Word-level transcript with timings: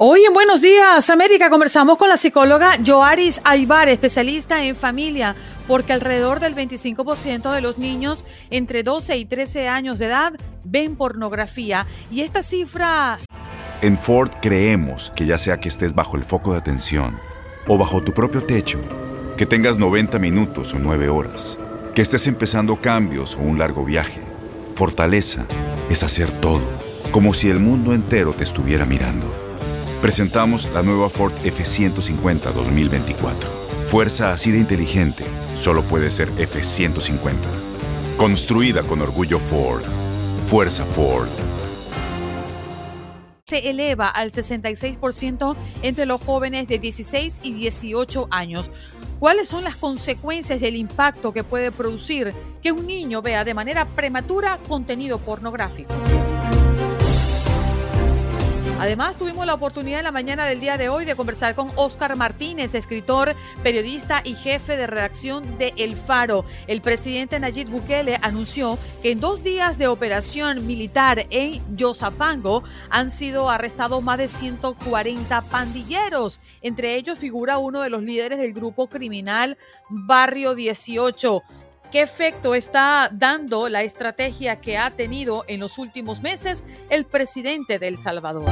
Hoy 0.00 0.24
en 0.24 0.32
Buenos 0.32 0.62
Días 0.62 1.10
América 1.10 1.50
conversamos 1.50 1.98
con 1.98 2.08
la 2.08 2.16
psicóloga 2.16 2.78
Joaris 2.86 3.40
Aybar, 3.42 3.88
especialista 3.88 4.62
en 4.62 4.76
familia, 4.76 5.34
porque 5.66 5.92
alrededor 5.92 6.38
del 6.38 6.54
25% 6.54 7.52
de 7.52 7.60
los 7.60 7.78
niños 7.78 8.24
entre 8.50 8.84
12 8.84 9.16
y 9.16 9.24
13 9.24 9.66
años 9.66 9.98
de 9.98 10.06
edad 10.06 10.34
ven 10.62 10.94
pornografía 10.94 11.84
y 12.12 12.20
esta 12.20 12.44
cifra... 12.44 13.18
En 13.82 13.98
Ford 13.98 14.30
creemos 14.40 15.12
que 15.16 15.26
ya 15.26 15.36
sea 15.36 15.58
que 15.58 15.68
estés 15.68 15.96
bajo 15.96 16.16
el 16.16 16.22
foco 16.22 16.52
de 16.52 16.58
atención 16.58 17.18
o 17.66 17.76
bajo 17.76 18.00
tu 18.00 18.12
propio 18.12 18.44
techo, 18.44 18.78
que 19.36 19.46
tengas 19.46 19.78
90 19.78 20.20
minutos 20.20 20.74
o 20.74 20.78
9 20.78 21.08
horas, 21.08 21.58
que 21.96 22.02
estés 22.02 22.28
empezando 22.28 22.76
cambios 22.76 23.34
o 23.34 23.40
un 23.40 23.58
largo 23.58 23.84
viaje, 23.84 24.20
fortaleza 24.76 25.44
es 25.90 26.04
hacer 26.04 26.30
todo, 26.40 26.62
como 27.10 27.34
si 27.34 27.50
el 27.50 27.58
mundo 27.58 27.94
entero 27.94 28.32
te 28.32 28.44
estuviera 28.44 28.86
mirando. 28.86 29.47
Presentamos 30.00 30.68
la 30.72 30.84
nueva 30.84 31.10
Ford 31.10 31.32
F150 31.42 32.52
2024. 32.52 33.50
Fuerza 33.88 34.32
así 34.32 34.52
de 34.52 34.58
inteligente 34.58 35.24
solo 35.56 35.82
puede 35.82 36.12
ser 36.12 36.30
F150. 36.34 37.34
Construida 38.16 38.84
con 38.84 39.02
orgullo 39.02 39.40
Ford. 39.40 39.82
Fuerza 40.46 40.84
Ford. 40.84 41.26
Se 43.46 43.70
eleva 43.70 44.08
al 44.08 44.30
66% 44.30 45.56
entre 45.82 46.06
los 46.06 46.22
jóvenes 46.22 46.68
de 46.68 46.78
16 46.78 47.40
y 47.42 47.52
18 47.54 48.28
años. 48.30 48.70
¿Cuáles 49.18 49.48
son 49.48 49.64
las 49.64 49.74
consecuencias 49.74 50.62
y 50.62 50.66
el 50.66 50.76
impacto 50.76 51.32
que 51.32 51.42
puede 51.42 51.72
producir 51.72 52.32
que 52.62 52.70
un 52.70 52.86
niño 52.86 53.20
vea 53.20 53.42
de 53.42 53.54
manera 53.54 53.84
prematura 53.84 54.60
contenido 54.68 55.18
pornográfico? 55.18 55.92
Además, 58.78 59.16
tuvimos 59.16 59.44
la 59.44 59.54
oportunidad 59.54 59.98
en 59.98 60.04
la 60.04 60.12
mañana 60.12 60.46
del 60.46 60.60
día 60.60 60.76
de 60.76 60.88
hoy 60.88 61.04
de 61.04 61.16
conversar 61.16 61.56
con 61.56 61.72
Oscar 61.74 62.14
Martínez, 62.14 62.76
escritor, 62.76 63.34
periodista 63.64 64.20
y 64.22 64.36
jefe 64.36 64.76
de 64.76 64.86
redacción 64.86 65.58
de 65.58 65.74
El 65.76 65.96
Faro. 65.96 66.44
El 66.68 66.80
presidente 66.80 67.40
Nayib 67.40 67.70
Bukele 67.70 68.20
anunció 68.22 68.78
que 69.02 69.10
en 69.10 69.18
dos 69.18 69.42
días 69.42 69.78
de 69.78 69.88
operación 69.88 70.64
militar 70.64 71.26
en 71.30 71.60
Yosapango 71.76 72.62
han 72.88 73.10
sido 73.10 73.50
arrestados 73.50 74.00
más 74.00 74.18
de 74.18 74.28
140 74.28 75.40
pandilleros. 75.42 76.38
Entre 76.62 76.94
ellos 76.94 77.18
figura 77.18 77.58
uno 77.58 77.80
de 77.80 77.90
los 77.90 78.04
líderes 78.04 78.38
del 78.38 78.52
grupo 78.52 78.86
criminal 78.86 79.58
Barrio 79.88 80.54
18. 80.54 81.42
¿Qué 81.90 82.02
efecto 82.02 82.54
está 82.54 83.08
dando 83.10 83.70
la 83.70 83.82
estrategia 83.82 84.60
que 84.60 84.76
ha 84.76 84.90
tenido 84.90 85.44
en 85.48 85.60
los 85.60 85.78
últimos 85.78 86.20
meses 86.20 86.62
el 86.90 87.06
presidente 87.06 87.78
de 87.78 87.88
El 87.88 87.98
Salvador? 87.98 88.50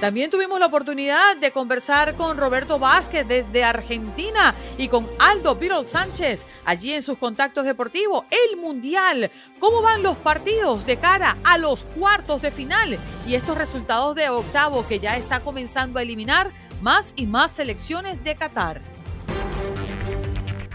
También 0.00 0.30
tuvimos 0.30 0.58
la 0.58 0.66
oportunidad 0.66 1.36
de 1.36 1.52
conversar 1.52 2.14
con 2.14 2.36
Roberto 2.36 2.80
Vázquez 2.80 3.28
desde 3.28 3.62
Argentina 3.62 4.54
y 4.76 4.88
con 4.88 5.06
Aldo 5.20 5.54
Virol 5.54 5.86
Sánchez 5.86 6.46
allí 6.64 6.94
en 6.94 7.02
sus 7.02 7.18
contactos 7.18 7.64
deportivos. 7.64 8.24
El 8.30 8.58
Mundial. 8.58 9.30
¿Cómo 9.60 9.82
van 9.82 10.02
los 10.02 10.16
partidos 10.16 10.84
de 10.84 10.96
cara 10.96 11.36
a 11.44 11.58
los 11.58 11.84
cuartos 11.84 12.42
de 12.42 12.50
final? 12.50 12.98
Y 13.28 13.34
estos 13.34 13.56
resultados 13.56 14.16
de 14.16 14.30
octavo 14.30 14.88
que 14.88 14.98
ya 14.98 15.16
está 15.16 15.40
comenzando 15.40 16.00
a 16.00 16.02
eliminar 16.02 16.50
más 16.80 17.12
y 17.14 17.26
más 17.26 17.52
selecciones 17.52 18.24
de 18.24 18.34
Qatar. 18.34 18.80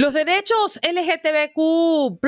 Los 0.00 0.14
derechos 0.14 0.80
LGTBQ 0.82 2.18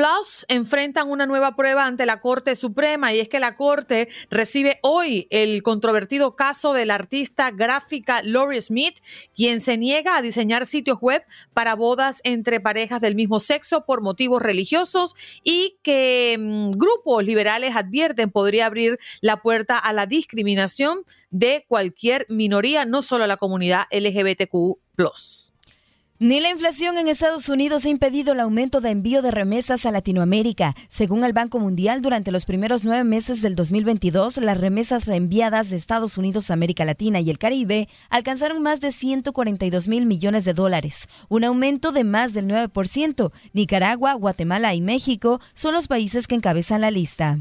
enfrentan 0.48 1.10
una 1.10 1.24
nueva 1.24 1.56
prueba 1.56 1.86
ante 1.86 2.04
la 2.04 2.20
Corte 2.20 2.54
Suprema 2.54 3.14
y 3.14 3.18
es 3.18 3.30
que 3.30 3.40
la 3.40 3.54
Corte 3.54 4.10
recibe 4.28 4.78
hoy 4.82 5.26
el 5.30 5.62
controvertido 5.62 6.36
caso 6.36 6.74
de 6.74 6.84
la 6.84 6.96
artista 6.96 7.50
gráfica 7.50 8.20
Lori 8.24 8.60
Smith, 8.60 8.98
quien 9.34 9.62
se 9.62 9.78
niega 9.78 10.18
a 10.18 10.20
diseñar 10.20 10.66
sitios 10.66 10.98
web 11.00 11.24
para 11.54 11.74
bodas 11.74 12.20
entre 12.24 12.60
parejas 12.60 13.00
del 13.00 13.14
mismo 13.14 13.40
sexo 13.40 13.86
por 13.86 14.02
motivos 14.02 14.42
religiosos 14.42 15.14
y 15.42 15.78
que 15.82 16.36
mm, 16.38 16.72
grupos 16.72 17.24
liberales 17.24 17.74
advierten 17.74 18.30
podría 18.30 18.66
abrir 18.66 18.98
la 19.22 19.40
puerta 19.40 19.78
a 19.78 19.94
la 19.94 20.04
discriminación 20.04 21.06
de 21.30 21.64
cualquier 21.66 22.26
minoría, 22.28 22.84
no 22.84 23.00
solo 23.00 23.24
a 23.24 23.28
la 23.28 23.38
comunidad 23.38 23.86
LGBTQ. 23.90 24.76
Ni 26.22 26.38
la 26.38 26.50
inflación 26.50 26.98
en 26.98 27.08
Estados 27.08 27.48
Unidos 27.48 27.84
ha 27.84 27.88
impedido 27.88 28.32
el 28.32 28.38
aumento 28.38 28.80
de 28.80 28.90
envío 28.90 29.22
de 29.22 29.32
remesas 29.32 29.86
a 29.86 29.90
Latinoamérica. 29.90 30.76
Según 30.86 31.24
el 31.24 31.32
Banco 31.32 31.58
Mundial, 31.58 32.00
durante 32.00 32.30
los 32.30 32.44
primeros 32.44 32.84
nueve 32.84 33.02
meses 33.02 33.42
del 33.42 33.56
2022, 33.56 34.36
las 34.36 34.56
remesas 34.56 35.08
enviadas 35.08 35.70
de 35.70 35.76
Estados 35.76 36.18
Unidos 36.18 36.48
a 36.48 36.54
América 36.54 36.84
Latina 36.84 37.18
y 37.18 37.28
el 37.28 37.38
Caribe 37.38 37.88
alcanzaron 38.08 38.62
más 38.62 38.80
de 38.80 38.92
142 38.92 39.88
mil 39.88 40.06
millones 40.06 40.44
de 40.44 40.54
dólares, 40.54 41.08
un 41.28 41.42
aumento 41.42 41.90
de 41.90 42.04
más 42.04 42.32
del 42.32 42.46
9%. 42.46 43.32
Nicaragua, 43.52 44.14
Guatemala 44.14 44.76
y 44.76 44.80
México 44.80 45.40
son 45.54 45.74
los 45.74 45.88
países 45.88 46.28
que 46.28 46.36
encabezan 46.36 46.82
la 46.82 46.92
lista. 46.92 47.40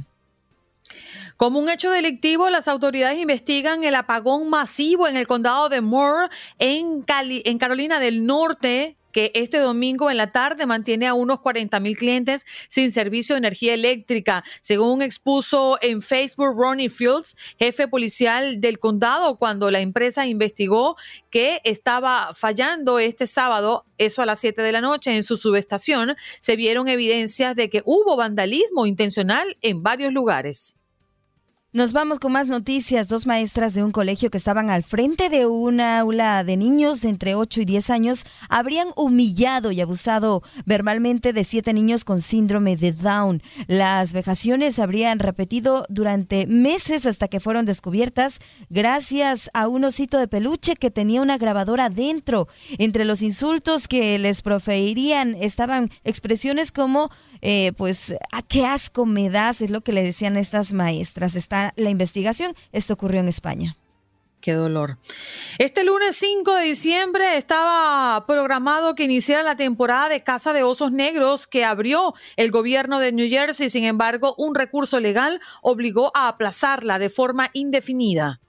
Como 1.42 1.58
un 1.58 1.70
hecho 1.70 1.90
delictivo, 1.90 2.52
las 2.52 2.68
autoridades 2.68 3.18
investigan 3.18 3.84
el 3.84 3.96
apagón 3.96 4.48
masivo 4.48 5.08
en 5.08 5.18
el 5.18 5.26
condado 5.26 5.70
de 5.70 5.82
Moore, 5.82 6.30
en, 6.60 7.02
Carolina 7.02 8.00
del 8.00 8.28
Norte, 8.28 8.96
que 9.12 9.32
este 9.34 9.58
domingo 9.58 10.12
en 10.12 10.18
la 10.18 10.32
tarde 10.32 10.68
mantiene 10.68 11.08
a 11.08 11.16
unos 11.16 11.40
40 11.40 11.80
mil 11.80 11.98
clientes 11.98 12.46
sin 12.68 12.92
servicio 12.92 13.34
de 13.34 13.40
energía 13.40 13.74
eléctrica, 13.74 14.44
según 14.62 15.02
expuso 15.02 15.80
en 15.82 16.04
Facebook 16.04 16.54
Ronnie 16.56 16.92
Fields, 16.92 17.36
jefe 17.58 17.88
policial 17.88 18.62
del 18.62 18.78
condado, 18.78 19.40
cuando 19.40 19.72
la 19.72 19.80
empresa 19.80 20.28
investigó 20.28 20.96
que 21.32 21.60
estaba 21.64 22.36
fallando 22.36 23.00
este 23.00 23.26
sábado, 23.26 23.88
eso 23.98 24.22
a 24.22 24.28
las 24.28 24.40
7 24.42 24.62
de 24.62 24.72
la 24.74 24.82
noche, 24.82 25.16
en 25.16 25.24
su 25.24 25.38
subestación, 25.38 26.16
se 26.40 26.56
vieron 26.56 26.88
evidencias 26.88 27.56
de 27.56 27.72
que 27.72 27.82
hubo 27.84 28.16
vandalismo 28.16 28.86
intencional 28.86 29.58
en 29.64 29.82
varios 29.82 30.14
lugares. 30.14 30.78
Nos 31.74 31.94
vamos 31.94 32.20
con 32.20 32.34
más 32.34 32.48
noticias. 32.48 33.08
Dos 33.08 33.26
maestras 33.26 33.74
de 33.74 33.82
un 33.82 33.92
colegio 33.92 34.30
que 34.30 34.38
estaban 34.38 34.70
al 34.70 34.84
frente 34.84 35.30
de 35.30 35.46
una 35.46 36.00
aula 36.00 36.44
de 36.44 36.58
niños 36.58 37.00
de 37.00 37.08
entre 37.08 37.34
8 37.34 37.62
y 37.62 37.66
10 37.66 37.90
años 37.92 38.26
habrían 38.50 38.90
humillado 38.98 39.72
y 39.72 39.80
abusado 39.80 40.44
verbalmente 40.66 41.32
de 41.32 41.46
siete 41.46 41.74
niños 41.74 42.04
con 42.04 42.20
síndrome 42.20 42.76
de 42.76 42.92
Down. 42.92 43.42
Las 43.68 44.12
vejaciones 44.12 44.80
habrían 44.80 45.20
repetido 45.20 45.86
durante 45.88 46.46
meses 46.46 47.06
hasta 47.06 47.30
que 47.30 47.40
fueron 47.40 47.64
descubiertas 47.64 48.40
gracias 48.70 49.50
a 49.54 49.70
un 49.70 49.86
osito 49.86 50.18
de 50.18 50.28
peluche 50.28 50.76
que 50.76 50.92
tenía 50.92 51.22
una 51.22 51.38
grabadora 51.38 51.90
dentro. 51.90 52.50
Entre 52.80 53.06
los 53.06 53.22
insultos 53.22 53.88
que 53.88 54.20
les 54.20 54.42
proferirían 54.42 55.36
estaban 55.36 55.90
expresiones 56.04 56.74
como 56.74 57.12
eh, 57.42 57.74
pues, 57.76 58.14
¿a 58.32 58.44
qué 58.44 58.66
asco 58.66 59.06
me 59.06 59.30
das? 59.30 59.62
Es 59.62 59.72
lo 59.72 59.82
que 59.82 59.92
le 59.92 60.04
decían 60.04 60.38
estas 60.38 60.74
maestras. 60.74 61.36
La 61.76 61.90
investigación. 61.90 62.56
Esto 62.72 62.94
ocurrió 62.94 63.20
en 63.20 63.28
España. 63.28 63.76
Qué 64.42 64.54
dolor. 64.54 64.98
Este 65.60 65.84
lunes 65.84 66.16
5 66.16 66.56
de 66.56 66.66
diciembre 66.66 67.38
estaba 67.38 68.26
programado 68.26 68.96
que 68.96 69.04
iniciara 69.04 69.44
la 69.44 69.56
temporada 69.56 70.10
de 70.10 70.24
caza 70.24 70.52
de 70.52 70.64
osos 70.64 70.92
negros 70.92 71.46
que 71.46 71.64
abrió 71.64 72.16
el 72.38 72.50
gobierno 72.50 73.00
de 73.00 73.12
New 73.12 73.30
Jersey. 73.30 73.70
Sin 73.70 73.84
embargo, 73.84 74.34
un 74.40 74.56
recurso 74.56 75.00
legal 75.00 75.40
obligó 75.62 76.12
a 76.16 76.28
aplazarla 76.28 76.98
de 76.98 77.12
forma 77.12 77.52
indefinida. 77.54 78.42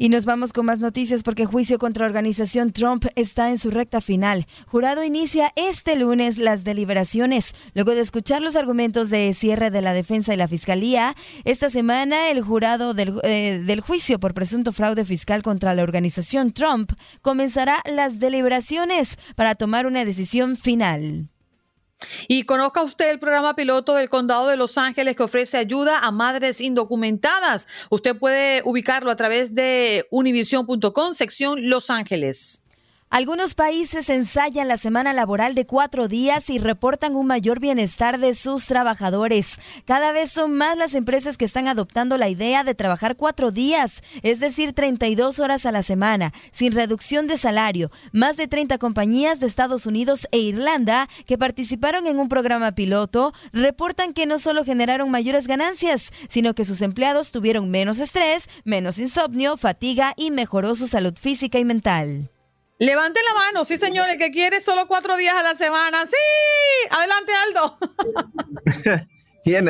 Y 0.00 0.10
nos 0.10 0.26
vamos 0.26 0.52
con 0.52 0.64
más 0.64 0.78
noticias 0.78 1.24
porque 1.24 1.44
juicio 1.44 1.76
contra 1.76 2.06
organización 2.06 2.72
Trump 2.72 3.06
está 3.16 3.50
en 3.50 3.58
su 3.58 3.72
recta 3.72 4.00
final. 4.00 4.46
Jurado 4.68 5.02
inicia 5.02 5.52
este 5.56 5.96
lunes 5.96 6.38
las 6.38 6.62
deliberaciones. 6.62 7.52
Luego 7.74 7.96
de 7.96 8.02
escuchar 8.02 8.40
los 8.40 8.54
argumentos 8.54 9.10
de 9.10 9.34
cierre 9.34 9.72
de 9.72 9.82
la 9.82 9.94
defensa 9.94 10.32
y 10.32 10.36
la 10.36 10.46
fiscalía, 10.46 11.16
esta 11.44 11.68
semana 11.68 12.30
el 12.30 12.42
jurado 12.42 12.94
del, 12.94 13.20
eh, 13.24 13.60
del 13.66 13.80
juicio 13.80 14.20
por 14.20 14.34
presunto 14.34 14.70
fraude 14.72 15.04
fiscal 15.04 15.42
contra 15.42 15.74
la 15.74 15.82
organización 15.82 16.52
Trump 16.52 16.92
comenzará 17.20 17.82
las 17.84 18.20
deliberaciones 18.20 19.18
para 19.34 19.56
tomar 19.56 19.84
una 19.84 20.04
decisión 20.04 20.56
final. 20.56 21.28
Y 22.28 22.44
conozca 22.44 22.82
usted 22.82 23.10
el 23.10 23.18
programa 23.18 23.54
piloto 23.54 23.94
del 23.94 24.08
Condado 24.08 24.46
de 24.46 24.56
Los 24.56 24.78
Ángeles 24.78 25.16
que 25.16 25.22
ofrece 25.22 25.56
ayuda 25.56 25.98
a 25.98 26.10
madres 26.10 26.60
indocumentadas. 26.60 27.66
Usted 27.90 28.16
puede 28.16 28.62
ubicarlo 28.64 29.10
a 29.10 29.16
través 29.16 29.54
de 29.54 30.06
univision.com, 30.10 31.12
sección 31.12 31.68
Los 31.68 31.90
Ángeles. 31.90 32.62
Algunos 33.10 33.54
países 33.54 34.10
ensayan 34.10 34.68
la 34.68 34.76
semana 34.76 35.14
laboral 35.14 35.54
de 35.54 35.64
cuatro 35.64 36.08
días 36.08 36.50
y 36.50 36.58
reportan 36.58 37.16
un 37.16 37.26
mayor 37.26 37.58
bienestar 37.58 38.20
de 38.20 38.34
sus 38.34 38.66
trabajadores. 38.66 39.58
Cada 39.86 40.12
vez 40.12 40.30
son 40.30 40.52
más 40.52 40.76
las 40.76 40.94
empresas 40.94 41.38
que 41.38 41.46
están 41.46 41.68
adoptando 41.68 42.18
la 42.18 42.28
idea 42.28 42.64
de 42.64 42.74
trabajar 42.74 43.16
cuatro 43.16 43.50
días, 43.50 44.02
es 44.22 44.40
decir, 44.40 44.74
32 44.74 45.40
horas 45.40 45.64
a 45.64 45.72
la 45.72 45.82
semana, 45.82 46.34
sin 46.52 46.72
reducción 46.72 47.26
de 47.26 47.38
salario. 47.38 47.90
Más 48.12 48.36
de 48.36 48.46
30 48.46 48.76
compañías 48.76 49.40
de 49.40 49.46
Estados 49.46 49.86
Unidos 49.86 50.28
e 50.30 50.40
Irlanda 50.40 51.08
que 51.24 51.38
participaron 51.38 52.06
en 52.06 52.18
un 52.18 52.28
programa 52.28 52.72
piloto 52.72 53.32
reportan 53.54 54.12
que 54.12 54.26
no 54.26 54.38
solo 54.38 54.66
generaron 54.66 55.10
mayores 55.10 55.46
ganancias, 55.46 56.12
sino 56.28 56.54
que 56.54 56.66
sus 56.66 56.82
empleados 56.82 57.32
tuvieron 57.32 57.70
menos 57.70 58.00
estrés, 58.00 58.50
menos 58.64 58.98
insomnio, 58.98 59.56
fatiga 59.56 60.12
y 60.14 60.30
mejoró 60.30 60.74
su 60.74 60.86
salud 60.86 61.14
física 61.16 61.58
y 61.58 61.64
mental. 61.64 62.30
Levante 62.78 63.20
la 63.28 63.34
mano, 63.34 63.64
sí 63.64 63.76
señor, 63.76 64.08
el 64.08 64.18
que 64.18 64.30
quiere 64.30 64.60
solo 64.60 64.86
cuatro 64.86 65.16
días 65.16 65.34
a 65.34 65.42
la 65.42 65.54
semana. 65.56 66.06
Sí, 66.06 66.88
adelante 66.90 67.32
Aldo. 67.34 67.78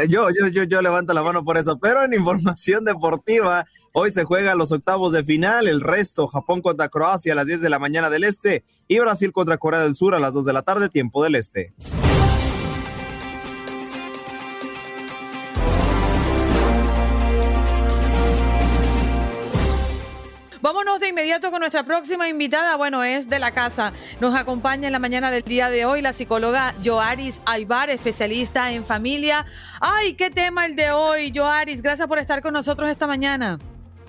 yo, 0.08 0.28
yo, 0.30 0.48
yo, 0.48 0.64
yo 0.64 0.82
levanto 0.82 1.14
la 1.14 1.22
mano 1.22 1.44
por 1.44 1.56
eso, 1.56 1.78
pero 1.78 2.02
en 2.02 2.12
información 2.12 2.84
deportiva, 2.84 3.66
hoy 3.92 4.10
se 4.10 4.24
juegan 4.24 4.58
los 4.58 4.72
octavos 4.72 5.12
de 5.12 5.24
final, 5.24 5.68
el 5.68 5.80
resto, 5.80 6.26
Japón 6.26 6.60
contra 6.60 6.88
Croacia 6.88 7.32
a 7.32 7.36
las 7.36 7.46
10 7.46 7.60
de 7.60 7.70
la 7.70 7.78
mañana 7.78 8.10
del 8.10 8.24
Este 8.24 8.64
y 8.88 8.98
Brasil 8.98 9.32
contra 9.32 9.56
Corea 9.56 9.80
del 9.80 9.94
Sur 9.94 10.14
a 10.14 10.18
las 10.18 10.34
2 10.34 10.44
de 10.44 10.52
la 10.52 10.62
tarde, 10.62 10.88
tiempo 10.88 11.22
del 11.22 11.36
Este. 11.36 11.72
Vámonos 20.68 21.00
de 21.00 21.08
inmediato 21.08 21.50
con 21.50 21.60
nuestra 21.60 21.82
próxima 21.82 22.28
invitada. 22.28 22.76
Bueno, 22.76 23.02
es 23.02 23.30
de 23.30 23.38
la 23.38 23.52
casa. 23.52 23.90
Nos 24.20 24.34
acompaña 24.34 24.86
en 24.86 24.92
la 24.92 24.98
mañana 24.98 25.30
del 25.30 25.42
día 25.42 25.70
de 25.70 25.86
hoy 25.86 26.02
la 26.02 26.12
psicóloga 26.12 26.74
Joaris 26.84 27.40
Aybar, 27.46 27.88
especialista 27.88 28.70
en 28.70 28.84
familia. 28.84 29.46
Ay, 29.80 30.12
qué 30.12 30.28
tema 30.28 30.66
el 30.66 30.76
de 30.76 30.90
hoy, 30.90 31.32
Joaris. 31.34 31.80
Gracias 31.80 32.06
por 32.06 32.18
estar 32.18 32.42
con 32.42 32.52
nosotros 32.52 32.90
esta 32.90 33.06
mañana. 33.06 33.58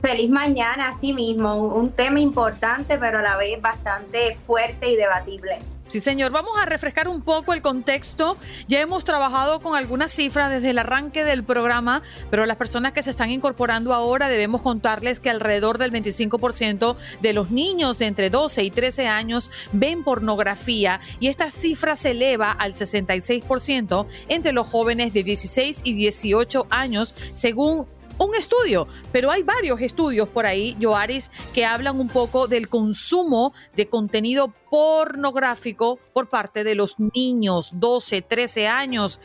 Feliz 0.01 0.29
mañana, 0.29 0.89
así 0.89 1.13
mismo. 1.13 1.56
Un 1.56 1.94
tema 1.94 2.19
importante, 2.19 2.97
pero 2.97 3.19
a 3.19 3.21
la 3.21 3.38
vez 3.38 3.62
bastante 3.62 4.38
fuerte 4.45 4.89
y 4.89 4.97
debatible. 4.97 5.59
Sí, 5.89 6.00
señor. 6.00 6.31
Vamos 6.31 6.51
a 6.62 6.65
refrescar 6.65 7.07
un 7.07 7.24
poco 7.24 7.51
el 7.51 7.63
contexto. 7.63 8.38
Ya 8.68 8.80
hemos 8.80 9.03
trabajado 9.03 9.59
con 9.59 9.75
algunas 9.75 10.12
cifras 10.12 10.51
desde 10.51 10.69
el 10.69 10.77
arranque 10.77 11.24
del 11.24 11.44
programa, 11.44 12.03
pero 12.30 12.45
las 12.45 12.57
personas 12.57 12.94
que 12.94 13.01
se 13.01 13.09
están 13.09 13.31
incorporando 13.31 13.95
ahora 13.95 14.30
debemos 14.30 14.62
contarles 14.62 15.19
que 15.19 15.31
alrededor 15.31 15.80
del 15.80 15.91
25% 15.91 16.95
de 17.21 17.33
los 17.33 17.50
niños 17.50 17.97
de 17.97 18.06
entre 18.06 18.30
12 18.30 18.63
y 18.65 18.69
13 18.69 19.07
años 19.07 19.50
ven 19.71 20.03
pornografía 20.03 21.01
y 21.19 21.27
esta 21.27 21.50
cifra 21.50 21.95
se 21.95 22.12
eleva 22.12 22.51
al 22.51 22.75
66% 22.75 24.06
entre 24.27 24.51
los 24.51 24.68
jóvenes 24.68 25.12
de 25.12 25.24
16 25.24 25.81
y 25.83 25.95
18 25.95 26.68
años, 26.69 27.15
según 27.33 27.88
un 28.19 28.36
estudio, 28.36 28.88
pero 29.12 29.31
hay 29.31 29.44
varios 29.44 29.81
estudios 29.81 30.27
por 30.27 30.45
ahí, 30.45 30.75
Joaris, 30.80 31.31
que 31.54 31.66
hablan 31.66 32.00
un 32.00 32.10
poco 32.10 32.48
del 32.48 32.68
consumo 32.68 33.54
de 33.75 33.88
contenido 33.88 34.54
pornográfico 34.69 36.00
por 36.13 36.30
parte 36.30 36.63
de 36.63 36.75
los 36.75 36.95
niños, 37.00 37.69
12, 37.74 38.21
13 38.21 38.68
años. 38.68 39.19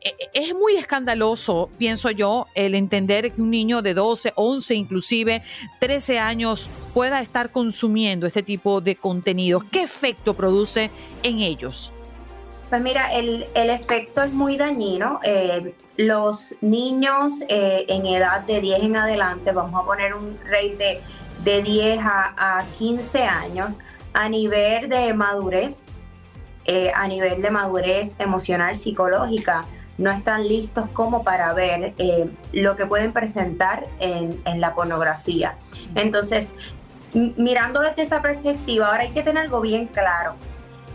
E, 0.00 0.10
e, 0.10 0.44
es 0.44 0.54
muy 0.54 0.76
escandaloso, 0.76 1.68
pienso 1.76 2.10
yo, 2.10 2.46
el 2.54 2.74
entender 2.74 3.32
que 3.32 3.42
un 3.42 3.50
niño 3.50 3.82
de 3.82 3.94
12, 3.94 4.32
11, 4.36 4.74
inclusive 4.74 5.42
13 5.80 6.18
años 6.20 6.68
pueda 6.94 7.20
estar 7.20 7.50
consumiendo 7.50 8.26
este 8.26 8.42
tipo 8.42 8.80
de 8.80 8.94
contenidos. 8.94 9.64
¿Qué 9.64 9.82
efecto 9.82 10.34
produce 10.34 10.90
en 11.24 11.40
ellos? 11.40 11.92
Pues 12.68 12.82
mira, 12.82 13.12
el, 13.12 13.46
efecto 13.54 14.24
es 14.24 14.32
muy 14.32 14.56
dañino. 14.56 15.20
Eh, 15.22 15.74
los 15.96 16.54
niños 16.60 17.44
eh, 17.48 17.84
en 17.88 18.06
edad 18.06 18.40
de 18.40 18.60
10 18.60 18.82
en 18.82 18.96
adelante, 18.96 19.52
vamos 19.52 19.80
a 19.80 19.86
poner 19.86 20.14
un 20.14 20.36
rate 20.44 21.00
de, 21.44 21.62
10 21.62 22.00
a, 22.02 22.64
15 22.76 23.22
años, 23.22 23.78
a 24.12 24.28
nivel 24.28 24.88
de 24.88 25.14
madurez, 25.14 25.90
eh, 26.64 26.90
a 26.92 27.06
nivel 27.06 27.40
de 27.40 27.50
madurez 27.50 28.16
emocional, 28.18 28.74
psicológica, 28.74 29.64
no 29.96 30.10
están 30.10 30.46
listos 30.46 30.90
como 30.92 31.22
para 31.22 31.54
ver 31.54 31.94
lo 32.52 32.76
que 32.76 32.84
pueden 32.84 33.12
presentar 33.12 33.86
en, 34.00 34.38
en 34.44 34.60
la 34.60 34.74
pornografía. 34.74 35.56
Entonces, 35.94 36.56
mirando 37.14 37.80
desde 37.80 38.02
esa 38.02 38.20
perspectiva, 38.20 38.88
ahora 38.88 39.02
hay 39.02 39.10
que 39.10 39.22
tener 39.22 39.44
algo 39.44 39.60
bien 39.60 39.86
claro. 39.86 40.34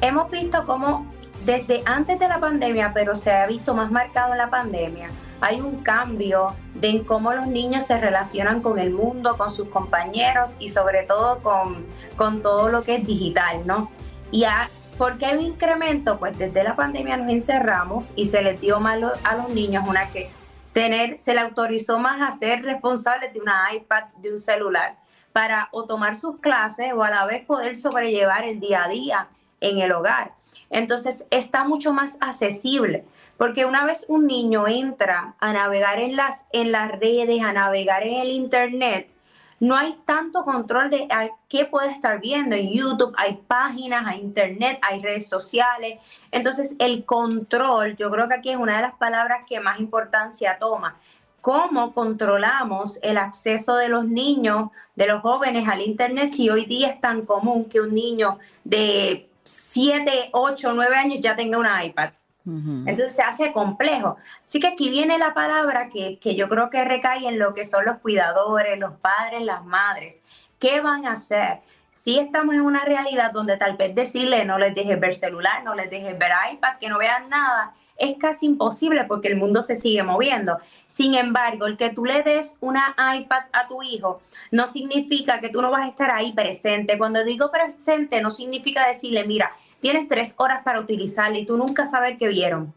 Hemos 0.01 0.29
visto 0.29 0.65
cómo 0.65 1.10
desde 1.45 1.81
antes 1.85 2.19
de 2.19 2.27
la 2.27 2.39
pandemia, 2.39 2.91
pero 2.93 3.15
se 3.15 3.31
ha 3.31 3.47
visto 3.47 3.73
más 3.73 3.91
marcado 3.91 4.31
en 4.33 4.37
la 4.37 4.49
pandemia, 4.49 5.09
hay 5.39 5.59
un 5.59 5.81
cambio 5.83 6.53
de 6.75 7.03
cómo 7.03 7.33
los 7.33 7.47
niños 7.47 7.85
se 7.85 7.99
relacionan 7.99 8.61
con 8.61 8.77
el 8.77 8.91
mundo, 8.91 9.37
con 9.37 9.49
sus 9.49 9.67
compañeros 9.69 10.55
y 10.59 10.69
sobre 10.69 11.03
todo 11.03 11.39
con, 11.39 11.85
con 12.15 12.41
todo 12.41 12.69
lo 12.69 12.83
que 12.83 12.95
es 12.95 13.07
digital, 13.07 13.65
¿no? 13.65 13.89
Y 14.31 14.43
a, 14.43 14.69
¿Por 14.97 15.17
qué 15.17 15.25
hay 15.25 15.37
un 15.37 15.45
incremento? 15.45 16.19
Pues 16.19 16.37
desde 16.37 16.63
la 16.63 16.75
pandemia 16.75 17.17
nos 17.17 17.31
encerramos 17.31 18.13
y 18.15 18.25
se 18.25 18.43
les 18.43 18.61
dio 18.61 18.79
más 18.79 18.99
a 19.23 19.35
los 19.35 19.49
niños 19.49 19.83
una 19.87 20.11
que 20.11 20.29
tener, 20.73 21.17
se 21.17 21.33
le 21.33 21.39
autorizó 21.39 21.97
más 21.97 22.21
a 22.21 22.31
ser 22.31 22.61
responsables 22.61 23.33
de 23.33 23.41
una 23.41 23.73
iPad, 23.73 24.03
de 24.17 24.31
un 24.31 24.37
celular, 24.37 24.97
para 25.33 25.69
o 25.71 25.85
tomar 25.85 26.15
sus 26.15 26.39
clases 26.39 26.93
o 26.93 27.03
a 27.03 27.09
la 27.09 27.25
vez 27.25 27.43
poder 27.45 27.79
sobrellevar 27.79 28.43
el 28.43 28.59
día 28.59 28.83
a 28.83 28.87
día 28.89 29.27
en 29.61 29.79
el 29.79 29.93
hogar. 29.93 30.33
Entonces 30.69 31.25
está 31.29 31.63
mucho 31.63 31.93
más 31.93 32.17
accesible, 32.19 33.05
porque 33.37 33.65
una 33.65 33.85
vez 33.85 34.05
un 34.09 34.27
niño 34.27 34.67
entra 34.67 35.35
a 35.39 35.53
navegar 35.53 35.99
en 35.99 36.15
las, 36.15 36.45
en 36.51 36.71
las 36.71 36.91
redes, 36.91 37.41
a 37.41 37.53
navegar 37.53 38.05
en 38.05 38.19
el 38.19 38.29
Internet, 38.29 39.07
no 39.61 39.77
hay 39.77 39.95
tanto 40.05 40.43
control 40.43 40.89
de 40.89 41.07
qué 41.47 41.65
puede 41.65 41.91
estar 41.91 42.19
viendo. 42.19 42.55
En 42.55 42.71
YouTube 42.71 43.13
hay 43.15 43.35
páginas, 43.47 44.07
hay 44.07 44.19
Internet, 44.19 44.79
hay 44.81 44.99
redes 45.03 45.29
sociales. 45.29 45.99
Entonces 46.31 46.75
el 46.79 47.05
control, 47.05 47.95
yo 47.95 48.09
creo 48.09 48.27
que 48.27 48.33
aquí 48.33 48.49
es 48.49 48.57
una 48.57 48.77
de 48.77 48.81
las 48.81 48.95
palabras 48.95 49.43
que 49.47 49.59
más 49.59 49.79
importancia 49.79 50.57
toma. 50.59 50.97
¿Cómo 51.41 51.93
controlamos 51.93 52.97
el 53.03 53.19
acceso 53.19 53.75
de 53.75 53.87
los 53.87 54.05
niños, 54.05 54.71
de 54.95 55.05
los 55.05 55.21
jóvenes 55.21 55.67
al 55.67 55.81
Internet 55.81 56.29
si 56.29 56.49
hoy 56.49 56.65
día 56.65 56.89
es 56.89 56.99
tan 56.99 57.23
común 57.27 57.65
que 57.65 57.81
un 57.81 57.93
niño 57.93 58.39
de 58.63 59.29
7, 59.43 60.29
8, 60.31 60.73
9 60.73 60.95
años 60.95 61.19
ya 61.21 61.35
tenga 61.35 61.57
una 61.57 61.83
iPad. 61.83 62.11
Entonces 62.43 63.15
se 63.15 63.21
hace 63.21 63.51
complejo. 63.51 64.17
Así 64.43 64.59
que 64.59 64.67
aquí 64.67 64.89
viene 64.89 65.19
la 65.19 65.33
palabra 65.33 65.89
que, 65.89 66.17
que, 66.17 66.35
yo 66.35 66.49
creo 66.49 66.71
que 66.71 66.83
recae 66.83 67.27
en 67.27 67.37
lo 67.37 67.53
que 67.53 67.65
son 67.65 67.85
los 67.85 67.97
cuidadores, 67.99 68.79
los 68.79 68.93
padres, 68.93 69.43
las 69.43 69.63
madres. 69.63 70.23
¿Qué 70.57 70.81
van 70.81 71.05
a 71.05 71.11
hacer? 71.11 71.59
Si 71.93 72.17
estamos 72.17 72.55
en 72.55 72.61
una 72.61 72.85
realidad 72.85 73.33
donde 73.33 73.57
tal 73.57 73.75
vez 73.75 73.93
decirle 73.93 74.45
no 74.45 74.57
les 74.57 74.73
dejes 74.73 74.97
ver 74.97 75.13
celular, 75.13 75.61
no 75.65 75.75
les 75.75 75.89
dejes 75.89 76.17
ver 76.17 76.31
iPad, 76.53 76.77
que 76.79 76.87
no 76.87 76.97
vean 76.97 77.29
nada, 77.29 77.73
es 77.97 78.17
casi 78.17 78.45
imposible 78.45 79.03
porque 79.03 79.27
el 79.27 79.35
mundo 79.35 79.61
se 79.61 79.75
sigue 79.75 80.01
moviendo. 80.01 80.57
Sin 80.87 81.15
embargo, 81.15 81.65
el 81.65 81.75
que 81.75 81.89
tú 81.89 82.05
le 82.05 82.23
des 82.23 82.55
una 82.61 82.95
iPad 83.17 83.43
a 83.51 83.67
tu 83.67 83.83
hijo 83.83 84.21
no 84.51 84.67
significa 84.67 85.41
que 85.41 85.49
tú 85.49 85.61
no 85.61 85.69
vas 85.69 85.83
a 85.83 85.89
estar 85.89 86.11
ahí 86.11 86.31
presente. 86.31 86.97
Cuando 86.97 87.25
digo 87.25 87.51
presente, 87.51 88.21
no 88.21 88.29
significa 88.29 88.87
decirle, 88.87 89.25
mira, 89.25 89.51
tienes 89.81 90.07
tres 90.07 90.33
horas 90.37 90.63
para 90.63 90.79
utilizarla 90.79 91.39
y 91.39 91.45
tú 91.45 91.57
nunca 91.57 91.85
sabes 91.85 92.17
qué 92.17 92.29
vieron. 92.29 92.73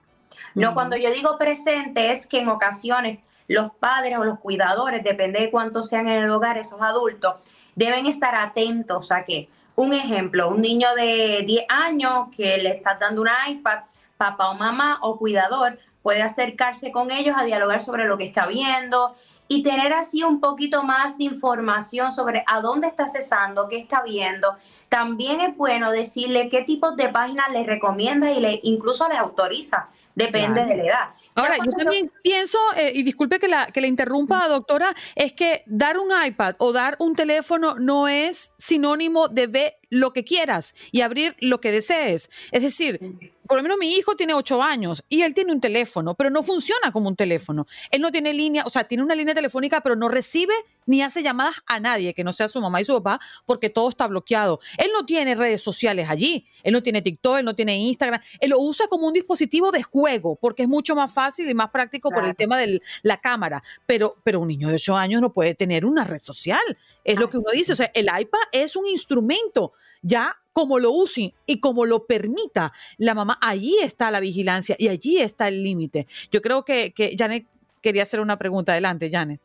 No, 0.57 0.75
cuando 0.75 0.97
yo 0.97 1.13
digo 1.13 1.39
presente 1.39 2.11
es 2.11 2.27
que 2.27 2.41
en 2.41 2.49
ocasiones 2.49 3.21
los 3.47 3.71
padres 3.75 4.19
o 4.19 4.25
los 4.25 4.41
cuidadores, 4.41 5.05
depende 5.05 5.41
de 5.41 5.51
cuántos 5.53 5.89
sean 5.89 6.09
en 6.09 6.25
el 6.25 6.31
hogar 6.31 6.59
esos 6.59 6.81
adultos, 6.83 7.35
deben 7.75 8.07
estar 8.07 8.35
atentos 8.35 9.13
a 9.13 9.25
que, 9.25 9.49
un 9.77 9.93
ejemplo, 9.93 10.49
un 10.49 10.61
niño 10.61 10.89
de 10.95 11.43
10 11.47 11.67
años 11.69 12.29
que 12.37 12.59
le 12.59 12.71
está 12.71 12.95
dando 12.95 13.23
un 13.23 13.29
iPad, 13.49 13.81
papá 14.17 14.51
o 14.51 14.55
mamá 14.55 14.99
o 15.03 15.19
cuidador 15.19 15.79
puede 16.03 16.23
acercarse 16.23 16.93
con 16.93 17.11
ellos 17.11 17.35
a 17.37 17.45
dialogar 17.45 17.81
sobre 17.81 18.05
lo 18.05 18.19
que 18.19 18.25
está 18.25 18.47
viendo 18.47 19.15
y 19.49 19.63
tener 19.63 19.93
así 19.93 20.23
un 20.23 20.41
poquito 20.41 20.83
más 20.83 21.19
de 21.19 21.25
información 21.25 22.13
sobre 22.13 22.45
a 22.47 22.61
dónde 22.61 22.87
está 22.87 23.09
cesando, 23.09 23.69
qué 23.69 23.79
está 23.79 24.03
viendo. 24.03 24.57
También 24.89 25.41
es 25.41 25.57
bueno 25.57 25.91
decirle 25.91 26.49
qué 26.49 26.63
tipos 26.63 26.97
de 26.97 27.09
páginas 27.09 27.51
le 27.51 27.65
recomienda 27.65 28.33
y 28.33 28.41
le 28.41 28.61
incluso 28.63 29.09
le 29.09 29.17
autoriza, 29.17 29.89
depende 30.15 30.65
de 30.65 30.77
la 30.77 30.85
edad. 30.85 31.09
Ahora, 31.35 31.57
yo 31.65 31.73
también 31.73 32.13
pienso, 32.23 32.59
eh, 32.77 32.93
y 32.95 33.03
disculpe 33.03 33.41
que 33.41 33.49
la, 33.49 33.67
que 33.67 33.81
la 33.81 33.87
interrumpa, 33.87 34.47
doctora, 34.49 34.95
es 35.17 35.33
que 35.33 35.63
dar 35.67 35.99
un 35.99 36.11
iPad 36.25 36.55
o 36.59 36.73
dar 36.73 36.97
un 37.01 37.15
teléfono 37.17 37.75
no 37.77 38.09
es 38.09 38.53
sinónimo 38.59 39.29
de 39.29 39.47
ver 39.47 39.75
lo 39.91 40.13
que 40.13 40.25
quieras 40.25 40.75
y 40.93 41.01
abrir 41.01 41.37
lo 41.41 41.61
que 41.61 41.73
desees. 41.73 42.31
Es 42.53 42.63
decir, 42.63 43.01
por 43.47 43.59
lo 43.59 43.63
menos 43.63 43.79
mi 43.79 43.95
hijo 43.95 44.17
tiene 44.17 44.35
ocho 44.35 44.63
años 44.63 45.05
y 45.09 45.23
él 45.23 45.35
tiene 45.35 45.53
un 45.53 45.61
teléfono, 45.61 46.15
pero 46.15 46.31
no 46.31 46.43
funciona 46.43 46.93
como 46.93 47.09
un 47.09 47.17
teléfono. 47.17 47.67
Él 47.91 48.01
no 48.01 48.11
tiene 48.11 48.33
línea, 48.33 48.65
o 48.67 48.71
sea, 48.71 48.85
tiene 48.85 49.03
una 49.03 49.15
línea 49.15 49.35
telefónica, 49.35 49.81
pero 49.81 49.97
no 49.97 50.09
recibe 50.09 50.55
ni 50.87 51.03
hace 51.03 51.23
llamadas 51.23 51.57
a 51.67 51.81
nadie 51.81 52.15
que 52.15 52.25
no 52.25 52.33
sea 52.33 52.49
su 52.49 52.61
mamá 52.61 52.81
y 52.81 52.85
su 52.85 52.95
papá, 52.95 53.21
porque 53.47 53.71
todo 53.71 53.89
está 53.89 54.07
bloqueado. 54.07 54.61
Él 54.79 54.91
no 54.93 55.05
tiene 55.07 55.35
redes 55.35 55.63
sociales 55.63 56.09
allí, 56.09 56.47
él 56.63 56.73
no 56.73 56.83
tiene 56.83 57.03
TikTok, 57.03 57.39
él 57.39 57.45
no 57.45 57.55
tiene 57.55 57.77
Instagram, 57.77 58.21
él 58.41 58.51
lo 58.51 58.61
usa 58.61 58.87
como 58.89 59.07
un 59.07 59.13
dispositivo 59.13 59.71
de 59.71 59.83
juego, 59.83 60.37
porque 60.37 60.63
es 60.63 60.69
mucho 60.69 60.95
más 60.95 61.13
fácil 61.13 61.49
y 61.49 61.55
más 61.55 61.71
práctico 61.71 62.11
por 62.11 62.25
el 62.25 62.35
tema 62.35 62.59
de 62.59 62.81
la 63.03 63.21
cámara. 63.21 63.63
Pero, 63.87 64.17
pero 64.25 64.41
un 64.41 64.49
niño 64.49 64.69
de 64.69 64.77
ocho 64.77 64.97
años 64.97 65.21
no 65.21 65.33
puede 65.33 65.55
tener 65.55 65.85
una 65.85 66.05
red 66.05 66.23
social. 66.23 66.63
Es 67.05 67.19
lo 67.19 67.29
que 67.29 67.39
uno 67.39 67.51
dice, 67.53 67.73
o 67.73 67.77
sea, 67.77 67.91
el 67.95 68.07
iPad 68.07 68.41
es 68.53 68.77
un 68.77 68.87
instrumento 68.87 69.73
ya 70.03 70.37
como 70.55 70.79
lo 70.79 70.93
use 70.93 71.35
y 71.45 71.61
como 71.61 71.85
lo 71.85 72.07
permita 72.07 72.73
la 72.97 73.15
mamá, 73.15 73.39
allí 73.43 73.77
está 73.83 74.11
la 74.11 74.21
vigilancia 74.21 74.77
y 74.79 74.89
allí 74.89 75.19
está 75.19 75.49
el 75.49 75.63
límite. 75.63 76.07
Yo 76.33 76.41
creo 76.41 76.65
que, 76.65 76.93
que 76.93 77.15
Janet 77.19 77.47
quería 77.83 78.05
hacer 78.05 78.21
una 78.21 78.39
pregunta. 78.39 78.73
Adelante, 78.73 79.11
Janet. 79.11 79.41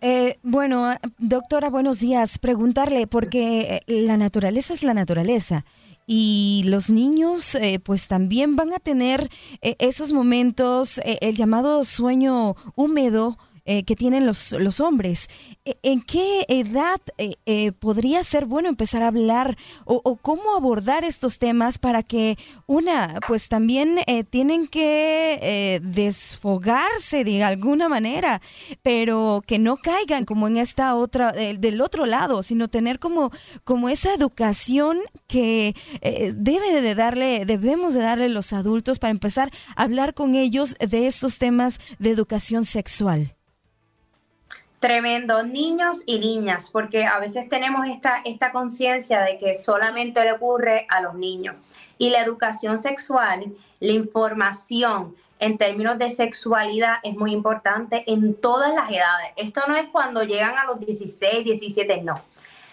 Eh, 0.00 0.38
bueno, 0.42 0.92
doctora, 1.18 1.70
buenos 1.70 2.00
días. 2.00 2.38
Preguntarle, 2.38 3.06
porque 3.06 3.82
eh, 3.86 4.02
la 4.02 4.16
naturaleza 4.16 4.74
es 4.74 4.82
la 4.82 4.94
naturaleza 4.94 5.64
y 6.08 6.64
los 6.66 6.90
niños 6.90 7.54
eh, 7.54 7.78
pues 7.78 8.08
también 8.08 8.56
van 8.56 8.72
a 8.72 8.80
tener 8.80 9.30
esos 9.60 10.12
momentos, 10.12 11.00
el 11.04 11.36
llamado 11.36 11.84
sueño 11.84 12.56
húmedo, 12.74 13.38
eh, 13.64 13.84
que 13.84 13.94
tienen 13.94 14.26
los, 14.26 14.50
los 14.52 14.80
hombres. 14.80 15.28
E, 15.64 15.76
¿En 15.84 16.02
qué 16.02 16.44
edad 16.48 17.00
eh, 17.16 17.34
eh, 17.46 17.70
podría 17.70 18.24
ser 18.24 18.46
bueno 18.46 18.68
empezar 18.68 19.04
a 19.04 19.06
hablar 19.06 19.56
o, 19.84 20.16
cómo 20.16 20.56
abordar 20.56 21.04
estos 21.04 21.38
temas 21.38 21.78
para 21.78 22.02
que 22.02 22.36
una, 22.66 23.20
pues 23.28 23.48
también 23.48 24.00
tienen 24.30 24.66
que 24.66 25.80
desfogarse 25.82 27.24
de 27.24 27.42
alguna 27.44 27.88
manera, 27.88 28.40
pero 28.82 29.42
que 29.46 29.58
no 29.58 29.76
caigan 29.76 30.24
como 30.24 30.48
en 30.48 30.56
esta 30.56 30.94
otra, 30.94 31.32
del 31.32 31.80
otro 31.80 32.06
lado, 32.06 32.42
sino 32.42 32.68
tener 32.68 32.98
como, 32.98 33.30
como 33.64 33.88
esa 33.88 34.14
educación 34.14 34.98
que 35.26 35.74
debe 36.34 36.80
de 36.80 36.94
darle, 36.94 37.44
debemos 37.44 37.94
de 37.94 38.00
darle 38.00 38.28
los 38.28 38.52
adultos 38.52 38.98
para 38.98 39.10
empezar 39.10 39.50
a 39.76 39.82
hablar 39.82 40.14
con 40.14 40.34
ellos 40.34 40.76
de 40.78 41.06
estos 41.06 41.38
temas 41.38 41.80
de 41.98 42.10
educación 42.10 42.64
sexual. 42.64 43.34
Tremendo, 44.82 45.44
niños 45.44 46.02
y 46.06 46.18
niñas, 46.18 46.68
porque 46.68 47.06
a 47.06 47.20
veces 47.20 47.48
tenemos 47.48 47.86
esta, 47.86 48.16
esta 48.24 48.50
conciencia 48.50 49.22
de 49.22 49.38
que 49.38 49.54
solamente 49.54 50.24
le 50.24 50.32
ocurre 50.32 50.88
a 50.88 51.00
los 51.00 51.14
niños. 51.14 51.54
Y 51.98 52.10
la 52.10 52.20
educación 52.20 52.78
sexual, 52.78 53.54
la 53.78 53.92
información 53.92 55.14
en 55.38 55.56
términos 55.56 56.00
de 56.00 56.10
sexualidad 56.10 56.96
es 57.04 57.14
muy 57.14 57.32
importante 57.32 58.02
en 58.08 58.34
todas 58.34 58.74
las 58.74 58.90
edades. 58.90 59.30
Esto 59.36 59.60
no 59.68 59.76
es 59.76 59.86
cuando 59.86 60.24
llegan 60.24 60.58
a 60.58 60.64
los 60.64 60.80
16, 60.80 61.44
17, 61.44 62.02
no. 62.02 62.20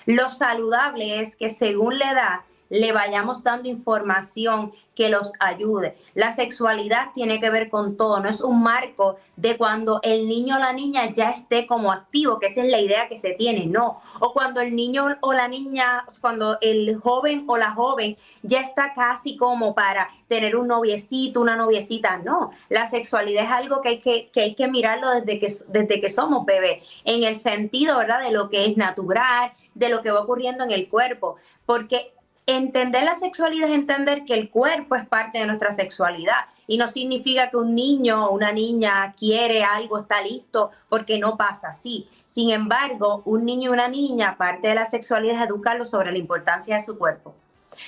Lo 0.07 0.29
saludable 0.29 1.21
es 1.21 1.35
que 1.35 1.51
según 1.51 1.99
la 1.99 2.11
edad 2.11 2.39
le 2.69 2.91
vayamos 2.91 3.43
dando 3.43 3.67
información 3.67 4.71
que 4.95 5.09
los 5.09 5.33
ayude. 5.39 5.97
La 6.13 6.31
sexualidad 6.33 7.13
tiene 7.13 7.39
que 7.39 7.49
ver 7.49 7.69
con 7.69 7.95
todo, 7.95 8.19
no 8.19 8.29
es 8.29 8.41
un 8.41 8.61
marco 8.61 9.17
de 9.37 9.57
cuando 9.57 10.01
el 10.03 10.27
niño 10.27 10.57
o 10.57 10.59
la 10.59 10.73
niña 10.73 11.13
ya 11.13 11.29
esté 11.29 11.65
como 11.65 11.93
activo, 11.93 12.37
que 12.37 12.47
esa 12.47 12.61
es 12.61 12.69
la 12.69 12.81
idea 12.81 13.07
que 13.07 13.15
se 13.15 13.31
tiene, 13.31 13.65
no. 13.65 14.01
O 14.19 14.33
cuando 14.33 14.59
el 14.59 14.75
niño 14.75 15.07
o 15.21 15.31
la 15.31 15.47
niña, 15.47 16.05
cuando 16.19 16.57
el 16.59 16.97
joven 16.97 17.45
o 17.47 17.57
la 17.57 17.71
joven 17.71 18.17
ya 18.43 18.59
está 18.59 18.91
casi 18.93 19.37
como 19.37 19.73
para 19.73 20.09
tener 20.27 20.57
un 20.57 20.67
noviecito, 20.67 21.39
una 21.39 21.55
noviecita, 21.55 22.17
no. 22.17 22.51
La 22.67 22.85
sexualidad 22.85 23.45
es 23.45 23.51
algo 23.51 23.79
que 23.79 23.89
hay 23.89 23.99
que, 24.01 24.29
que, 24.33 24.41
hay 24.41 24.55
que 24.55 24.67
mirarlo 24.67 25.11
desde 25.11 25.39
que, 25.39 25.47
desde 25.69 26.01
que 26.01 26.09
somos 26.09 26.45
bebés, 26.45 26.83
en 27.05 27.23
el 27.23 27.37
sentido, 27.37 27.97
¿verdad?, 27.97 28.21
de 28.21 28.31
lo 28.31 28.49
que 28.49 28.65
es 28.65 28.75
natural, 28.75 29.53
de 29.75 29.87
lo 29.87 30.01
que 30.01 30.11
va 30.11 30.19
ocurriendo 30.19 30.65
en 30.65 30.71
el 30.71 30.89
cuerpo, 30.89 31.37
porque 31.65 32.11
entender 32.57 33.03
la 33.03 33.15
sexualidad 33.15 33.69
es 33.69 33.75
entender 33.75 34.25
que 34.25 34.33
el 34.33 34.49
cuerpo 34.49 34.95
es 34.95 35.05
parte 35.05 35.39
de 35.39 35.45
nuestra 35.45 35.71
sexualidad 35.71 36.45
y 36.67 36.77
no 36.77 36.87
significa 36.87 37.49
que 37.49 37.57
un 37.57 37.75
niño 37.75 38.25
o 38.25 38.31
una 38.31 38.51
niña 38.51 39.13
quiere 39.17 39.63
algo, 39.63 39.99
está 39.99 40.21
listo, 40.21 40.71
porque 40.87 41.19
no 41.19 41.37
pasa 41.37 41.69
así. 41.69 42.07
Sin 42.25 42.51
embargo, 42.51 43.23
un 43.25 43.45
niño 43.45 43.71
y 43.71 43.73
una 43.73 43.87
niña, 43.87 44.37
parte 44.37 44.67
de 44.67 44.75
la 44.75 44.85
sexualidad 44.85 45.35
es 45.35 45.47
educarlo 45.47 45.85
sobre 45.85 46.11
la 46.11 46.17
importancia 46.17 46.75
de 46.75 46.81
su 46.81 46.97
cuerpo, 46.97 47.33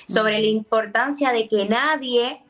sobre 0.06 0.40
la 0.40 0.46
importancia 0.46 1.32
de 1.32 1.48
que 1.48 1.66
nadie 1.66 2.42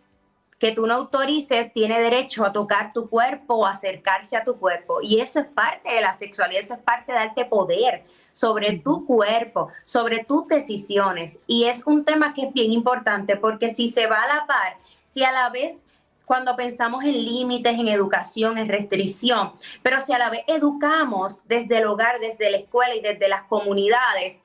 que 0.58 0.72
tú 0.72 0.86
no 0.86 0.94
autorices 0.94 1.72
tiene 1.72 2.00
derecho 2.00 2.44
a 2.44 2.52
tocar 2.52 2.92
tu 2.92 3.08
cuerpo 3.08 3.56
o 3.56 3.66
acercarse 3.66 4.36
a 4.36 4.44
tu 4.44 4.56
cuerpo. 4.58 5.00
Y 5.02 5.20
eso 5.20 5.40
es 5.40 5.46
parte 5.46 5.92
de 5.92 6.00
la 6.00 6.12
sexualidad, 6.12 6.60
eso 6.60 6.74
es 6.74 6.80
parte 6.80 7.12
de 7.12 7.18
darte 7.18 7.44
poder 7.44 8.04
sobre 8.32 8.78
tu 8.78 9.06
cuerpo, 9.06 9.68
sobre 9.84 10.24
tus 10.24 10.48
decisiones. 10.48 11.40
Y 11.46 11.64
es 11.64 11.86
un 11.86 12.04
tema 12.04 12.34
que 12.34 12.46
es 12.46 12.52
bien 12.52 12.72
importante 12.72 13.36
porque 13.36 13.70
si 13.70 13.88
se 13.88 14.06
va 14.06 14.22
a 14.22 14.26
la 14.26 14.46
par, 14.46 14.76
si 15.04 15.24
a 15.24 15.32
la 15.32 15.50
vez 15.50 15.76
cuando 16.24 16.56
pensamos 16.56 17.04
en 17.04 17.12
límites, 17.12 17.78
en 17.78 17.88
educación, 17.88 18.56
en 18.56 18.68
restricción, 18.68 19.52
pero 19.82 20.00
si 20.00 20.12
a 20.12 20.18
la 20.18 20.30
vez 20.30 20.42
educamos 20.46 21.46
desde 21.46 21.78
el 21.78 21.86
hogar, 21.86 22.20
desde 22.20 22.50
la 22.50 22.58
escuela 22.58 22.94
y 22.94 23.00
desde 23.00 23.28
las 23.28 23.42
comunidades, 23.42 24.42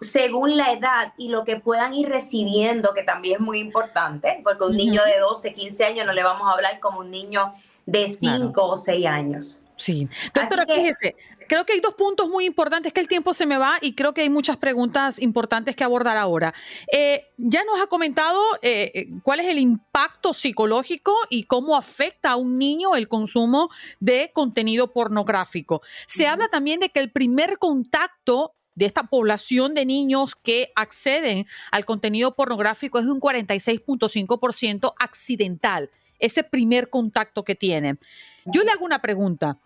según 0.00 0.56
la 0.56 0.72
edad 0.72 1.12
y 1.16 1.28
lo 1.28 1.44
que 1.44 1.56
puedan 1.56 1.94
ir 1.94 2.08
recibiendo, 2.08 2.92
que 2.94 3.02
también 3.02 3.36
es 3.36 3.40
muy 3.40 3.60
importante, 3.60 4.40
porque 4.42 4.64
un 4.64 4.76
niño 4.76 5.04
de 5.04 5.18
12, 5.18 5.54
15 5.54 5.84
años 5.84 6.06
no 6.06 6.12
le 6.12 6.24
vamos 6.24 6.48
a 6.48 6.52
hablar 6.52 6.80
como 6.80 7.00
un 7.00 7.10
niño 7.10 7.52
de 7.86 8.08
5 8.08 8.64
o 8.64 8.76
6 8.76 9.06
años. 9.06 9.62
Sí. 9.76 10.08
Doctora, 10.34 10.66
fíjese, 10.66 11.16
creo 11.52 11.66
que 11.66 11.74
hay 11.74 11.80
dos 11.80 11.92
puntos 11.92 12.30
muy 12.30 12.46
importantes, 12.46 12.94
que 12.94 13.00
el 13.00 13.08
tiempo 13.08 13.34
se 13.34 13.44
me 13.44 13.58
va 13.58 13.76
y 13.82 13.92
creo 13.92 14.14
que 14.14 14.22
hay 14.22 14.30
muchas 14.30 14.56
preguntas 14.56 15.20
importantes 15.20 15.76
que 15.76 15.84
abordar 15.84 16.16
ahora. 16.16 16.54
Eh, 16.90 17.26
ya 17.36 17.62
nos 17.64 17.78
ha 17.78 17.88
comentado 17.88 18.40
eh, 18.62 18.90
eh, 18.94 19.08
cuál 19.22 19.40
es 19.40 19.48
el 19.48 19.58
impacto 19.58 20.32
psicológico 20.32 21.14
y 21.28 21.42
cómo 21.42 21.76
afecta 21.76 22.30
a 22.30 22.36
un 22.36 22.56
niño 22.56 22.96
el 22.96 23.06
consumo 23.06 23.68
de 24.00 24.30
contenido 24.32 24.94
pornográfico. 24.94 25.82
Se 26.06 26.26
habla 26.26 26.48
también 26.48 26.80
de 26.80 26.88
que 26.88 27.00
el 27.00 27.10
primer 27.10 27.58
contacto 27.58 28.54
de 28.74 28.86
esta 28.86 29.02
población 29.02 29.74
de 29.74 29.84
niños 29.84 30.34
que 30.34 30.72
acceden 30.74 31.46
al 31.70 31.84
contenido 31.84 32.34
pornográfico 32.34 32.98
es 32.98 33.04
de 33.04 33.12
un 33.12 33.20
46.5% 33.20 34.94
accidental, 34.98 35.90
ese 36.18 36.44
primer 36.44 36.88
contacto 36.88 37.44
que 37.44 37.54
tiene. 37.54 37.98
Yo 38.46 38.62
le 38.62 38.70
hago 38.70 38.86
una 38.86 39.02
pregunta. 39.02 39.58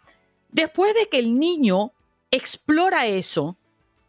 Después 0.57 0.95
de 0.95 1.07
que 1.11 1.19
el 1.19 1.39
niño 1.39 1.93
explora 2.31 3.05
eso, 3.05 3.59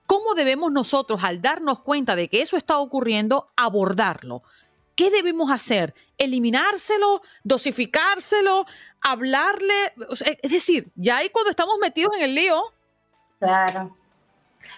¿cómo 0.05 0.33
debemos 0.33 0.71
nosotros, 0.71 1.19
al 1.21 1.41
darnos 1.41 1.81
cuenta 1.81 2.15
de 2.15 2.29
que 2.29 2.41
eso 2.41 2.55
está 2.55 2.77
ocurriendo, 2.79 3.49
abordarlo? 3.57 4.43
¿Qué 4.95 5.11
debemos 5.11 5.51
hacer? 5.51 5.93
¿Eliminárselo? 6.17 7.21
¿Dosificárselo? 7.43 8.65
¿Hablarle? 9.01 9.93
es 10.41 10.49
decir, 10.49 10.89
ya 10.95 11.17
ahí 11.17 11.29
cuando 11.31 11.49
estamos 11.49 11.75
metidos 11.81 12.15
en 12.15 12.23
el 12.23 12.35
lío. 12.35 12.63
Claro 13.39 13.93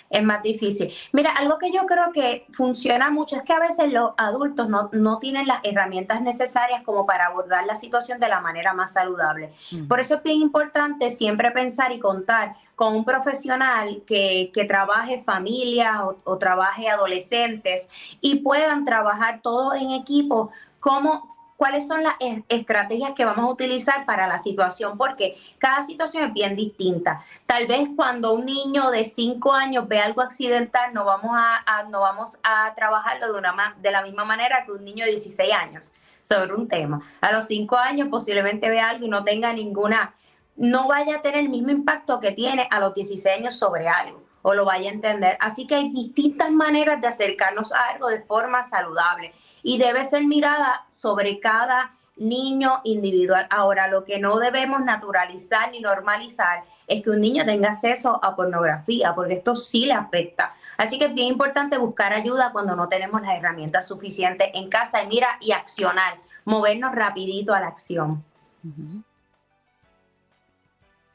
es 0.09 0.23
más 0.23 0.41
difícil. 0.41 0.91
Mira, 1.11 1.31
algo 1.31 1.57
que 1.57 1.71
yo 1.71 1.85
creo 1.85 2.11
que 2.11 2.45
funciona 2.51 3.09
mucho 3.09 3.35
es 3.35 3.43
que 3.43 3.53
a 3.53 3.59
veces 3.59 3.91
los 3.91 4.11
adultos 4.17 4.67
no, 4.69 5.19
tienen 5.19 5.47
las 5.47 5.59
herramientas 5.63 6.21
necesarias 6.21 6.83
como 6.83 7.05
para 7.05 7.27
abordar 7.27 7.65
la 7.65 7.75
situación 7.75 8.19
de 8.19 8.29
la 8.29 8.41
manera 8.41 8.73
más 8.73 8.93
saludable. 8.93 9.53
Por 9.87 9.99
eso 9.99 10.15
es 10.15 10.23
bien 10.23 10.37
importante 10.37 11.09
siempre 11.09 11.51
pensar 11.51 11.91
y 11.91 11.99
contar 11.99 12.55
con 12.75 12.95
un 12.95 13.05
profesional 13.05 14.03
que, 14.05 14.51
trabaje 14.67 15.23
familia 15.23 16.05
o, 16.05 16.17
o 16.25 16.37
trabaje 16.37 16.89
adolescentes 16.89 17.89
y 18.21 18.41
puedan 18.41 18.85
trabajar 18.85 19.41
todo 19.41 19.73
en 19.73 19.91
equipo, 19.91 20.51
cómo 20.79 21.38
cuáles 21.59 21.85
son 21.85 22.01
las 22.03 22.15
estrategias 22.47 23.11
que 23.11 23.25
vamos 23.25 23.43
a 23.43 23.49
utilizar 23.49 24.05
para 24.05 24.27
la 24.27 24.37
situación, 24.37 24.97
porque 24.97 25.37
cada 25.57 25.83
situación 25.83 26.23
es 26.23 26.31
bien 26.31 26.55
distinta. 26.55 27.21
Tal 27.45 27.67
vez 27.67 27.89
cuando 27.97 28.31
un 28.31 28.45
niño 28.45 28.89
de 28.91 29.03
5 29.03 29.51
años 29.51 29.85
ve 29.89 29.99
algo 29.99 30.21
accidental, 30.21 30.93
no 30.93 31.03
vamos 31.03 31.31
a, 31.33 31.83
no 31.91 31.99
vamos 31.99 32.39
a 32.43 32.73
trabajarlo 32.75 33.33
de, 33.33 33.39
una, 33.39 33.75
de 33.77 33.91
la 33.91 34.01
misma 34.01 34.23
manera 34.23 34.63
que 34.63 34.71
un 34.71 34.85
niño 34.85 35.03
de 35.03 35.11
16 35.11 35.51
años 35.51 35.93
sobre 36.21 36.53
un 36.53 36.65
tema. 36.65 37.01
A 37.19 37.33
los 37.33 37.47
5 37.47 37.75
años 37.75 38.07
posiblemente 38.07 38.69
vea 38.69 38.91
algo 38.91 39.07
y 39.07 39.09
no 39.09 39.25
tenga 39.25 39.51
ninguna, 39.51 40.15
no 40.55 40.87
vaya 40.87 41.17
a 41.17 41.21
tener 41.21 41.41
el 41.41 41.49
mismo 41.49 41.71
impacto 41.71 42.21
que 42.21 42.31
tiene 42.31 42.69
a 42.71 42.79
los 42.79 42.95
16 42.95 43.37
años 43.37 43.59
sobre 43.59 43.89
algo 43.89 44.23
o 44.43 44.53
lo 44.53 44.63
vaya 44.63 44.89
a 44.89 44.93
entender. 44.93 45.35
Así 45.41 45.67
que 45.67 45.75
hay 45.75 45.89
distintas 45.89 46.51
maneras 46.51 47.01
de 47.01 47.07
acercarnos 47.07 47.73
a 47.73 47.89
algo 47.89 48.07
de 48.07 48.21
forma 48.21 48.63
saludable 48.63 49.33
y 49.63 49.77
debe 49.77 50.03
ser 50.03 50.25
mirada 50.25 50.85
sobre 50.89 51.39
cada 51.39 51.95
niño 52.19 52.81
individual. 52.83 53.47
Ahora, 53.49 53.87
lo 53.87 54.03
que 54.03 54.19
no 54.19 54.37
debemos 54.37 54.81
naturalizar 54.81 55.71
ni 55.71 55.79
normalizar 55.79 56.63
es 56.87 57.01
que 57.01 57.09
un 57.09 57.21
niño 57.21 57.45
tenga 57.45 57.69
acceso 57.69 58.19
a 58.23 58.35
pornografía, 58.35 59.13
porque 59.15 59.35
esto 59.35 59.55
sí 59.55 59.85
le 59.85 59.93
afecta. 59.93 60.53
Así 60.77 60.99
que 60.99 61.05
es 61.05 61.13
bien 61.13 61.27
importante 61.27 61.77
buscar 61.77 62.13
ayuda 62.13 62.51
cuando 62.51 62.75
no 62.75 62.87
tenemos 62.87 63.21
las 63.21 63.31
herramientas 63.31 63.87
suficientes 63.87 64.49
en 64.53 64.69
casa 64.69 65.03
y 65.03 65.07
mira 65.07 65.37
y 65.39 65.51
accionar, 65.51 66.17
movernos 66.45 66.93
rapidito 66.93 67.53
a 67.53 67.59
la 67.59 67.67
acción. 67.67 68.23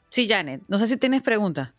Sí, 0.09 0.27
Janet, 0.27 0.61
no 0.67 0.79
sé 0.79 0.87
si 0.87 0.97
tienes 0.97 1.21
preguntas. 1.21 1.71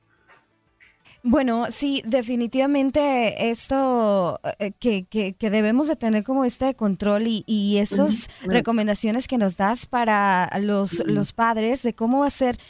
Bueno, 1.29 1.65
sí, 1.73 2.05
definitivamente 2.07 3.51
esto 3.51 4.39
eh, 4.61 4.71
que, 4.79 5.07
que, 5.07 5.51
debemos 5.51 5.89
de 5.89 5.97
tener 5.97 6.23
como 6.23 6.45
este 6.45 6.73
control 6.75 7.25
y, 7.27 7.79
esas 7.79 8.29
recomendaciones 8.45 9.27
que 9.27 9.37
nos 9.37 9.57
das 9.57 9.87
para 9.87 10.49
los, 10.61 11.03
los 11.05 11.33
padres 11.33 11.83
de 11.83 11.95
cómo 11.95 12.23
hacer 12.23 12.61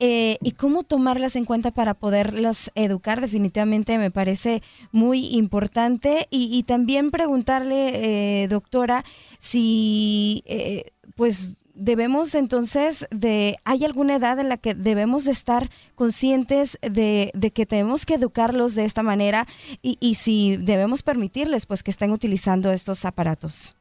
eh, 0.00 0.36
y 0.42 0.50
cómo 0.50 0.82
tomarlas 0.82 1.36
en 1.36 1.44
cuenta 1.44 1.70
para 1.70 1.94
poderlas 1.94 2.72
educar 2.74 3.20
definitivamente 3.20 3.96
me 3.98 4.10
parece 4.10 4.64
muy 4.90 5.26
importante. 5.36 6.26
Y, 6.28 6.60
también 6.64 7.12
preguntarle, 7.12 8.42
eh, 8.42 8.48
doctora, 8.48 9.04
si 9.38 10.42
pues 11.14 11.50
debemos 11.82 12.36
entonces 12.36 13.06
de, 13.10 13.56
¿hay 13.64 13.84
alguna 13.84 14.16
edad 14.16 14.38
en 14.38 14.48
la 14.48 14.56
que 14.56 14.74
debemos 14.74 15.24
de 15.24 15.32
estar 15.32 15.68
conscientes 15.96 16.78
de, 16.80 17.32
que 17.52 17.66
tenemos 17.66 18.06
que 18.06 18.14
educarlos 18.14 18.76
de 18.76 18.84
esta 18.84 19.02
manera 19.02 19.46
y, 19.82 19.98
y, 20.00 20.14
si 20.14 20.56
debemos 20.56 21.02
permitirles 21.02 21.66
pues 21.66 21.82
que 21.82 21.90
estén 21.90 22.12
utilizando 22.12 22.70
estos 22.70 23.04
aparatos? 23.04 23.76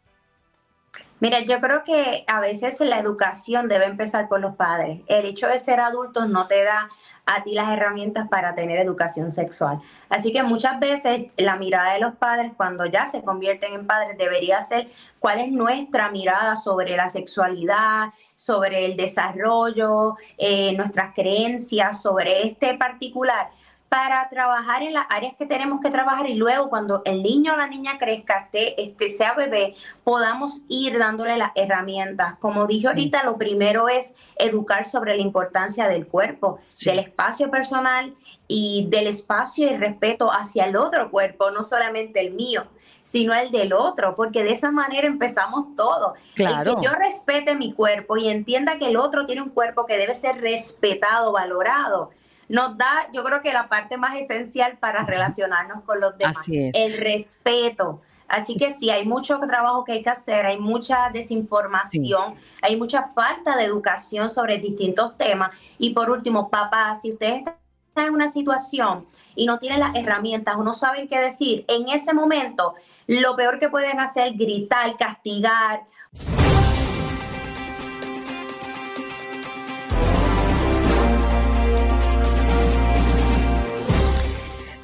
Mira, 1.19 1.45
yo 1.45 1.59
creo 1.59 1.83
que 1.83 2.23
a 2.27 2.39
veces 2.39 2.81
la 2.81 2.97
educación 2.97 3.67
debe 3.67 3.85
empezar 3.85 4.27
por 4.27 4.39
los 4.39 4.55
padres. 4.55 5.01
El 5.05 5.25
hecho 5.25 5.47
de 5.47 5.59
ser 5.59 5.79
adultos 5.79 6.27
no 6.27 6.47
te 6.47 6.63
da 6.63 6.89
a 7.25 7.43
ti 7.43 7.53
las 7.53 7.69
herramientas 7.71 8.27
para 8.27 8.55
tener 8.55 8.77
educación 8.79 9.31
sexual. 9.31 9.79
Así 10.09 10.31
que 10.31 10.43
muchas 10.43 10.79
veces 10.79 11.31
la 11.37 11.55
mirada 11.55 11.93
de 11.93 11.99
los 11.99 12.15
padres 12.15 12.51
cuando 12.57 12.85
ya 12.85 13.05
se 13.05 13.21
convierten 13.21 13.73
en 13.73 13.87
padres 13.87 14.17
debería 14.17 14.61
ser 14.61 14.89
cuál 15.19 15.39
es 15.39 15.51
nuestra 15.51 16.11
mirada 16.11 16.55
sobre 16.55 16.95
la 16.95 17.09
sexualidad, 17.09 18.09
sobre 18.35 18.85
el 18.85 18.95
desarrollo, 18.95 20.15
eh, 20.37 20.73
nuestras 20.75 21.13
creencias 21.13 22.01
sobre 22.01 22.47
este 22.47 22.73
particular 22.73 23.47
para 23.91 24.29
trabajar 24.29 24.83
en 24.83 24.93
las 24.93 25.05
áreas 25.09 25.33
que 25.37 25.45
tenemos 25.45 25.81
que 25.81 25.89
trabajar 25.89 26.29
y 26.29 26.35
luego 26.35 26.69
cuando 26.69 27.01
el 27.03 27.21
niño 27.21 27.55
o 27.55 27.57
la 27.57 27.67
niña 27.67 27.97
crezca, 27.97 28.39
esté, 28.39 28.81
este, 28.81 29.09
sea 29.09 29.33
bebé, 29.33 29.75
podamos 30.05 30.61
ir 30.69 30.97
dándole 30.97 31.35
las 31.35 31.51
herramientas. 31.55 32.35
Como 32.39 32.67
dije 32.67 32.87
ahorita, 32.87 33.25
lo 33.25 33.37
primero 33.37 33.89
es 33.89 34.15
educar 34.37 34.85
sobre 34.85 35.17
la 35.17 35.21
importancia 35.21 35.89
del 35.89 36.07
cuerpo, 36.07 36.61
del 36.85 36.99
espacio 36.99 37.51
personal 37.51 38.15
y 38.47 38.87
del 38.89 39.07
espacio 39.07 39.69
y 39.69 39.75
respeto 39.75 40.31
hacia 40.31 40.63
el 40.63 40.77
otro 40.77 41.11
cuerpo, 41.11 41.51
no 41.51 41.61
solamente 41.61 42.21
el 42.21 42.31
mío 42.31 42.63
sino 43.03 43.33
el 43.33 43.49
del 43.49 43.73
otro, 43.73 44.15
porque 44.15 44.43
de 44.43 44.51
esa 44.51 44.69
manera 44.69 45.07
empezamos 45.07 45.73
todo. 45.75 46.13
Claro. 46.35 46.73
El 46.73 46.77
que 46.77 46.85
yo 46.85 46.93
respete 46.93 47.55
mi 47.55 47.73
cuerpo 47.73 48.15
y 48.15 48.29
entienda 48.29 48.77
que 48.77 48.85
el 48.85 48.95
otro 48.95 49.25
tiene 49.25 49.41
un 49.41 49.49
cuerpo 49.49 49.87
que 49.87 49.97
debe 49.97 50.13
ser 50.13 50.39
respetado, 50.39 51.31
valorado, 51.31 52.11
nos 52.51 52.77
da, 52.77 53.07
yo 53.13 53.23
creo 53.23 53.41
que 53.41 53.53
la 53.53 53.69
parte 53.69 53.97
más 53.97 54.15
esencial 54.15 54.77
para 54.77 55.05
relacionarnos 55.05 55.83
con 55.83 56.01
los 56.01 56.17
demás, 56.17 56.45
el 56.49 56.97
respeto. 56.97 58.01
Así 58.27 58.57
que 58.57 58.71
sí, 58.71 58.89
hay 58.89 59.05
mucho 59.05 59.39
trabajo 59.39 59.85
que 59.85 59.93
hay 59.93 60.03
que 60.03 60.09
hacer, 60.09 60.45
hay 60.45 60.57
mucha 60.59 61.09
desinformación, 61.11 62.35
hay 62.61 62.75
mucha 62.77 63.03
falta 63.15 63.55
de 63.55 63.63
educación 63.63 64.29
sobre 64.29 64.57
distintos 64.57 65.17
temas. 65.17 65.51
Y 65.77 65.93
por 65.93 66.09
último, 66.09 66.49
papá, 66.49 66.93
si 66.95 67.11
ustedes 67.11 67.39
están 67.39 68.05
en 68.05 68.13
una 68.13 68.27
situación 68.27 69.05
y 69.35 69.45
no 69.45 69.57
tienen 69.57 69.79
las 69.79 69.95
herramientas 69.95 70.55
o 70.57 70.63
no 70.63 70.73
saben 70.73 71.07
qué 71.07 71.19
decir, 71.19 71.63
en 71.69 71.89
ese 71.89 72.13
momento 72.13 72.75
lo 73.07 73.35
peor 73.35 73.59
que 73.59 73.69
pueden 73.69 73.99
hacer 73.99 74.27
es 74.27 74.37
gritar, 74.37 74.95
castigar 74.97 75.83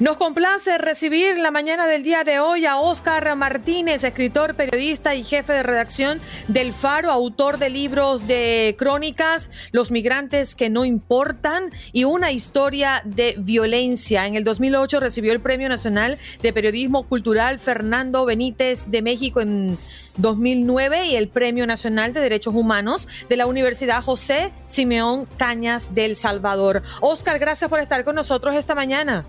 Nos 0.00 0.16
complace 0.16 0.78
recibir 0.78 1.38
la 1.38 1.50
mañana 1.50 1.88
del 1.88 2.04
día 2.04 2.22
de 2.22 2.38
hoy 2.38 2.66
a 2.66 2.78
Óscar 2.78 3.34
Martínez, 3.34 4.04
escritor, 4.04 4.54
periodista 4.54 5.16
y 5.16 5.24
jefe 5.24 5.52
de 5.52 5.64
redacción 5.64 6.20
del 6.46 6.72
Faro, 6.72 7.10
autor 7.10 7.58
de 7.58 7.68
libros 7.68 8.28
de 8.28 8.76
crónicas, 8.78 9.50
Los 9.72 9.90
migrantes 9.90 10.54
que 10.54 10.70
no 10.70 10.84
importan 10.84 11.72
y 11.92 12.04
una 12.04 12.30
historia 12.30 13.02
de 13.04 13.34
violencia. 13.38 14.24
En 14.28 14.36
el 14.36 14.44
2008 14.44 15.00
recibió 15.00 15.32
el 15.32 15.40
Premio 15.40 15.68
Nacional 15.68 16.18
de 16.42 16.52
Periodismo 16.52 17.02
Cultural 17.02 17.58
Fernando 17.58 18.24
Benítez 18.24 18.92
de 18.92 19.02
México 19.02 19.40
en 19.40 19.78
2009 20.16 21.06
y 21.06 21.16
el 21.16 21.26
Premio 21.26 21.66
Nacional 21.66 22.12
de 22.12 22.20
Derechos 22.20 22.54
Humanos 22.54 23.08
de 23.28 23.36
la 23.36 23.46
Universidad 23.46 24.04
José 24.04 24.52
Simeón 24.64 25.26
Cañas 25.38 25.92
del 25.92 26.14
Salvador. 26.14 26.84
Óscar, 27.00 27.40
gracias 27.40 27.68
por 27.68 27.80
estar 27.80 28.04
con 28.04 28.14
nosotros 28.14 28.54
esta 28.54 28.76
mañana. 28.76 29.24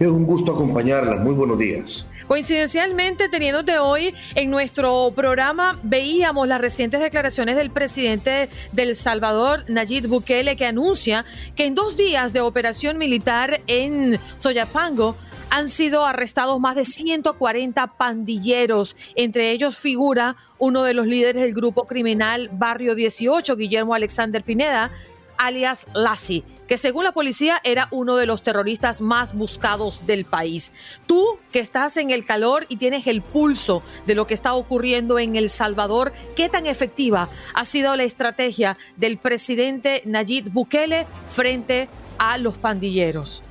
Es 0.00 0.08
un 0.08 0.24
gusto 0.24 0.52
acompañarlas. 0.52 1.20
Muy 1.20 1.34
buenos 1.34 1.58
días. 1.58 2.06
Coincidencialmente, 2.26 3.28
teniéndote 3.28 3.78
hoy 3.78 4.14
en 4.34 4.50
nuestro 4.50 5.12
programa, 5.14 5.78
veíamos 5.82 6.48
las 6.48 6.58
recientes 6.58 7.00
declaraciones 7.00 7.54
del 7.56 7.70
presidente 7.70 8.48
del 8.72 8.96
Salvador, 8.96 9.66
Nayib 9.68 10.06
Bukele, 10.06 10.56
que 10.56 10.64
anuncia 10.64 11.26
que 11.54 11.66
en 11.66 11.74
dos 11.74 11.98
días 11.98 12.32
de 12.32 12.40
operación 12.40 12.96
militar 12.96 13.60
en 13.66 14.18
Soyapango 14.38 15.16
han 15.50 15.68
sido 15.68 16.06
arrestados 16.06 16.58
más 16.58 16.76
de 16.76 16.86
140 16.86 17.86
pandilleros. 17.98 18.96
Entre 19.16 19.50
ellos 19.50 19.76
figura 19.76 20.36
uno 20.58 20.82
de 20.82 20.94
los 20.94 21.06
líderes 21.06 21.42
del 21.42 21.52
grupo 21.52 21.84
criminal 21.84 22.48
Barrio 22.50 22.94
18, 22.94 23.54
Guillermo 23.54 23.92
Alexander 23.92 24.42
Pineda, 24.42 24.92
alias 25.36 25.86
Lassi, 25.92 26.42
que 26.70 26.78
según 26.78 27.02
la 27.02 27.10
policía 27.10 27.60
era 27.64 27.88
uno 27.90 28.14
de 28.14 28.26
los 28.26 28.42
terroristas 28.42 29.00
más 29.00 29.34
buscados 29.34 30.06
del 30.06 30.24
país. 30.24 30.72
Tú 31.08 31.36
que 31.52 31.58
estás 31.58 31.96
en 31.96 32.12
el 32.12 32.24
calor 32.24 32.64
y 32.68 32.76
tienes 32.76 33.08
el 33.08 33.22
pulso 33.22 33.82
de 34.06 34.14
lo 34.14 34.28
que 34.28 34.34
está 34.34 34.54
ocurriendo 34.54 35.18
en 35.18 35.34
El 35.34 35.50
Salvador, 35.50 36.12
¿qué 36.36 36.48
tan 36.48 36.66
efectiva 36.66 37.28
ha 37.54 37.64
sido 37.64 37.96
la 37.96 38.04
estrategia 38.04 38.76
del 38.96 39.18
presidente 39.18 40.02
Nayib 40.04 40.52
Bukele 40.52 41.08
frente 41.26 41.88
a 42.18 42.38
los 42.38 42.56
pandilleros? 42.56 43.42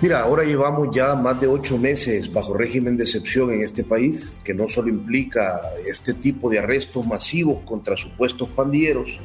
Mira, 0.00 0.22
ahora 0.22 0.44
llevamos 0.44 0.88
ya 0.90 1.14
más 1.14 1.38
de 1.38 1.46
ocho 1.46 1.76
meses 1.76 2.32
bajo 2.32 2.54
régimen 2.54 2.96
de 2.96 3.04
excepción 3.04 3.52
en 3.52 3.60
este 3.60 3.84
país, 3.84 4.40
que 4.42 4.54
no 4.54 4.66
solo 4.66 4.88
implica 4.88 5.60
este 5.86 6.14
tipo 6.14 6.48
de 6.48 6.60
arrestos 6.60 7.06
masivos 7.06 7.60
contra 7.66 7.98
supuestos 7.98 8.48
pandilleros, 8.48 9.20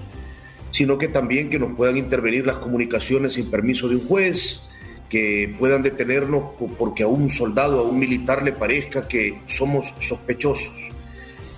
sino 0.74 0.98
que 0.98 1.08
también 1.08 1.52
que 1.52 1.60
nos 1.60 1.76
puedan 1.76 1.98
intervenir 1.98 2.48
las 2.48 2.58
comunicaciones 2.58 3.34
sin 3.34 3.52
permiso 3.52 3.88
de 3.88 3.98
un 3.98 4.08
juez, 4.08 4.64
que 5.08 5.56
puedan 5.60 5.84
detenernos 5.84 6.48
porque 6.80 7.04
a 7.04 7.08
un 7.08 7.30
soldado, 7.30 7.80
a 7.80 7.84
un 7.84 8.00
militar 8.00 8.42
le 8.42 8.54
parezca 8.54 9.08
que 9.08 9.40
somos 9.46 9.94
sospechosos. 10.00 10.90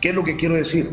¿Qué 0.01 0.09
es 0.09 0.15
lo 0.15 0.25
que 0.25 0.35
quiero 0.35 0.55
decir? 0.55 0.89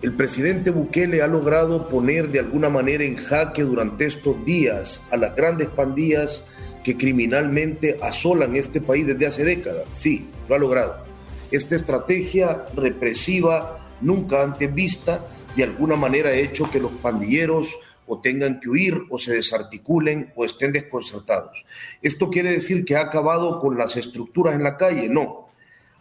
El 0.00 0.12
presidente 0.12 0.70
Bukele 0.70 1.22
ha 1.22 1.26
logrado 1.26 1.88
poner 1.88 2.28
de 2.28 2.38
alguna 2.38 2.70
manera 2.70 3.02
en 3.02 3.16
jaque 3.16 3.64
durante 3.64 4.06
estos 4.06 4.44
días 4.44 5.00
a 5.10 5.16
las 5.16 5.34
grandes 5.34 5.66
pandillas 5.66 6.44
que 6.84 6.96
criminalmente 6.96 7.98
asolan 8.00 8.54
este 8.54 8.80
país 8.80 9.08
desde 9.08 9.26
hace 9.26 9.44
décadas. 9.44 9.86
Sí, 9.92 10.28
lo 10.48 10.54
ha 10.54 10.58
logrado. 10.58 11.04
Esta 11.50 11.74
estrategia 11.74 12.64
represiva 12.76 13.88
nunca 14.00 14.44
antes 14.44 14.72
vista 14.72 15.26
de 15.56 15.64
alguna 15.64 15.96
manera 15.96 16.32
hecho 16.32 16.70
que 16.70 16.80
los 16.80 16.92
pandilleros 16.92 17.78
o 18.06 18.20
tengan 18.20 18.58
que 18.58 18.68
huir 18.68 19.02
o 19.08 19.18
se 19.18 19.34
desarticulen 19.34 20.32
o 20.34 20.44
estén 20.44 20.72
desconcertados. 20.72 21.64
¿Esto 22.02 22.28
quiere 22.28 22.50
decir 22.50 22.84
que 22.84 22.96
ha 22.96 23.02
acabado 23.02 23.60
con 23.60 23.78
las 23.78 23.96
estructuras 23.96 24.54
en 24.54 24.64
la 24.64 24.76
calle? 24.76 25.08
No. 25.08 25.48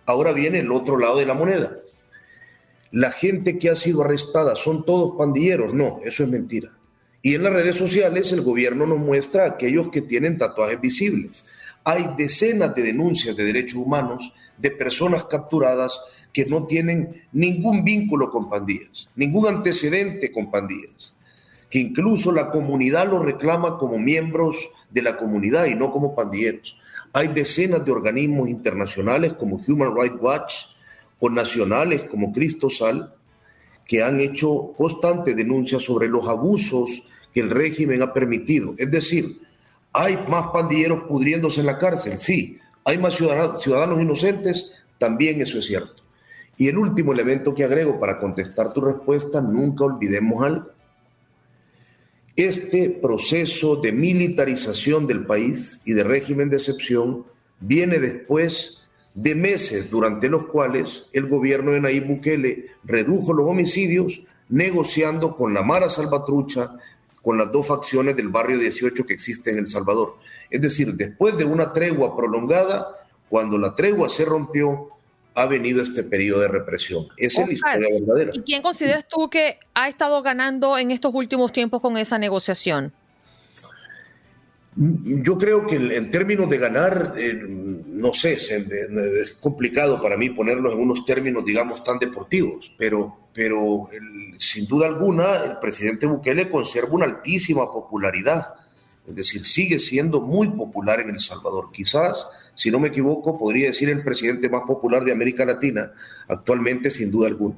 Ahora 0.05 0.33
viene 0.33 0.59
el 0.59 0.71
otro 0.71 0.97
lado 0.97 1.17
de 1.19 1.25
la 1.25 1.35
moneda. 1.35 1.77
la 2.91 3.11
gente 3.11 3.59
que 3.59 3.69
ha 3.69 3.75
sido 3.75 4.01
arrestada 4.01 4.55
son 4.55 4.83
todos 4.83 5.15
pandilleros. 5.15 5.75
No, 5.75 5.99
eso 6.03 6.23
es 6.23 6.29
mentira. 6.29 6.71
Y 7.21 7.35
en 7.35 7.43
las 7.43 7.53
redes 7.53 7.75
sociales 7.75 8.31
el 8.31 8.41
gobierno 8.41 8.87
nos 8.87 8.97
muestra 8.97 9.43
a 9.43 9.49
aquellos 9.49 9.89
que 9.89 10.01
tienen 10.01 10.39
tatuajes 10.39 10.81
visibles. 10.81 11.45
Hay 11.83 12.15
decenas 12.17 12.73
de 12.73 12.81
denuncias 12.81 13.35
de 13.35 13.43
derechos 13.43 13.75
humanos 13.75 14.33
de 14.57 14.71
personas 14.71 15.25
capturadas 15.25 15.99
que 16.33 16.45
no 16.45 16.65
tienen 16.65 17.23
ningún 17.31 17.83
vínculo 17.83 18.29
con 18.29 18.49
pandillas, 18.49 19.09
ningún 19.15 19.47
antecedente 19.47 20.31
con 20.31 20.51
pandillas, 20.51 21.13
que 21.69 21.79
incluso 21.79 22.31
la 22.31 22.51
comunidad 22.51 23.09
los 23.09 23.23
reclama 23.23 23.77
como 23.77 23.97
miembros 23.97 24.69
de 24.89 25.01
la 25.01 25.17
comunidad 25.17 25.65
y 25.65 25.75
no 25.75 25.91
como 25.91 26.15
pandilleros. 26.15 26.77
Hay 27.13 27.29
decenas 27.29 27.83
de 27.85 27.91
organismos 27.91 28.49
internacionales 28.49 29.33
como 29.33 29.59
Human 29.67 29.95
Rights 29.95 30.21
Watch 30.21 30.53
o 31.19 31.29
nacionales 31.29 32.03
como 32.03 32.31
Cristo 32.31 32.69
Sal 32.69 33.13
que 33.89 34.03
han 34.03 34.19
hecho 34.19 34.73
constantes 34.77 35.35
denuncias 35.35 35.81
sobre 35.81 36.07
los 36.07 36.27
abusos 36.27 37.07
que 37.33 37.39
el 37.39 37.49
régimen 37.49 38.03
ha 38.03 38.13
permitido. 38.13 38.75
Es 38.77 38.91
decir, 38.91 39.41
hay 39.91 40.15
más 40.29 40.51
pandilleros 40.53 41.05
pudriéndose 41.05 41.61
en 41.61 41.65
la 41.65 41.79
cárcel, 41.79 42.19
sí. 42.19 42.59
Hay 42.83 42.99
más 42.99 43.15
ciudadanos, 43.15 43.61
ciudadanos 43.63 43.99
inocentes, 43.99 44.71
también 44.99 45.41
eso 45.41 45.57
es 45.57 45.65
cierto. 45.65 45.98
Y 46.59 46.67
el 46.67 46.77
último 46.77 47.13
elemento 47.13 47.55
que 47.55 47.63
agrego 47.63 48.01
para 48.01 48.19
contestar 48.19 48.73
tu 48.73 48.81
respuesta, 48.81 49.39
nunca 49.39 49.85
olvidemos 49.85 50.43
algo. 50.43 50.69
Este 52.35 52.89
proceso 52.89 53.77
de 53.77 53.93
militarización 53.93 55.07
del 55.07 55.25
país 55.25 55.81
y 55.85 55.93
de 55.93 56.03
régimen 56.03 56.49
de 56.49 56.57
excepción 56.57 57.25
viene 57.61 57.97
después 57.97 58.81
de 59.13 59.35
meses 59.35 59.89
durante 59.89 60.27
los 60.27 60.47
cuales 60.47 61.07
el 61.13 61.27
gobierno 61.27 61.71
de 61.71 61.79
Nayib 61.79 62.07
Bukele 62.07 62.65
redujo 62.83 63.33
los 63.33 63.47
homicidios 63.47 64.21
negociando 64.49 65.37
con 65.37 65.53
la 65.53 65.63
Mara 65.63 65.89
Salvatrucha, 65.89 66.75
con 67.21 67.37
las 67.37 67.53
dos 67.53 67.67
facciones 67.67 68.17
del 68.17 68.27
barrio 68.27 68.57
18 68.57 69.05
que 69.05 69.13
existe 69.13 69.51
en 69.51 69.59
El 69.59 69.67
Salvador. 69.69 70.17
Es 70.49 70.59
decir, 70.59 70.93
después 70.95 71.37
de 71.37 71.45
una 71.45 71.71
tregua 71.71 72.17
prolongada, 72.17 73.07
cuando 73.29 73.57
la 73.57 73.75
tregua 73.75 74.09
se 74.09 74.25
rompió, 74.25 74.98
ha 75.39 75.45
venido 75.45 75.81
este 75.81 76.03
periodo 76.03 76.41
de 76.41 76.49
represión. 76.49 77.07
Esa 77.15 77.41
es 77.41 77.47
la 77.47 77.53
historia 77.53 77.87
verdadera. 77.91 78.31
¿Y 78.33 78.41
quién 78.41 78.61
consideras 78.61 79.07
tú 79.07 79.29
que 79.29 79.57
ha 79.73 79.87
estado 79.87 80.21
ganando 80.21 80.77
en 80.77 80.91
estos 80.91 81.13
últimos 81.13 81.53
tiempos 81.53 81.81
con 81.81 81.97
esa 81.97 82.17
negociación? 82.17 82.93
Yo 84.75 85.37
creo 85.37 85.65
que 85.65 85.75
en 85.75 86.11
términos 86.11 86.49
de 86.49 86.57
ganar, 86.57 87.15
eh, 87.17 87.33
no 87.33 88.13
sé, 88.13 88.33
es 88.33 89.37
complicado 89.39 90.01
para 90.01 90.15
mí 90.15 90.29
ponerlo 90.29 90.71
en 90.71 90.79
unos 90.79 91.05
términos, 91.05 91.43
digamos, 91.43 91.83
tan 91.83 91.99
deportivos, 91.99 92.71
pero, 92.77 93.29
pero 93.33 93.89
sin 94.37 94.67
duda 94.67 94.87
alguna 94.87 95.37
el 95.43 95.57
presidente 95.59 96.05
Bukele 96.05 96.49
conserva 96.49 96.93
una 96.93 97.05
altísima 97.05 97.71
popularidad, 97.71 98.53
es 99.07 99.15
decir, 99.15 99.45
sigue 99.45 99.79
siendo 99.79 100.21
muy 100.21 100.49
popular 100.49 100.99
en 100.99 101.09
El 101.09 101.19
Salvador. 101.19 101.71
Quizás, 101.73 102.27
si 102.59 102.71
no 102.71 102.79
me 102.81 102.89
equivoco, 102.89 103.37
podría 103.37 103.67
decir 103.67 103.87
el 103.87 104.03
presidente 104.03 104.49
más 104.49 104.63
popular 104.63 105.05
de 105.05 105.13
América 105.13 105.45
Latina 105.45 105.93
actualmente, 106.27 106.91
sin 106.91 107.09
duda 107.09 107.29
alguna. 107.29 107.55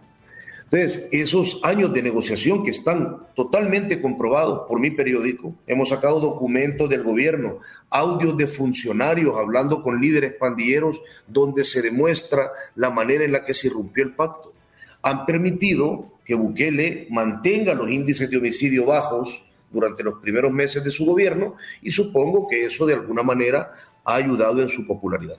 Entonces, 0.65 1.09
esos 1.11 1.59
años 1.63 1.91
de 1.91 2.03
negociación 2.03 2.63
que 2.63 2.69
están 2.69 3.17
totalmente 3.35 3.99
comprobados 3.99 4.67
por 4.67 4.79
mi 4.79 4.91
periódico, 4.91 5.55
hemos 5.65 5.89
sacado 5.89 6.19
documentos 6.19 6.87
del 6.87 7.01
gobierno, 7.01 7.57
audios 7.89 8.37
de 8.37 8.45
funcionarios 8.45 9.35
hablando 9.37 9.81
con 9.81 9.99
líderes 9.99 10.33
pandilleros, 10.33 11.01
donde 11.27 11.63
se 11.63 11.81
demuestra 11.81 12.51
la 12.75 12.91
manera 12.91 13.23
en 13.23 13.31
la 13.31 13.43
que 13.43 13.55
se 13.55 13.67
irrumpió 13.69 14.03
el 14.03 14.13
pacto. 14.13 14.53
Han 15.01 15.25
permitido 15.25 16.11
que 16.23 16.35
Bukele 16.35 17.07
mantenga 17.09 17.73
los 17.73 17.89
índices 17.89 18.29
de 18.29 18.37
homicidio 18.37 18.85
bajos 18.85 19.43
durante 19.71 20.03
los 20.03 20.19
primeros 20.19 20.51
meses 20.51 20.83
de 20.83 20.91
su 20.91 21.05
gobierno 21.05 21.55
y 21.81 21.91
supongo 21.91 22.47
que 22.47 22.65
eso 22.65 22.85
de 22.85 22.93
alguna 22.93 23.23
manera 23.23 23.71
ha 24.03 24.15
ayudado 24.15 24.61
en 24.61 24.69
su 24.69 24.85
popularidad. 24.85 25.37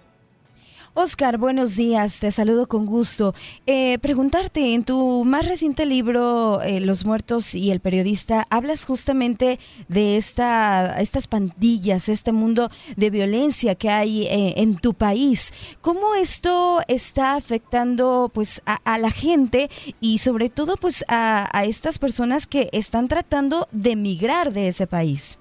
Oscar, 0.95 1.39
buenos 1.39 1.75
días, 1.75 2.21
te 2.21 2.31
saludo 2.31 2.69
con 2.69 2.85
gusto. 2.85 3.35
Eh, 3.67 3.99
preguntarte, 4.01 4.75
en 4.75 4.85
tu 4.85 5.25
más 5.25 5.49
reciente 5.49 5.87
libro, 5.87 6.61
eh, 6.61 6.81
Los 6.81 7.07
muertos 7.07 7.55
y 7.55 7.71
el 7.71 7.81
periodista, 7.81 8.47
hablas 8.51 8.85
justamente 8.85 9.59
de 9.89 10.19
esta, 10.19 11.01
estas 11.01 11.29
pandillas, 11.29 12.11
este 12.11 12.33
mundo 12.33 12.71
de 12.95 13.09
violencia 13.09 13.75
que 13.75 13.89
hay 13.89 14.27
eh, 14.27 14.53
en 14.59 14.77
tu 14.77 14.93
país. 14.93 15.55
¿Cómo 15.81 16.15
esto 16.15 16.83
está 16.89 17.37
afectando 17.37 18.31
pues, 18.33 18.61
a, 18.67 18.99
la 18.99 19.11
gente 19.11 19.71
y 19.99 20.19
sobre 20.19 20.51
todo 20.51 20.77
pues, 20.77 21.07
a, 21.09 21.49
a 21.59 21.65
estas 21.65 21.99
personas 21.99 22.47
que 22.47 22.69
están 22.73 23.09
tratando 23.09 23.67
de 23.73 23.93
emigrar 23.93 24.53
de 24.53 24.69
ese 24.69 24.87
país? 24.87 25.39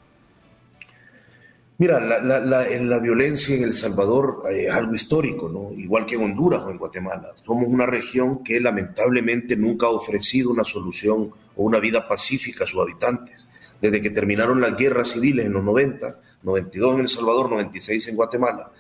Mira, 1.82 2.00
la, 2.00 3.00
violencia 3.00 3.56
en 3.56 3.64
El 3.64 3.74
Salvador 3.74 4.44
es 4.52 4.72
algo 4.72 4.94
histórico, 4.94 5.50
¿no? 5.50 5.74
igual 5.74 6.06
que 6.06 6.14
en 6.14 6.22
Honduras 6.22 6.62
o 6.62 6.70
en 6.70 6.78
Guatemala. 6.78 7.32
Somos 7.44 7.68
una 7.68 7.88
región 7.88 8.44
que 8.44 8.60
lamentablemente 8.60 9.56
nunca 9.58 9.88
ha 9.88 9.90
ofrecido 9.90 10.52
una 10.52 10.64
solución 10.64 11.32
o 11.56 11.64
una 11.64 11.80
vida 11.80 12.08
pacífica 12.08 12.66
a 12.66 12.68
sus 12.68 12.80
habitantes. 12.80 13.48
Desde 13.82 14.00
que 14.00 14.12
terminaron 14.12 14.62
las 14.62 14.78
guerras 14.78 15.10
civiles 15.10 15.48
en 15.48 15.54
los 15.54 15.64
90, 15.64 16.20
92 16.44 16.94
en 16.94 17.00
El 17.00 17.10
Salvador, 17.10 17.50
96 17.50 18.10
en 18.10 18.16
Guatemala, 18.16 18.72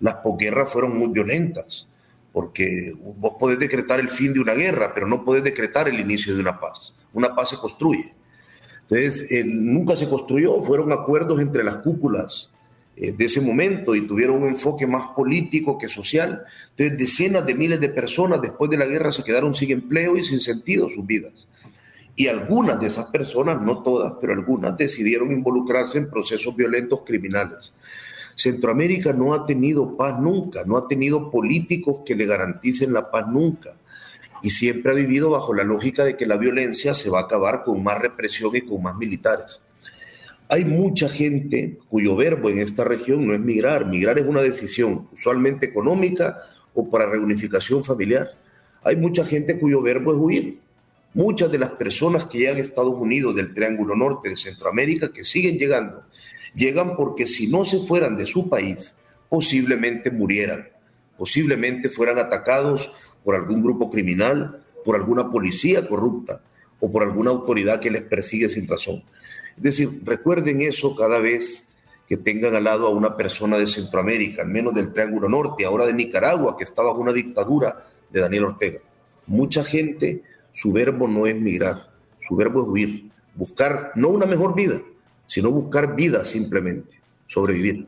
las 0.00 0.16
posguerras 0.16 0.70
fueron 0.70 0.98
muy 0.98 1.08
violentas, 1.08 1.88
porque 2.30 2.94
vos 3.16 3.36
podés 3.40 3.58
decretar 3.58 4.00
el 4.00 4.10
fin 4.10 4.34
de 4.34 4.40
una 4.40 4.52
guerra, 4.52 4.92
pero 4.92 5.06
no 5.06 5.24
podés 5.24 5.44
decretar 5.44 5.88
el 5.88 5.98
inicio 5.98 6.34
de 6.34 6.42
una 6.42 6.60
paz. 6.60 6.92
Una 7.14 7.34
paz 7.34 7.48
se 7.48 7.56
construye. 7.56 8.12
Entonces, 8.90 9.28
nunca 9.46 9.94
se 9.94 10.08
construyó, 10.08 10.60
fueron 10.62 10.92
acuerdos 10.92 11.40
entre 11.40 11.62
las 11.62 11.76
cúpulas 11.76 12.50
eh, 12.96 13.12
de 13.12 13.24
ese 13.24 13.40
momento 13.40 13.94
y 13.94 14.04
tuvieron 14.06 14.42
un 14.42 14.48
enfoque 14.48 14.84
más 14.84 15.12
político 15.14 15.78
que 15.78 15.88
social. 15.88 16.42
Entonces, 16.70 16.98
decenas 16.98 17.46
de 17.46 17.54
miles 17.54 17.80
de 17.80 17.88
personas 17.88 18.42
después 18.42 18.68
de 18.68 18.76
la 18.76 18.86
guerra 18.86 19.12
se 19.12 19.22
quedaron 19.22 19.54
sin 19.54 19.70
empleo 19.70 20.16
y 20.16 20.24
sin 20.24 20.40
sentido 20.40 20.88
sus 20.88 21.06
vidas. 21.06 21.32
Y 22.16 22.26
algunas 22.26 22.80
de 22.80 22.88
esas 22.88 23.06
personas, 23.06 23.62
no 23.62 23.82
todas, 23.84 24.14
pero 24.20 24.32
algunas 24.32 24.76
decidieron 24.76 25.30
involucrarse 25.30 25.98
en 25.98 26.10
procesos 26.10 26.56
violentos 26.56 27.02
criminales. 27.06 27.72
Centroamérica 28.34 29.12
no 29.12 29.34
ha 29.34 29.46
tenido 29.46 29.96
paz 29.96 30.18
nunca, 30.18 30.64
no 30.66 30.76
ha 30.76 30.88
tenido 30.88 31.30
políticos 31.30 32.00
que 32.04 32.16
le 32.16 32.26
garanticen 32.26 32.92
la 32.92 33.08
paz 33.10 33.26
nunca 33.28 33.70
y 34.42 34.50
siempre 34.50 34.92
ha 34.92 34.94
vivido 34.94 35.30
bajo 35.30 35.54
la 35.54 35.64
lógica 35.64 36.04
de 36.04 36.16
que 36.16 36.26
la 36.26 36.36
violencia 36.36 36.94
se 36.94 37.10
va 37.10 37.20
a 37.20 37.22
acabar 37.24 37.62
con 37.64 37.82
más 37.82 37.98
represión 37.98 38.56
y 38.56 38.62
con 38.62 38.82
más 38.82 38.96
militares. 38.96 39.60
Hay 40.48 40.64
mucha 40.64 41.08
gente 41.08 41.78
cuyo 41.88 42.16
verbo 42.16 42.50
en 42.50 42.58
esta 42.58 42.82
región 42.84 43.26
no 43.26 43.34
es 43.34 43.40
migrar, 43.40 43.86
migrar 43.86 44.18
es 44.18 44.26
una 44.26 44.42
decisión 44.42 45.08
usualmente 45.12 45.66
económica 45.66 46.42
o 46.74 46.90
para 46.90 47.06
reunificación 47.06 47.84
familiar. 47.84 48.30
Hay 48.82 48.96
mucha 48.96 49.24
gente 49.24 49.58
cuyo 49.58 49.82
verbo 49.82 50.12
es 50.12 50.18
huir. 50.18 50.58
Muchas 51.12 51.50
de 51.50 51.58
las 51.58 51.70
personas 51.70 52.24
que 52.24 52.38
llegan 52.38 52.56
a 52.56 52.60
Estados 52.60 52.94
Unidos 52.94 53.34
del 53.34 53.52
Triángulo 53.52 53.96
Norte 53.96 54.28
de 54.28 54.36
Centroamérica, 54.36 55.12
que 55.12 55.24
siguen 55.24 55.58
llegando, 55.58 56.04
llegan 56.54 56.96
porque 56.96 57.26
si 57.26 57.48
no 57.48 57.64
se 57.64 57.78
fueran 57.80 58.16
de 58.16 58.26
su 58.26 58.48
país, 58.48 58.96
posiblemente 59.28 60.10
murieran, 60.10 60.68
posiblemente 61.16 61.90
fueran 61.90 62.18
atacados 62.18 62.92
por 63.24 63.34
algún 63.34 63.62
grupo 63.62 63.90
criminal, 63.90 64.62
por 64.84 64.96
alguna 64.96 65.30
policía 65.30 65.86
corrupta 65.86 66.42
o 66.80 66.90
por 66.90 67.02
alguna 67.02 67.30
autoridad 67.30 67.80
que 67.80 67.90
les 67.90 68.02
persigue 68.02 68.48
sin 68.48 68.66
razón. 68.66 69.02
Es 69.56 69.62
decir, 69.62 70.00
recuerden 70.04 70.62
eso 70.62 70.96
cada 70.96 71.18
vez 71.18 71.76
que 72.08 72.16
tengan 72.16 72.54
al 72.56 72.64
lado 72.64 72.86
a 72.86 72.90
una 72.90 73.16
persona 73.16 73.56
de 73.56 73.66
Centroamérica, 73.66 74.42
al 74.42 74.48
menos 74.48 74.74
del 74.74 74.92
Triángulo 74.92 75.28
Norte, 75.28 75.64
ahora 75.64 75.86
de 75.86 75.92
Nicaragua, 75.92 76.56
que 76.56 76.64
está 76.64 76.82
bajo 76.82 76.98
una 76.98 77.12
dictadura 77.12 77.86
de 78.10 78.20
Daniel 78.20 78.46
Ortega. 78.46 78.80
Mucha 79.26 79.62
gente, 79.62 80.22
su 80.50 80.72
verbo 80.72 81.06
no 81.06 81.26
es 81.26 81.36
migrar, 81.36 81.90
su 82.20 82.34
verbo 82.34 82.62
es 82.62 82.68
huir, 82.68 83.10
buscar 83.36 83.92
no 83.94 84.08
una 84.08 84.26
mejor 84.26 84.56
vida, 84.56 84.80
sino 85.26 85.52
buscar 85.52 85.94
vida 85.94 86.24
simplemente, 86.24 87.00
sobrevivir. 87.28 87.86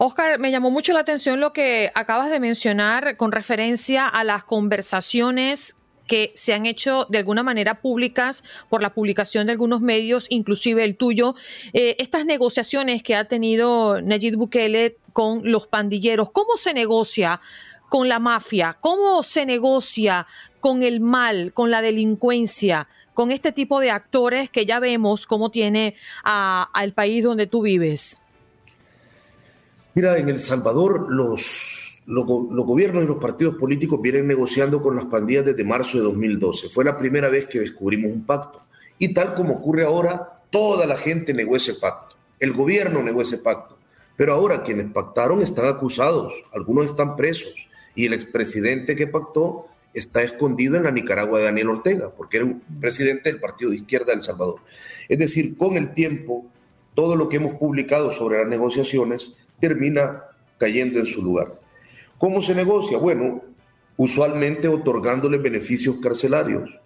Oscar, 0.00 0.38
me 0.38 0.52
llamó 0.52 0.70
mucho 0.70 0.92
la 0.92 1.00
atención 1.00 1.40
lo 1.40 1.52
que 1.52 1.90
acabas 1.92 2.30
de 2.30 2.38
mencionar 2.38 3.16
con 3.16 3.32
referencia 3.32 4.06
a 4.06 4.22
las 4.22 4.44
conversaciones 4.44 5.76
que 6.06 6.30
se 6.36 6.54
han 6.54 6.66
hecho 6.66 7.06
de 7.08 7.18
alguna 7.18 7.42
manera 7.42 7.80
públicas 7.80 8.44
por 8.68 8.80
la 8.80 8.94
publicación 8.94 9.46
de 9.46 9.52
algunos 9.52 9.80
medios, 9.80 10.26
inclusive 10.28 10.84
el 10.84 10.96
tuyo. 10.96 11.34
Eh, 11.72 11.96
estas 11.98 12.24
negociaciones 12.24 13.02
que 13.02 13.16
ha 13.16 13.24
tenido 13.24 14.00
Nayib 14.00 14.36
Bukele 14.36 14.98
con 15.12 15.40
los 15.50 15.66
pandilleros, 15.66 16.30
¿cómo 16.30 16.56
se 16.56 16.74
negocia 16.74 17.40
con 17.88 18.08
la 18.08 18.20
mafia? 18.20 18.76
¿Cómo 18.80 19.24
se 19.24 19.46
negocia 19.46 20.28
con 20.60 20.84
el 20.84 21.00
mal, 21.00 21.52
con 21.52 21.72
la 21.72 21.82
delincuencia? 21.82 22.88
con 23.14 23.32
este 23.32 23.50
tipo 23.50 23.80
de 23.80 23.90
actores 23.90 24.48
que 24.48 24.64
ya 24.64 24.78
vemos 24.78 25.26
cómo 25.26 25.50
tiene 25.50 25.96
al 26.22 26.92
país 26.92 27.24
donde 27.24 27.48
tú 27.48 27.62
vives. 27.62 28.22
Mira, 29.98 30.16
en 30.16 30.28
El 30.28 30.38
Salvador 30.38 31.10
los, 31.10 32.00
los, 32.06 32.24
gobiernos 32.24 33.02
y 33.02 33.08
los 33.08 33.16
partidos 33.16 33.56
políticos 33.56 34.00
vienen 34.00 34.28
negociando 34.28 34.80
con 34.80 34.94
las 34.94 35.06
pandillas 35.06 35.44
desde 35.44 35.64
marzo 35.64 35.98
de 35.98 36.04
2012. 36.04 36.68
Fue 36.68 36.84
la 36.84 36.96
primera 36.96 37.28
vez 37.28 37.46
que 37.46 37.58
descubrimos 37.58 38.12
un 38.12 38.24
pacto. 38.24 38.62
Y 38.96 39.12
tal 39.12 39.34
como 39.34 39.54
ocurre 39.54 39.84
ahora, 39.84 40.44
toda 40.50 40.86
la 40.86 40.96
gente 40.96 41.34
negó 41.34 41.56
ese 41.56 41.74
pacto. 41.74 42.14
El 42.38 42.52
gobierno 42.52 43.02
negó 43.02 43.22
ese 43.22 43.38
pacto. 43.38 43.76
Pero 44.14 44.34
ahora 44.34 44.62
quienes 44.62 44.86
pactaron 44.92 45.42
están 45.42 45.66
acusados, 45.66 46.32
algunos 46.54 46.86
están 46.86 47.16
presos. 47.16 47.52
Y 47.96 48.06
el 48.06 48.12
expresidente 48.12 48.94
que 48.94 49.08
pactó 49.08 49.66
está 49.94 50.22
escondido 50.22 50.76
en 50.76 50.84
la 50.84 50.92
Nicaragua 50.92 51.40
de 51.40 51.46
Daniel 51.46 51.70
Ortega, 51.70 52.12
porque 52.16 52.36
era 52.36 52.46
un 52.46 52.62
presidente 52.78 53.32
del 53.32 53.40
Partido 53.40 53.72
de 53.72 53.78
Izquierda 53.78 54.12
de 54.12 54.18
El 54.18 54.22
Salvador. 54.22 54.60
Es 55.08 55.18
decir, 55.18 55.58
con 55.58 55.76
el 55.76 55.92
tiempo, 55.92 56.46
todo 56.94 57.16
lo 57.16 57.28
que 57.28 57.38
hemos 57.38 57.56
publicado 57.56 58.12
sobre 58.12 58.38
las 58.38 58.46
negociaciones 58.46 59.32
termina 59.60 60.24
cayendo 60.58 60.98
en 60.98 61.06
su 61.06 61.22
lugar. 61.22 61.58
¿Cómo 62.18 62.42
se 62.42 62.54
negocia? 62.54 62.98
Bueno, 62.98 63.42
usualmente 63.96 64.68
otorgándole 64.68 65.38
beneficios 65.38 65.98
carcelarios, 66.00 66.80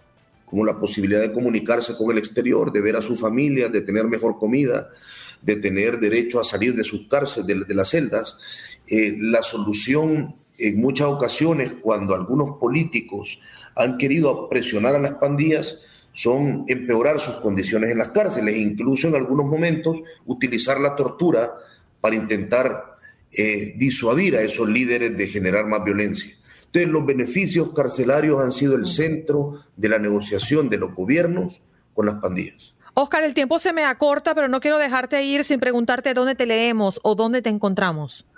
como 0.45 0.65
la 0.65 0.79
posibilidad 0.79 1.21
de 1.21 1.33
comunicarse 1.33 1.95
con 1.97 2.11
el 2.11 2.19
exterior, 2.19 2.71
de 2.71 2.81
ver 2.81 2.95
a 2.95 3.01
su 3.01 3.15
familia, 3.15 3.69
de 3.69 3.81
tener 3.81 4.05
mejor 4.05 4.37
comida, 4.37 4.89
de 5.41 5.55
tener 5.55 5.99
derecho 5.99 6.39
a 6.39 6.43
salir 6.43 6.75
de 6.75 6.83
sus 6.83 7.07
cárceles, 7.07 7.67
de, 7.67 7.75
las 7.75 7.89
celdas. 7.89 8.37
Eh, 8.87 9.15
la 9.19 9.43
solución 9.43 10.35
en 10.57 10.79
muchas 10.79 11.07
ocasiones, 11.07 11.73
cuando 11.81 12.13
algunos 12.13 12.57
políticos 12.59 13.39
han 13.75 13.97
querido 13.97 14.47
presionar 14.49 14.95
a 14.95 14.99
las 14.99 15.15
pandillas, 15.15 15.79
son 16.13 16.65
empeorar 16.67 17.19
sus 17.19 17.35
condiciones 17.35 17.89
en 17.89 17.97
las 17.97 18.09
cárceles, 18.09 18.55
incluso 18.57 19.07
en 19.07 19.15
algunos 19.15 19.47
momentos 19.47 19.99
utilizar 20.27 20.79
la 20.79 20.95
tortura 20.95 21.51
para 22.03 22.17
intentar 22.17 22.97
eh, 23.31 23.75
disuadir 23.77 24.35
a 24.35 24.41
esos 24.41 24.67
líderes 24.67 25.15
de 25.15 25.25
generar 25.25 25.67
más 25.67 25.85
violencia. 25.85 26.35
Entonces, 26.65 26.91
los 26.91 27.05
beneficios 27.05 27.73
carcelarios 27.73 28.41
han 28.41 28.51
sido 28.51 28.75
el 28.75 28.85
centro 28.87 29.63
de 29.77 29.87
la 29.87 29.99
negociación 29.99 30.69
de 30.69 30.79
los 30.79 30.93
gobiernos 30.93 31.61
con 31.93 32.05
las 32.07 32.15
pandillas. 32.15 32.75
Oscar, 32.93 33.23
el 33.23 33.33
tiempo 33.33 33.57
se 33.57 33.71
me 33.71 33.85
acorta, 33.85 34.35
pero 34.35 34.49
no 34.49 34.59
quiero 34.59 34.79
dejarte 34.79 35.23
ir 35.23 35.45
sin 35.45 35.61
preguntarte 35.61 36.13
dónde 36.13 36.35
te 36.35 36.45
leemos 36.45 36.99
o 37.03 37.15
dónde 37.15 37.41
te 37.41 37.49
encontramos. 37.49 38.29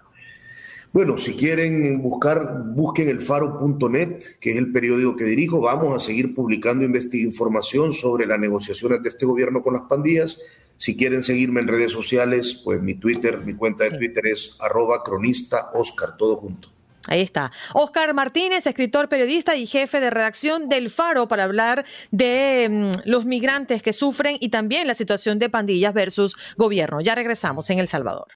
Bueno, 0.93 1.17
si 1.17 1.33
quieren 1.33 2.03
buscar, 2.03 2.65
busquen 2.67 3.09
el 3.09 3.19
faro.net, 3.19 4.19
que 4.39 4.51
es 4.51 4.57
el 4.57 4.71
periódico 4.71 5.15
que 5.15 5.23
dirijo. 5.23 5.59
Vamos 5.59 5.97
a 5.97 6.05
seguir 6.05 6.35
publicando 6.35 6.85
información 6.85 7.93
sobre 7.93 8.27
las 8.27 8.39
negociaciones 8.39 9.01
de 9.01 9.09
este 9.09 9.25
gobierno 9.25 9.63
con 9.63 9.73
las 9.73 9.83
pandillas. 9.89 10.39
Si 10.77 10.97
quieren 10.97 11.23
seguirme 11.23 11.61
en 11.61 11.67
redes 11.67 11.91
sociales, 11.91 12.61
pues 12.63 12.81
mi 12.81 12.95
Twitter, 12.95 13.39
mi 13.39 13.55
cuenta 13.55 13.85
de 13.85 13.97
Twitter 13.97 14.27
es 14.27 14.55
arroba 14.59 15.03
cronista 15.03 15.71
Oscar, 15.73 16.17
todo 16.17 16.35
junto. 16.35 16.69
Ahí 17.07 17.21
está. 17.21 17.51
Oscar 17.73 18.13
Martínez, 18.13 18.65
escritor, 18.65 19.09
periodista 19.09 19.55
y 19.55 19.67
jefe 19.67 19.99
de 19.99 20.09
redacción 20.09 20.69
del 20.69 20.89
Faro 20.89 21.27
para 21.27 21.43
hablar 21.43 21.85
de 22.11 22.67
mm, 22.69 23.09
los 23.09 23.25
migrantes 23.25 23.83
que 23.83 23.93
sufren 23.93 24.37
y 24.39 24.49
también 24.49 24.87
la 24.87 24.95
situación 24.95 25.37
de 25.39 25.49
pandillas 25.49 25.93
versus 25.93 26.35
gobierno. 26.57 27.01
Ya 27.01 27.15
regresamos 27.15 27.69
en 27.69 27.79
El 27.79 27.87
Salvador. 27.87 28.27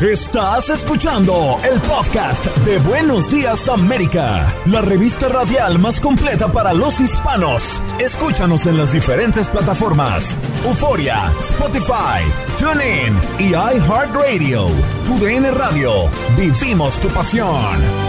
Estás 0.00 0.68
escuchando 0.68 1.58
el 1.72 1.80
podcast 1.80 2.44
de 2.66 2.78
Buenos 2.80 3.30
Días 3.30 3.66
América, 3.66 4.54
la 4.66 4.82
revista 4.82 5.26
radial 5.30 5.78
más 5.78 6.02
completa 6.02 6.52
para 6.52 6.74
los 6.74 7.00
hispanos. 7.00 7.82
Escúchanos 7.98 8.66
en 8.66 8.76
las 8.76 8.92
diferentes 8.92 9.48
plataformas: 9.48 10.36
Euforia, 10.66 11.32
Spotify, 11.40 12.20
TuneIn 12.58 13.18
y 13.38 13.54
iHeartRadio. 13.54 14.66
Tu 15.06 15.18
DN 15.18 15.50
Radio. 15.52 16.10
Vivimos 16.36 17.00
tu 17.00 17.08
pasión. 17.08 18.06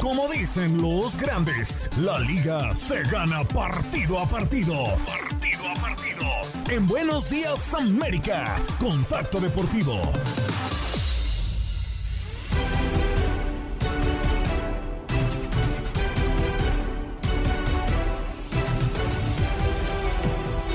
Como 0.00 0.28
dicen 0.32 0.82
los 0.82 1.16
grandes, 1.16 1.88
la 1.98 2.18
liga 2.18 2.74
se 2.74 3.02
gana 3.04 3.44
partido 3.44 4.18
a 4.18 4.26
partido. 4.26 4.74
Partido 5.06 5.68
a 5.70 5.80
partido 5.80 6.13
en 6.68 6.86
Buenos 6.86 7.28
Días 7.28 7.74
América. 7.74 8.56
Contacto 8.78 9.40
Deportivo. 9.40 10.00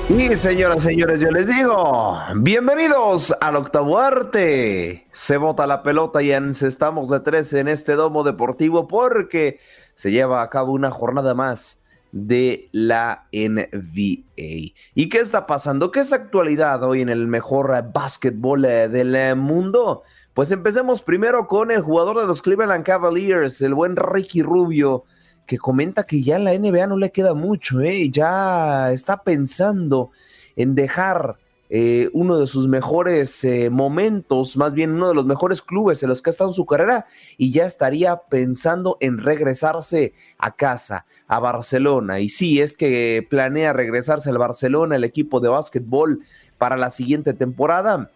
Y 0.09 0.35
señoras, 0.37 0.81
señores, 0.81 1.19
yo 1.19 1.29
les 1.29 1.45
digo, 1.45 2.17
bienvenidos 2.35 3.35
al 3.41 3.55
octavo 3.55 3.99
arte. 3.99 5.07
Se 5.11 5.37
bota 5.37 5.67
la 5.67 5.83
pelota 5.83 6.21
y 6.23 6.31
estamos 6.31 7.09
de 7.09 7.19
tres 7.19 7.53
en 7.53 7.67
este 7.67 7.93
domo 7.93 8.23
deportivo 8.23 8.87
porque 8.87 9.59
se 9.93 10.11
lleva 10.11 10.41
a 10.41 10.49
cabo 10.49 10.73
una 10.73 10.89
jornada 10.89 11.35
más 11.35 11.78
de 12.11 12.69
la 12.71 13.27
NBA. 13.31 14.73
¿Y 14.95 15.09
qué 15.09 15.19
está 15.19 15.45
pasando? 15.45 15.91
¿Qué 15.91 15.99
es 15.99 16.13
actualidad 16.13 16.83
hoy 16.83 17.01
en 17.01 17.09
el 17.09 17.27
mejor 17.27 17.91
básquetbol 17.93 18.65
eh, 18.65 18.87
del 18.87 19.15
eh, 19.15 19.35
mundo? 19.35 20.03
Pues 20.33 20.51
empecemos 20.51 21.01
primero 21.01 21.47
con 21.47 21.71
el 21.71 21.81
jugador 21.81 22.19
de 22.19 22.27
los 22.27 22.41
Cleveland 22.41 22.85
Cavaliers, 22.85 23.61
el 23.61 23.73
buen 23.73 23.95
Ricky 23.95 24.41
Rubio, 24.41 25.03
que 25.45 25.57
comenta 25.57 26.05
que 26.05 26.21
ya 26.21 26.37
en 26.37 26.43
la 26.45 26.57
NBA 26.57 26.87
no 26.87 26.97
le 26.97 27.11
queda 27.11 27.33
mucho, 27.33 27.81
¿eh? 27.81 28.09
ya 28.09 28.91
está 28.91 29.23
pensando 29.23 30.11
en 30.55 30.75
dejar 30.75 31.37
eh, 31.69 32.09
uno 32.13 32.39
de 32.39 32.47
sus 32.47 32.67
mejores 32.67 33.43
eh, 33.43 33.69
momentos, 33.69 34.57
más 34.57 34.73
bien 34.73 34.91
uno 34.91 35.09
de 35.09 35.13
los 35.13 35.25
mejores 35.25 35.61
clubes 35.61 36.01
en 36.01 36.09
los 36.09 36.21
que 36.21 36.29
ha 36.29 36.31
estado 36.31 36.49
en 36.49 36.55
su 36.55 36.65
carrera 36.65 37.05
y 37.37 37.51
ya 37.51 37.65
estaría 37.65 38.17
pensando 38.29 38.97
en 38.99 39.19
regresarse 39.19 40.13
a 40.39 40.55
casa, 40.55 41.05
a 41.27 41.39
Barcelona. 41.39 42.19
Y 42.19 42.29
sí, 42.29 42.59
es 42.59 42.75
que 42.75 43.25
planea 43.29 43.71
regresarse 43.73 44.31
al 44.31 44.39
Barcelona, 44.39 44.95
el 44.95 45.03
equipo 45.03 45.39
de 45.39 45.49
básquetbol, 45.49 46.21
para 46.57 46.75
la 46.75 46.89
siguiente 46.89 47.33
temporada. 47.33 48.11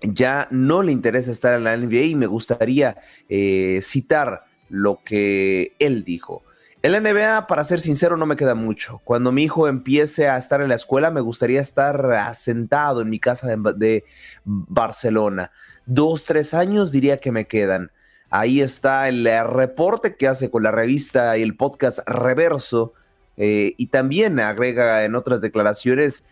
Ya 0.00 0.48
no 0.50 0.82
le 0.82 0.90
interesa 0.90 1.30
estar 1.30 1.56
en 1.56 1.64
la 1.64 1.76
NBA 1.76 2.02
y 2.02 2.14
me 2.16 2.26
gustaría 2.26 2.96
eh, 3.28 3.78
citar 3.82 4.44
lo 4.68 5.00
que 5.04 5.76
él 5.78 6.02
dijo. 6.02 6.42
En 6.84 6.90
la 6.90 7.00
NBA, 7.00 7.46
para 7.46 7.62
ser 7.62 7.80
sincero, 7.80 8.16
no 8.16 8.26
me 8.26 8.34
queda 8.34 8.56
mucho. 8.56 9.00
Cuando 9.04 9.30
mi 9.30 9.44
hijo 9.44 9.68
empiece 9.68 10.28
a 10.28 10.36
estar 10.36 10.60
en 10.60 10.68
la 10.68 10.74
escuela, 10.74 11.12
me 11.12 11.20
gustaría 11.20 11.60
estar 11.60 12.04
asentado 12.10 13.00
en 13.00 13.08
mi 13.08 13.20
casa 13.20 13.56
de, 13.56 14.04
Barcelona. 14.44 15.52
Dos, 15.86 16.26
tres 16.26 16.54
años 16.54 16.90
diría 16.90 17.18
que 17.18 17.30
me 17.30 17.46
quedan. 17.46 17.92
Ahí 18.30 18.60
está 18.60 19.08
el 19.08 19.24
reporte 19.46 20.16
que 20.16 20.26
hace 20.26 20.50
con 20.50 20.64
la 20.64 20.72
revista 20.72 21.38
y 21.38 21.42
el 21.42 21.54
podcast 21.56 22.00
Reverso. 22.04 22.94
Eh, 23.36 23.74
y 23.76 23.86
también 23.86 24.40
agrega 24.40 25.04
en 25.04 25.14
otras 25.14 25.40
declaraciones, 25.40 26.24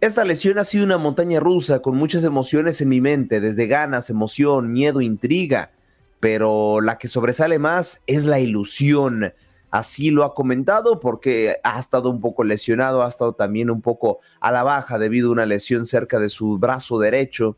esta 0.00 0.24
lesión 0.24 0.58
ha 0.58 0.64
sido 0.64 0.84
una 0.84 0.98
montaña 0.98 1.40
rusa 1.40 1.82
con 1.82 1.96
muchas 1.96 2.22
emociones 2.22 2.80
en 2.80 2.88
mi 2.88 3.00
mente, 3.00 3.40
desde 3.40 3.66
ganas, 3.66 4.10
emoción, 4.10 4.72
miedo, 4.72 5.00
intriga. 5.00 5.72
Pero 6.20 6.80
la 6.80 6.98
que 6.98 7.08
sobresale 7.08 7.58
más 7.58 8.04
es 8.06 8.26
la 8.26 8.38
ilusión 8.38 9.32
Así 9.70 10.10
lo 10.10 10.24
ha 10.24 10.34
comentado 10.34 10.98
porque 10.98 11.56
ha 11.62 11.78
estado 11.78 12.08
un 12.08 12.20
poco 12.20 12.44
lesionado, 12.44 13.02
ha 13.02 13.08
estado 13.08 13.34
también 13.34 13.70
un 13.70 13.82
poco 13.82 14.20
a 14.40 14.50
la 14.50 14.62
baja 14.62 14.98
debido 14.98 15.28
a 15.28 15.32
una 15.32 15.46
lesión 15.46 15.84
cerca 15.86 16.18
de 16.18 16.30
su 16.30 16.58
brazo 16.58 16.98
derecho. 16.98 17.56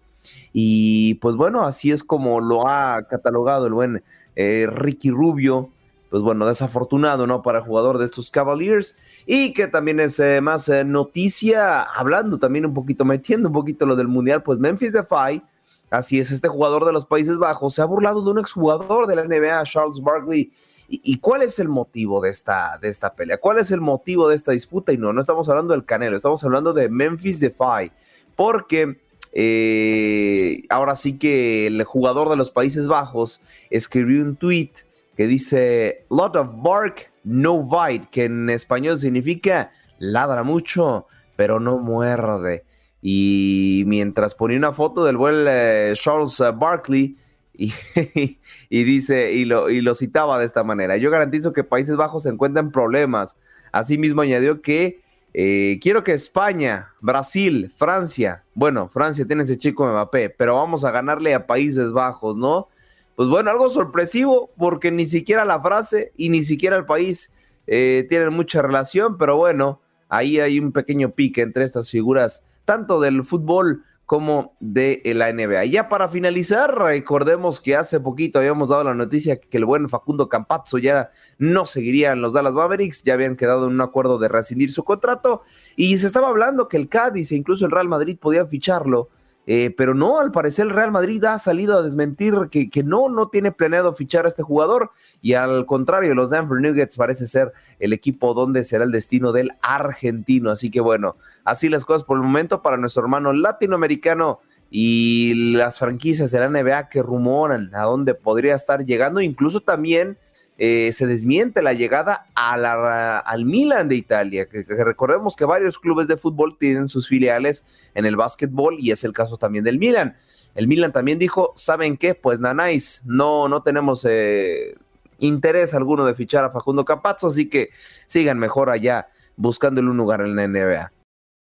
Y 0.53 1.15
pues 1.15 1.37
bueno, 1.37 1.63
así 1.63 1.93
es 1.93 2.03
como 2.03 2.41
lo 2.41 2.69
ha 2.69 3.07
catalogado 3.09 3.67
el 3.67 3.75
buen 3.75 4.03
eh, 4.37 4.67
Ricky 4.71 5.11
Rubio. 5.11 5.71
Pues 6.11 6.25
bueno, 6.25 6.45
desafortunado, 6.45 7.29
¿no? 7.29 7.41
Para 7.43 7.61
el 7.61 7.65
jugador 7.65 7.99
de 7.99 8.07
estos 8.07 8.33
Cavaliers. 8.33 8.97
Y 9.27 9.53
que 9.53 9.69
también 9.69 10.01
es 10.01 10.19
eh, 10.19 10.41
más 10.41 10.69
eh, 10.69 10.85
noticia, 10.85 11.83
hablando 11.83 12.41
también 12.41 12.67
un 12.67 12.75
poquito, 12.75 13.05
metiendo 13.05 13.49
un 13.49 13.55
poquito 13.55 13.87
lo 13.87 13.95
del 13.95 14.09
Mundial, 14.09 14.43
pues 14.43 14.59
Memphis 14.59 14.95
Defy, 14.95 15.41
así 15.89 16.19
es, 16.19 16.33
este 16.33 16.49
jugador 16.49 16.85
de 16.85 16.93
los 16.93 17.07
Países 17.07 17.39
Bajos, 17.39 17.75
se 17.75 17.83
ha 17.83 17.85
burlado 17.85 18.25
de 18.25 18.31
un 18.31 18.39
exjugador 18.41 19.07
de 19.07 19.15
la 19.15 19.25
NBA, 19.25 19.63
Charles 19.65 20.01
Barkley, 20.01 20.53
¿Y, 20.93 21.19
cuál 21.19 21.43
es 21.43 21.61
el 21.61 21.69
motivo 21.69 22.21
de 22.21 22.31
esta, 22.31 22.77
de 22.83 22.89
esta 22.89 23.15
pelea? 23.15 23.39
¿Cuál 23.39 23.59
es 23.59 23.71
el 23.71 23.81
motivo 23.81 24.29
de 24.29 24.35
esta 24.35 24.51
disputa? 24.51 24.93
Y 24.93 24.99
no, 24.99 25.13
no 25.13 25.21
estamos 25.21 25.49
hablando 25.49 25.73
del 25.73 25.85
Canelo, 25.85 26.17
estamos 26.17 26.43
hablando 26.43 26.73
de 26.73 26.89
Memphis 26.89 27.39
Defy, 27.39 27.93
porque 28.35 28.99
eh, 29.33 30.65
ahora 30.69 30.97
sí 30.97 31.17
que 31.17 31.69
el 31.69 31.85
jugador 31.85 32.29
de 32.29 32.37
los 32.37 32.51
Países 32.51 32.89
Bajos 32.89 33.41
escribió 33.71 34.21
un 34.21 34.35
tweet 34.35 34.73
que 35.17 35.29
dice 35.29 36.07
lot 36.11 36.35
of 36.35 36.49
bark, 36.57 37.13
no 37.23 37.63
bite, 37.63 38.09
que 38.11 38.25
en 38.25 38.51
español 38.51 38.99
significa 38.99 39.71
ladra 40.01 40.43
mucho, 40.43 41.07
pero 41.37 41.61
no 41.61 41.79
muerde. 41.79 42.65
Y 43.01 43.85
mientras 43.87 44.35
ponía 44.35 44.59
una 44.59 44.73
foto 44.73 45.05
del 45.05 45.17
buen 45.17 45.45
eh, 45.47 45.93
Charles 45.95 46.43
Barkley, 46.59 47.17
y, 48.71 48.85
dice, 48.85 49.33
y 49.33 49.45
lo, 49.45 49.95
citaba 49.95 50.39
de 50.39 50.47
esta 50.47 50.65
manera, 50.65 50.97
yo 50.97 51.11
garantizo 51.11 51.53
que 51.53 51.63
Países 51.63 51.97
Bajos 51.97 52.23
se 52.23 52.31
encuentran 52.31 52.73
problemas. 52.73 53.37
Asimismo 53.71 54.23
añadió 54.23 54.63
que 54.63 55.03
eh, 55.35 55.79
quiero 55.83 56.03
que 56.03 56.13
España, 56.13 56.95
Brasil, 57.01 57.71
Francia, 57.77 58.45
bueno, 58.55 58.89
Francia 58.89 59.27
tiene 59.27 59.43
ese 59.43 59.59
chico 59.59 59.87
Mbappé, 59.87 60.31
pero 60.31 60.55
vamos 60.55 60.85
a 60.85 60.91
ganarle 60.91 61.35
a 61.35 61.47
Países 61.47 61.93
Bajos, 61.93 62.37
¿no? 62.37 62.69
Pues 63.15 63.29
bueno, 63.29 63.51
algo 63.51 63.69
sorpresivo 63.69 64.51
porque 64.57 64.91
ni 64.91 65.05
siquiera 65.05 65.45
la 65.45 65.61
frase 65.61 66.13
y 66.17 66.31
ni 66.31 66.43
siquiera 66.43 66.77
el 66.77 66.87
país 66.87 67.31
eh, 67.67 68.07
tienen 68.09 68.33
mucha 68.33 68.63
relación, 68.63 69.19
pero 69.19 69.37
bueno, 69.37 69.83
ahí 70.09 70.41
hay 70.41 70.59
un 70.59 70.73
pequeño 70.73 71.11
pique 71.11 71.43
entre 71.43 71.65
estas 71.65 71.91
figuras, 71.91 72.43
tanto 72.65 73.01
del 73.01 73.23
fútbol 73.23 73.85
como 74.11 74.57
de 74.59 75.03
la 75.15 75.33
NBA. 75.33 75.67
Y 75.67 75.71
ya 75.71 75.89
para 75.89 76.09
finalizar, 76.09 76.77
recordemos 76.77 77.61
que 77.61 77.77
hace 77.77 78.01
poquito 78.01 78.41
habíamos 78.41 78.71
dado 78.71 78.83
la 78.83 78.93
noticia 78.93 79.41
que 79.41 79.57
el 79.57 79.65
buen 79.65 79.89
Facundo 79.89 80.29
Campazzo 80.29 80.79
ya 80.79 81.11
no 81.39 81.65
seguiría 81.65 82.11
en 82.11 82.21
los 82.21 82.33
Dallas 82.33 82.55
Mavericks, 82.55 83.05
ya 83.05 83.15
habían 83.15 83.37
quedado 83.37 83.69
en 83.69 83.75
un 83.75 83.81
acuerdo 83.81 84.19
de 84.19 84.27
rescindir 84.27 84.73
su 84.73 84.83
contrato 84.83 85.43
y 85.77 85.97
se 85.97 86.09
estaba 86.09 86.27
hablando 86.27 86.67
que 86.67 86.77
el 86.77 86.89
Cádiz 86.89 87.31
e 87.31 87.37
incluso 87.37 87.65
el 87.65 87.71
Real 87.71 87.87
Madrid 87.87 88.19
podían 88.21 88.49
ficharlo 88.49 89.11
eh, 89.53 89.75
pero 89.77 89.95
no, 89.95 90.21
al 90.21 90.31
parecer 90.31 90.69
el 90.69 90.73
Real 90.73 90.93
Madrid 90.93 91.25
ha 91.25 91.37
salido 91.41 91.77
a 91.77 91.83
desmentir 91.83 92.35
que, 92.53 92.71
que, 92.71 92.85
no, 92.85 93.09
no 93.09 93.31
tiene 93.31 93.51
planeado 93.51 93.93
fichar 93.93 94.25
a 94.25 94.29
este 94.29 94.45
jugador 94.45 94.93
y 95.21 95.35
al 95.35 95.67
contrario, 95.67 96.15
los 96.15 96.31
Denver 96.31 96.61
Nuggets 96.61 96.97
parece 96.97 97.27
ser 97.27 97.53
el 97.81 97.93
equipo 97.93 98.33
donde 98.33 98.63
será 98.63 98.85
el 98.85 98.93
destino 98.93 99.33
del 99.33 99.51
argentino. 99.61 100.53
Así 100.53 100.71
que 100.71 100.81
bueno, 100.81 101.17
así 101.45 101.69
las 101.69 101.85
cosas 101.85 102.05
por 102.05 102.17
el 102.17 102.23
momento 102.23 102.63
para 102.63 102.77
nuestro 102.77 103.03
hermano 103.03 103.33
latinoamericano 103.33 104.39
y 104.71 105.55
las 105.57 105.81
franquicias 105.81 106.31
de 106.31 106.39
la 106.39 106.49
NBA 106.49 106.89
que 106.89 107.03
rumoran 107.03 107.75
a 107.75 107.83
dónde 107.83 108.15
podría 108.15 108.55
estar 108.55 108.85
llegando, 108.85 109.21
incluso 109.21 109.59
también 109.59 110.17
eh, 110.63 110.93
se 110.93 111.07
desmiente 111.07 111.63
la 111.63 111.73
llegada 111.73 112.27
al 112.35 113.47
Milan 113.47 113.89
de 113.89 113.97
Italia, 113.97 114.47
que, 114.47 114.63
recordemos 114.85 115.35
que 115.35 115.47
varios 115.47 115.79
clubes 115.79 116.07
de 116.07 116.19
fútbol 116.19 116.59
tienen 116.59 116.87
sus 116.91 117.09
filiales 117.09 117.65
en 117.95 118.05
el 118.05 118.15
básquetbol 118.15 118.77
y 118.79 118.91
es 118.91 119.03
el 119.03 119.15
caso 119.15 119.39
también 119.39 119.65
del 119.65 119.79
Milan. 119.79 120.19
El 120.55 120.69
Milan 120.69 120.93
también 120.93 121.19
dijo, 121.19 121.55
¿saben 121.57 121.97
qué? 121.97 122.15
Pues 122.15 122.41
Nanáis, 122.41 123.01
no, 123.07 123.49
no 123.49 123.63
tenemos 123.63 124.05
eh, 124.07 124.75
interés 125.19 125.73
alguno 125.73 126.05
de 126.05 126.13
fichar 126.13 126.45
a 126.45 126.51
Facundo 126.51 126.85
Campazzo, 126.85 127.29
así 127.29 127.49
que 127.49 127.71
sigan 128.07 128.39
mejor 128.39 128.69
allá 128.69 129.09
buscándole 129.37 129.89
un 129.89 129.97
lugar 129.97 130.21
en 130.21 130.37
la 130.37 130.47
NBA. 130.47 130.93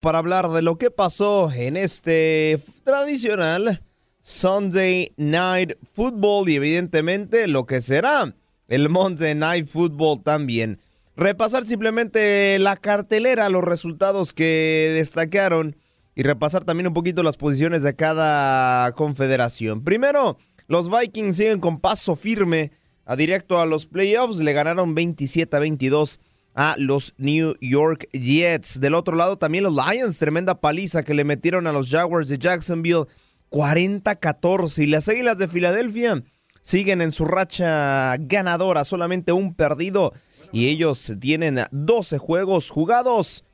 Para 0.02 0.18
hablar 0.18 0.50
de 0.50 0.60
lo 0.60 0.76
que 0.76 0.90
pasó 0.90 1.50
en 1.50 1.78
este 1.78 2.60
tradicional 2.84 3.82
Sunday 4.20 5.14
Night 5.16 5.78
Football 5.94 6.50
y 6.50 6.56
evidentemente 6.56 7.46
lo 7.46 7.64
que 7.64 7.80
será 7.80 8.34
el 8.68 8.88
Monday 8.88 9.35
Night 9.35 9.66
Football 9.66 10.22
también. 10.22 10.78
Repasar 11.16 11.66
simplemente 11.66 12.59
la 12.61 12.76
cartelera, 12.76 13.48
los 13.48 13.64
resultados 13.64 14.33
que 14.33 14.92
destacaron 14.94 15.76
y 16.14 16.22
repasar 16.22 16.64
también 16.64 16.87
un 16.87 16.94
poquito 16.94 17.22
las 17.22 17.37
posiciones 17.37 17.83
de 17.83 17.96
cada 17.96 18.92
confederación. 18.92 19.83
Primero, 19.83 20.38
los 20.68 20.90
Vikings 20.90 21.37
siguen 21.37 21.61
con 21.61 21.81
paso 21.81 22.14
firme 22.14 22.70
a 23.04 23.16
directo 23.16 23.61
a 23.61 23.66
los 23.66 23.87
playoffs. 23.87 24.38
Le 24.38 24.52
ganaron 24.52 24.94
27 24.94 25.57
a 25.57 25.61
22 25.61 26.20
a 26.54 26.74
los 26.76 27.14
New 27.18 27.57
York 27.61 28.09
Jets. 28.12 28.81
Del 28.81 28.94
otro 28.94 29.16
lado, 29.16 29.38
también 29.38 29.64
los 29.64 29.74
Lions, 29.74 30.18
tremenda 30.18 30.61
paliza 30.61 31.02
que 31.02 31.14
le 31.14 31.24
metieron 31.24 31.66
a 31.66 31.72
los 31.72 31.90
Jaguars 31.90 32.28
de 32.28 32.38
Jacksonville 32.38 33.07
40-14. 33.50 34.83
Y 34.83 34.87
las 34.87 35.09
Águilas 35.09 35.38
de 35.38 35.48
Filadelfia 35.48 36.22
siguen 36.68 37.00
en 37.00 37.12
su 37.12 37.24
racha 37.24 38.14
ganadora, 38.18 38.85
solamente 38.85 39.33
un 39.33 39.54
perdido 39.54 40.12
y 40.52 40.68
ellos 40.68 41.14
tienen 41.18 41.61
12 41.70 42.18
juegos 42.18 42.68
jugados, 42.68 43.46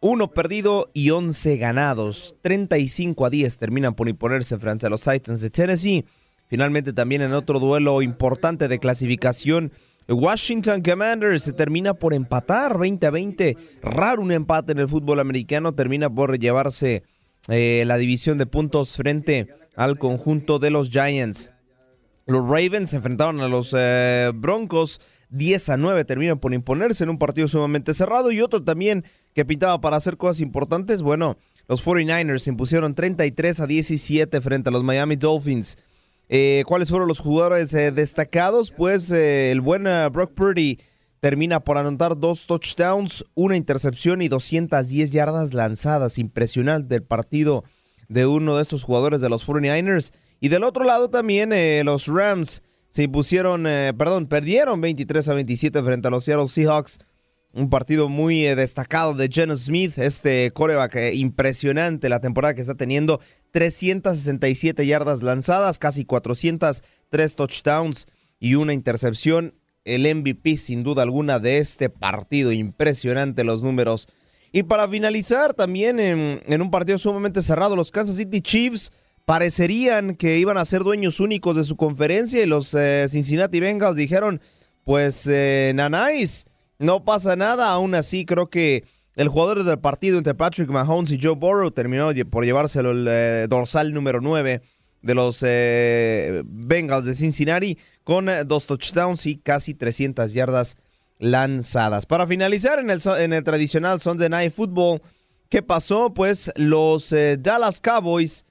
uno 0.00 0.30
perdido 0.30 0.90
y 0.94 1.10
11 1.10 1.58
ganados. 1.58 2.34
35 2.40 3.26
a 3.26 3.30
10 3.30 3.58
terminan 3.58 3.94
por 3.94 4.08
imponerse 4.08 4.56
frente 4.56 4.86
a 4.86 4.88
los 4.88 5.02
Titans 5.02 5.42
de 5.42 5.50
Tennessee. 5.50 6.06
Finalmente 6.46 6.94
también 6.94 7.20
en 7.20 7.34
otro 7.34 7.60
duelo 7.60 8.00
importante 8.00 8.68
de 8.68 8.78
clasificación, 8.78 9.70
Washington 10.08 10.80
Commanders 10.80 11.42
se 11.42 11.52
termina 11.52 11.92
por 11.92 12.14
empatar 12.14 12.78
20 12.78 13.06
a 13.06 13.10
20. 13.10 13.56
Raro 13.82 14.22
un 14.22 14.32
empate 14.32 14.72
en 14.72 14.78
el 14.78 14.88
fútbol 14.88 15.20
americano, 15.20 15.74
termina 15.74 16.08
por 16.08 16.38
llevarse 16.38 17.02
eh, 17.48 17.84
la 17.86 17.98
división 17.98 18.38
de 18.38 18.46
puntos 18.46 18.96
frente 18.96 19.48
al 19.76 19.98
conjunto 19.98 20.58
de 20.58 20.70
los 20.70 20.88
Giants. 20.88 21.50
Los 22.26 22.42
Ravens 22.42 22.90
se 22.90 22.96
enfrentaron 22.96 23.40
a 23.40 23.46
los 23.46 23.72
eh, 23.76 24.32
Broncos 24.34 25.00
10 25.30 25.68
a 25.68 25.76
9, 25.76 26.04
terminan 26.04 26.40
por 26.40 26.52
imponerse 26.54 27.04
en 27.04 27.10
un 27.10 27.18
partido 27.18 27.46
sumamente 27.46 27.94
cerrado 27.94 28.32
y 28.32 28.40
otro 28.40 28.64
también 28.64 29.04
que 29.32 29.44
pintaba 29.44 29.80
para 29.80 29.96
hacer 29.96 30.16
cosas 30.16 30.40
importantes. 30.40 31.02
Bueno, 31.02 31.36
los 31.68 31.86
49ers 31.86 32.40
se 32.40 32.50
impusieron 32.50 32.96
33 32.96 33.60
a 33.60 33.66
17 33.68 34.40
frente 34.40 34.70
a 34.70 34.72
los 34.72 34.82
Miami 34.82 35.14
Dolphins. 35.14 35.78
Eh, 36.28 36.64
¿Cuáles 36.66 36.90
fueron 36.90 37.06
los 37.06 37.20
jugadores 37.20 37.72
eh, 37.74 37.92
destacados? 37.92 38.72
Pues 38.72 39.12
el 39.12 39.60
buen 39.60 39.84
Brock 40.12 40.32
Purdy 40.32 40.80
termina 41.20 41.60
por 41.60 41.78
anotar 41.78 42.18
dos 42.18 42.48
touchdowns, 42.48 43.24
una 43.34 43.54
intercepción 43.54 44.20
y 44.20 44.26
210 44.26 45.12
yardas 45.12 45.54
lanzadas. 45.54 46.18
Impresionante 46.18 46.96
el 46.96 47.04
partido 47.04 47.62
de 48.08 48.26
uno 48.26 48.56
de 48.56 48.62
estos 48.62 48.82
jugadores 48.82 49.20
de 49.20 49.28
los 49.28 49.46
49ers. 49.46 50.12
Y 50.40 50.48
del 50.48 50.64
otro 50.64 50.84
lado 50.84 51.08
también 51.08 51.52
eh, 51.52 51.82
los 51.84 52.06
Rams 52.06 52.62
se 52.88 53.02
impusieron, 53.02 53.66
eh, 53.66 53.92
perdón, 53.96 54.26
perdieron 54.26 54.80
23 54.80 55.28
a 55.28 55.34
27 55.34 55.82
frente 55.82 56.08
a 56.08 56.10
los 56.10 56.24
Seattle 56.24 56.48
Seahawks. 56.48 56.98
Un 57.52 57.70
partido 57.70 58.10
muy 58.10 58.44
eh, 58.44 58.54
destacado 58.54 59.14
de 59.14 59.28
Geno 59.28 59.56
Smith, 59.56 59.98
este 59.98 60.50
coreback 60.52 61.14
impresionante 61.14 62.10
la 62.10 62.20
temporada 62.20 62.54
que 62.54 62.60
está 62.60 62.74
teniendo. 62.74 63.18
367 63.52 64.86
yardas 64.86 65.22
lanzadas, 65.22 65.78
casi 65.78 66.04
403 66.04 67.36
touchdowns 67.36 68.06
y 68.38 68.56
una 68.56 68.74
intercepción. 68.74 69.54
El 69.84 70.02
MVP 70.14 70.58
sin 70.58 70.82
duda 70.82 71.02
alguna 71.02 71.38
de 71.38 71.58
este 71.58 71.88
partido. 71.88 72.52
Impresionante 72.52 73.42
los 73.44 73.62
números. 73.62 74.08
Y 74.52 74.64
para 74.64 74.88
finalizar 74.88 75.54
también 75.54 75.98
en, 75.98 76.42
en 76.44 76.62
un 76.62 76.70
partido 76.70 76.98
sumamente 76.98 77.40
cerrado, 77.40 77.76
los 77.76 77.90
Kansas 77.90 78.16
City 78.16 78.40
Chiefs 78.42 78.92
parecerían 79.26 80.14
que 80.14 80.38
iban 80.38 80.56
a 80.56 80.64
ser 80.64 80.82
dueños 80.82 81.20
únicos 81.20 81.56
de 81.56 81.64
su 81.64 81.76
conferencia 81.76 82.42
y 82.42 82.46
los 82.46 82.72
eh, 82.74 83.06
Cincinnati 83.10 83.58
Bengals 83.60 83.96
dijeron, 83.96 84.40
pues 84.84 85.28
eh, 85.28 85.74
no 86.78 87.04
pasa 87.04 87.34
nada, 87.34 87.70
aún 87.70 87.96
así 87.96 88.24
creo 88.24 88.48
que 88.48 88.84
el 89.16 89.28
jugador 89.28 89.64
del 89.64 89.80
partido 89.80 90.18
entre 90.18 90.34
Patrick 90.34 90.68
Mahomes 90.70 91.10
y 91.10 91.18
Joe 91.20 91.34
Burrow 91.34 91.72
terminó 91.72 92.10
por 92.30 92.44
llevárselo 92.44 92.92
el 92.92 93.06
eh, 93.08 93.46
dorsal 93.48 93.92
número 93.92 94.20
9 94.20 94.62
de 95.02 95.14
los 95.14 95.40
Bengals 95.42 97.04
de 97.04 97.14
Cincinnati 97.14 97.78
con 98.04 98.28
dos 98.46 98.66
touchdowns 98.66 99.26
y 99.26 99.36
casi 99.36 99.74
300 99.74 100.32
yardas 100.32 100.76
lanzadas. 101.18 102.06
Para 102.06 102.26
finalizar 102.26 102.78
en 102.78 102.90
el, 102.90 103.00
en 103.18 103.32
el 103.32 103.42
tradicional 103.42 104.00
Sunday 104.00 104.28
Night 104.28 104.52
Football, 104.52 105.00
¿qué 105.48 105.62
pasó? 105.62 106.12
Pues 106.12 106.52
los 106.56 107.14
Dallas 107.38 107.80
Cowboys 107.80 108.44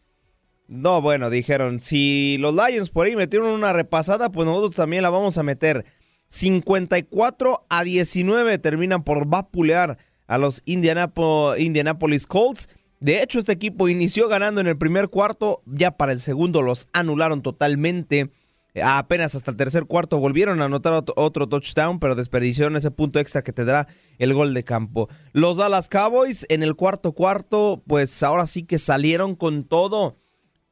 no, 0.67 1.01
bueno, 1.01 1.29
dijeron, 1.29 1.79
si 1.79 2.37
los 2.39 2.55
Lions 2.55 2.89
por 2.89 3.05
ahí 3.05 3.15
metieron 3.15 3.49
una 3.49 3.73
repasada, 3.73 4.31
pues 4.31 4.47
nosotros 4.47 4.75
también 4.75 5.03
la 5.03 5.09
vamos 5.09 5.37
a 5.37 5.43
meter. 5.43 5.85
54 6.27 7.65
a 7.69 7.83
19 7.83 8.57
terminan 8.57 9.03
por 9.03 9.27
vapulear 9.27 9.97
a 10.27 10.37
los 10.37 10.63
Indianapolis 10.65 12.25
Colts. 12.25 12.69
De 12.99 13.21
hecho, 13.21 13.37
este 13.37 13.51
equipo 13.51 13.89
inició 13.89 14.27
ganando 14.27 14.59
en 14.59 14.67
el 14.67 14.77
primer 14.77 15.09
cuarto, 15.09 15.61
ya 15.65 15.91
para 15.91 16.11
el 16.11 16.19
segundo 16.19 16.63
los 16.63 16.87
anularon 16.93 17.43
totalmente. 17.43 18.31
Apenas 18.83 19.35
hasta 19.35 19.51
el 19.51 19.57
tercer 19.57 19.85
cuarto 19.85 20.19
volvieron 20.19 20.61
a 20.61 20.65
anotar 20.65 21.03
otro 21.15 21.47
touchdown, 21.47 21.99
pero 21.99 22.15
desperdiciaron 22.15 22.75
ese 22.75 22.91
punto 22.91 23.19
extra 23.19 23.43
que 23.43 23.53
te 23.53 23.63
dará 23.63 23.87
el 24.17 24.33
gol 24.33 24.53
de 24.53 24.63
campo. 24.63 25.07
Los 25.31 25.57
Dallas 25.57 25.87
Cowboys 25.87 26.45
en 26.49 26.63
el 26.63 26.75
cuarto 26.75 27.13
cuarto, 27.13 27.83
pues 27.87 28.23
ahora 28.23 28.47
sí 28.47 28.63
que 28.63 28.79
salieron 28.79 29.35
con 29.35 29.63
todo 29.63 30.17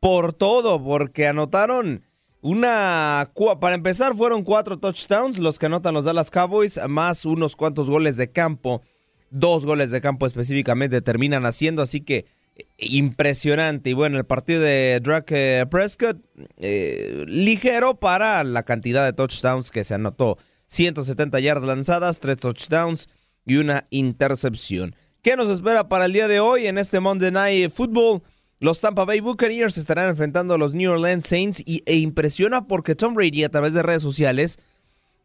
por 0.03 0.33
todo, 0.33 0.83
porque 0.83 1.27
anotaron 1.27 2.03
una... 2.41 3.31
Para 3.61 3.75
empezar, 3.75 4.13
fueron 4.13 4.43
cuatro 4.43 4.77
touchdowns 4.77 5.39
los 5.39 5.57
que 5.57 5.67
anotan 5.67 5.93
los 5.93 6.03
Dallas 6.03 6.29
Cowboys, 6.29 6.77
más 6.89 7.23
unos 7.23 7.55
cuantos 7.55 7.89
goles 7.89 8.17
de 8.17 8.29
campo. 8.29 8.81
Dos 9.29 9.65
goles 9.65 9.91
de 9.91 10.01
campo 10.01 10.27
específicamente 10.27 11.01
terminan 11.01 11.45
haciendo, 11.45 11.81
así 11.81 12.01
que 12.01 12.25
eh, 12.57 12.65
impresionante. 12.79 13.91
Y 13.91 13.93
bueno, 13.93 14.17
el 14.17 14.25
partido 14.25 14.59
de 14.59 14.99
Drake 15.01 15.65
Prescott, 15.71 16.17
eh, 16.57 17.23
ligero 17.25 17.95
para 17.97 18.43
la 18.43 18.63
cantidad 18.63 19.05
de 19.05 19.13
touchdowns 19.13 19.71
que 19.71 19.85
se 19.85 19.93
anotó. 19.93 20.37
170 20.67 21.39
yardas 21.39 21.63
lanzadas, 21.63 22.19
tres 22.19 22.35
touchdowns 22.37 23.07
y 23.45 23.55
una 23.55 23.87
intercepción. 23.89 24.97
¿Qué 25.21 25.37
nos 25.37 25.49
espera 25.49 25.87
para 25.87 26.07
el 26.07 26.11
día 26.11 26.27
de 26.27 26.41
hoy 26.41 26.67
en 26.67 26.77
este 26.77 26.99
Monday 26.99 27.31
Night 27.31 27.71
Football? 27.71 28.21
Los 28.59 28.79
Tampa 28.81 29.05
Bay 29.05 29.19
Buccaneers 29.19 29.77
estarán 29.77 30.09
enfrentando 30.09 30.53
a 30.53 30.57
los 30.57 30.73
New 30.73 30.91
Orleans 30.91 31.25
Saints 31.25 31.61
y, 31.65 31.83
e 31.85 31.95
impresiona 31.95 32.67
porque 32.67 32.95
Tom 32.95 33.13
Brady 33.13 33.43
a 33.43 33.49
través 33.49 33.73
de 33.73 33.83
redes 33.83 34.01
sociales 34.01 34.57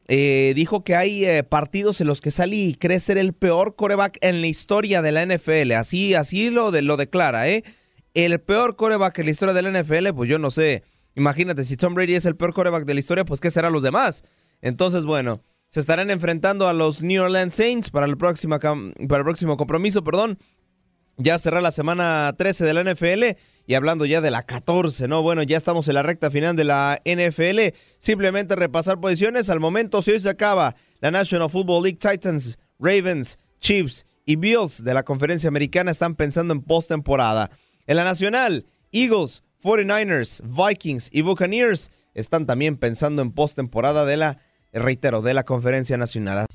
eh, 0.08 0.54
dijo 0.56 0.82
que 0.82 0.96
hay 0.96 1.24
eh, 1.24 1.42
partidos 1.42 2.00
en 2.00 2.06
los 2.06 2.20
que 2.20 2.30
sale 2.30 2.56
y 2.56 2.74
cree 2.74 2.98
ser 2.98 3.18
el 3.18 3.34
peor 3.34 3.76
coreback 3.76 4.18
en 4.22 4.40
la 4.40 4.46
historia 4.46 5.02
de 5.02 5.12
la 5.12 5.24
NFL. 5.24 5.72
Así, 5.72 6.14
así 6.14 6.50
lo, 6.50 6.70
de, 6.70 6.82
lo 6.82 6.96
declara, 6.96 7.48
¿eh? 7.48 7.62
El 8.14 8.40
peor 8.40 8.76
coreback 8.76 9.18
en 9.18 9.26
la 9.26 9.30
historia 9.30 9.54
de 9.54 9.62
la 9.62 9.82
NFL, 9.82 10.08
pues 10.14 10.30
yo 10.30 10.38
no 10.38 10.50
sé. 10.50 10.82
Imagínate, 11.14 11.62
si 11.64 11.76
Tom 11.76 11.94
Brady 11.94 12.14
es 12.14 12.24
el 12.24 12.36
peor 12.36 12.54
coreback 12.54 12.84
de 12.84 12.94
la 12.94 13.00
historia, 13.00 13.24
pues 13.24 13.40
¿qué 13.40 13.50
serán 13.50 13.72
los 13.72 13.82
demás? 13.82 14.24
Entonces, 14.62 15.04
bueno, 15.04 15.42
se 15.68 15.80
estarán 15.80 16.10
enfrentando 16.10 16.68
a 16.68 16.72
los 16.72 17.02
New 17.02 17.22
Orleans 17.22 17.54
Saints 17.54 17.90
para 17.90 18.06
el 18.06 18.16
próximo, 18.16 18.58
para 18.58 19.18
el 19.18 19.24
próximo 19.24 19.56
compromiso, 19.58 20.02
perdón. 20.02 20.38
Ya 21.20 21.36
cerrará 21.38 21.60
la 21.60 21.72
semana 21.72 22.32
13 22.38 22.64
de 22.64 22.74
la 22.74 22.84
NFL 22.84 23.36
y 23.66 23.74
hablando 23.74 24.06
ya 24.06 24.20
de 24.20 24.30
la 24.30 24.44
14, 24.44 25.08
¿no? 25.08 25.20
Bueno, 25.20 25.42
ya 25.42 25.56
estamos 25.56 25.88
en 25.88 25.94
la 25.94 26.04
recta 26.04 26.30
final 26.30 26.54
de 26.54 26.62
la 26.62 27.00
NFL. 27.04 27.76
Simplemente 27.98 28.54
repasar 28.54 29.00
posiciones. 29.00 29.50
Al 29.50 29.58
momento, 29.58 30.00
si 30.00 30.12
hoy 30.12 30.20
se 30.20 30.30
acaba 30.30 30.76
la 31.00 31.10
National 31.10 31.50
Football 31.50 31.82
League, 31.82 31.98
Titans, 31.98 32.56
Ravens, 32.78 33.40
Chiefs 33.60 34.06
y 34.24 34.36
Bills 34.36 34.84
de 34.84 34.94
la 34.94 35.02
conferencia 35.02 35.48
americana 35.48 35.90
están 35.90 36.14
pensando 36.14 36.54
en 36.54 36.62
postemporada. 36.62 37.50
En 37.88 37.96
la 37.96 38.04
nacional, 38.04 38.64
Eagles, 38.92 39.42
49ers, 39.62 40.40
Vikings 40.44 41.10
y 41.12 41.22
Buccaneers 41.22 41.90
están 42.14 42.46
también 42.46 42.76
pensando 42.76 43.22
en 43.22 43.32
postemporada 43.32 44.04
de 44.04 44.18
la, 44.18 44.38
reitero, 44.72 45.20
de 45.20 45.34
la 45.34 45.44
conferencia 45.44 45.96
nacional. 45.96 46.46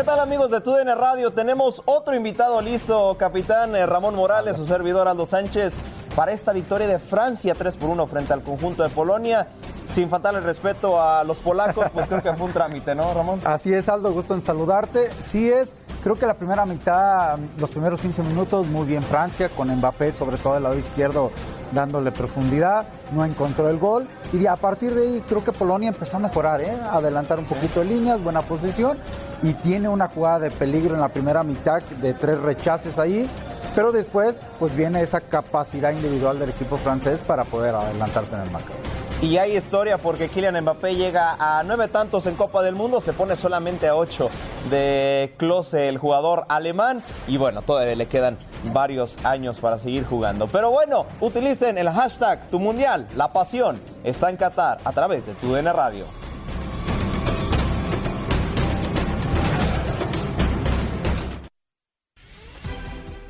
¿Qué 0.00 0.06
tal 0.06 0.20
amigos 0.20 0.50
de 0.50 0.62
TUDN 0.62 0.96
Radio? 0.96 1.30
Tenemos 1.30 1.82
otro 1.84 2.14
invitado 2.14 2.62
listo, 2.62 3.14
capitán 3.18 3.76
eh, 3.76 3.84
Ramón 3.84 4.14
Morales, 4.14 4.56
su 4.56 4.66
servidor 4.66 5.06
Aldo 5.08 5.26
Sánchez, 5.26 5.74
para 6.14 6.32
esta 6.32 6.52
victoria 6.52 6.86
de 6.86 6.98
Francia 6.98 7.54
3 7.54 7.76
por 7.76 7.90
1 7.90 8.06
frente 8.06 8.32
al 8.32 8.42
conjunto 8.42 8.82
de 8.82 8.88
Polonia. 8.88 9.48
Sin 9.94 10.08
faltar 10.08 10.34
el 10.36 10.44
respeto 10.44 11.02
a 11.02 11.24
los 11.24 11.38
polacos, 11.38 11.86
pues 11.92 12.06
creo 12.06 12.22
que 12.22 12.32
fue 12.34 12.46
un 12.46 12.52
trámite, 12.52 12.94
¿no, 12.94 13.12
Ramón? 13.12 13.40
Así 13.44 13.74
es, 13.74 13.88
Aldo, 13.88 14.12
gusto 14.12 14.34
en 14.34 14.40
saludarte. 14.40 15.10
Sí 15.20 15.50
es, 15.50 15.70
creo 16.02 16.14
que 16.14 16.26
la 16.26 16.34
primera 16.34 16.64
mitad, 16.64 17.38
los 17.58 17.70
primeros 17.70 18.00
15 18.00 18.22
minutos, 18.22 18.66
muy 18.68 18.86
bien 18.86 19.02
Francia, 19.02 19.48
con 19.48 19.74
Mbappé 19.74 20.12
sobre 20.12 20.36
todo 20.36 20.54
del 20.54 20.62
lado 20.62 20.78
izquierdo 20.78 21.32
dándole 21.72 22.12
profundidad, 22.12 22.86
no 23.12 23.24
encontró 23.24 23.68
el 23.68 23.78
gol 23.78 24.08
y 24.32 24.46
a 24.46 24.56
partir 24.56 24.94
de 24.94 25.02
ahí 25.02 25.24
creo 25.28 25.44
que 25.44 25.52
Polonia 25.52 25.88
empezó 25.88 26.16
a 26.16 26.20
mejorar, 26.20 26.60
¿eh? 26.60 26.76
adelantar 26.90 27.38
un 27.38 27.44
poquito 27.44 27.80
de 27.80 27.86
líneas, 27.86 28.22
buena 28.22 28.42
posición 28.42 28.98
y 29.42 29.52
tiene 29.54 29.88
una 29.88 30.08
jugada 30.08 30.40
de 30.40 30.50
peligro 30.50 30.94
en 30.94 31.00
la 31.00 31.08
primera 31.08 31.42
mitad 31.42 31.82
de 31.82 32.14
tres 32.14 32.38
rechaces 32.40 32.98
ahí, 32.98 33.28
pero 33.74 33.92
después 33.92 34.40
pues 34.58 34.74
viene 34.74 35.02
esa 35.02 35.20
capacidad 35.20 35.92
individual 35.92 36.38
del 36.38 36.50
equipo 36.50 36.76
francés 36.76 37.20
para 37.20 37.44
poder 37.44 37.74
adelantarse 37.74 38.34
en 38.34 38.42
el 38.42 38.50
marcador. 38.50 38.80
Y 39.22 39.36
hay 39.36 39.54
historia 39.54 39.98
porque 39.98 40.30
Kylian 40.30 40.58
Mbappé 40.62 40.94
llega 40.96 41.36
a 41.38 41.62
nueve 41.62 41.88
tantos 41.88 42.26
en 42.26 42.36
Copa 42.36 42.62
del 42.62 42.74
Mundo, 42.74 43.02
se 43.02 43.12
pone 43.12 43.36
solamente 43.36 43.86
a 43.86 43.94
ocho 43.94 44.30
de 44.70 45.34
Klose, 45.36 45.90
el 45.90 45.98
jugador 45.98 46.46
alemán. 46.48 47.02
Y 47.28 47.36
bueno, 47.36 47.60
todavía 47.60 47.94
le 47.96 48.06
quedan 48.06 48.38
varios 48.72 49.22
años 49.22 49.60
para 49.60 49.78
seguir 49.78 50.06
jugando. 50.06 50.46
Pero 50.48 50.70
bueno, 50.70 51.04
utilicen 51.20 51.76
el 51.76 51.90
hashtag 51.90 52.48
Tu 52.48 52.58
Mundial, 52.58 53.08
la 53.14 53.30
pasión 53.30 53.78
está 54.04 54.30
en 54.30 54.38
Qatar 54.38 54.78
a 54.84 54.92
través 54.92 55.26
de 55.26 55.34
tu 55.34 55.52
DN 55.52 55.70
Radio. 55.70 56.06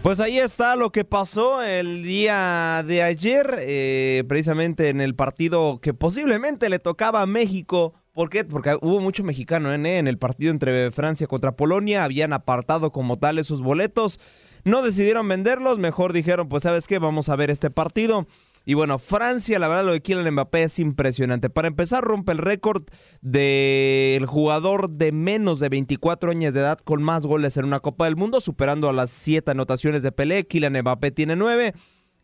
Pues 0.02 0.18
ahí 0.18 0.38
está 0.38 0.76
lo 0.76 0.90
que 0.92 1.04
pasó 1.04 1.62
el 1.62 2.02
día 2.02 2.82
de 2.86 3.02
ayer, 3.02 3.56
eh, 3.58 4.24
precisamente 4.26 4.88
en 4.88 5.02
el 5.02 5.14
partido 5.14 5.78
que 5.82 5.92
posiblemente 5.92 6.70
le 6.70 6.78
tocaba 6.78 7.20
a 7.20 7.26
México. 7.26 7.92
¿Por 8.14 8.30
qué? 8.30 8.44
Porque 8.44 8.78
hubo 8.80 9.00
mucho 9.00 9.24
mexicano 9.24 9.70
¿eh? 9.70 9.98
en 9.98 10.08
el 10.08 10.16
partido 10.16 10.52
entre 10.52 10.90
Francia 10.90 11.26
contra 11.26 11.52
Polonia, 11.52 12.04
habían 12.04 12.32
apartado 12.32 12.92
como 12.92 13.18
tal 13.18 13.38
esos 13.38 13.60
boletos, 13.60 14.18
no 14.64 14.80
decidieron 14.80 15.28
venderlos, 15.28 15.78
mejor 15.78 16.14
dijeron, 16.14 16.48
pues 16.48 16.62
sabes 16.62 16.86
qué, 16.86 16.98
vamos 16.98 17.28
a 17.28 17.36
ver 17.36 17.50
este 17.50 17.70
partido. 17.70 18.26
Y 18.70 18.74
bueno, 18.74 19.00
Francia, 19.00 19.58
la 19.58 19.66
verdad, 19.66 19.84
lo 19.84 19.90
de 19.90 20.00
Kylian 20.00 20.32
Mbappé 20.32 20.62
es 20.62 20.78
impresionante. 20.78 21.50
Para 21.50 21.66
empezar, 21.66 22.04
rompe 22.04 22.30
el 22.30 22.38
récord 22.38 22.84
del 23.20 24.26
jugador 24.26 24.90
de 24.90 25.10
menos 25.10 25.58
de 25.58 25.68
24 25.68 26.30
años 26.30 26.54
de 26.54 26.60
edad 26.60 26.78
con 26.78 27.02
más 27.02 27.26
goles 27.26 27.56
en 27.56 27.64
una 27.64 27.80
Copa 27.80 28.04
del 28.04 28.14
Mundo, 28.14 28.40
superando 28.40 28.88
a 28.88 28.92
las 28.92 29.10
7 29.10 29.50
anotaciones 29.50 30.04
de 30.04 30.12
Pelé. 30.12 30.46
Kylian 30.46 30.78
Mbappé 30.82 31.10
tiene 31.10 31.34
9. 31.34 31.74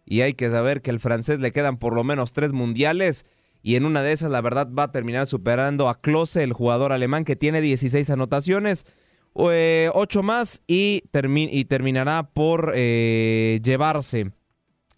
Y 0.04 0.20
hay 0.20 0.34
que 0.34 0.48
saber 0.48 0.82
que 0.82 0.92
al 0.92 1.00
francés 1.00 1.40
le 1.40 1.50
quedan 1.50 1.78
por 1.78 1.94
lo 1.94 2.04
menos 2.04 2.32
3 2.32 2.52
mundiales. 2.52 3.26
Y 3.60 3.74
en 3.74 3.84
una 3.84 4.04
de 4.04 4.12
esas, 4.12 4.30
la 4.30 4.40
verdad, 4.40 4.68
va 4.70 4.84
a 4.84 4.92
terminar 4.92 5.26
superando 5.26 5.88
a 5.88 6.00
Klose, 6.00 6.44
el 6.44 6.52
jugador 6.52 6.92
alemán 6.92 7.24
que 7.24 7.34
tiene 7.34 7.60
16 7.60 8.08
anotaciones. 8.10 8.86
8 9.32 9.50
eh, 9.52 10.22
más 10.22 10.62
y, 10.68 11.02
y 11.12 11.64
terminará 11.64 12.30
por 12.32 12.70
eh, 12.76 13.58
llevarse 13.64 14.30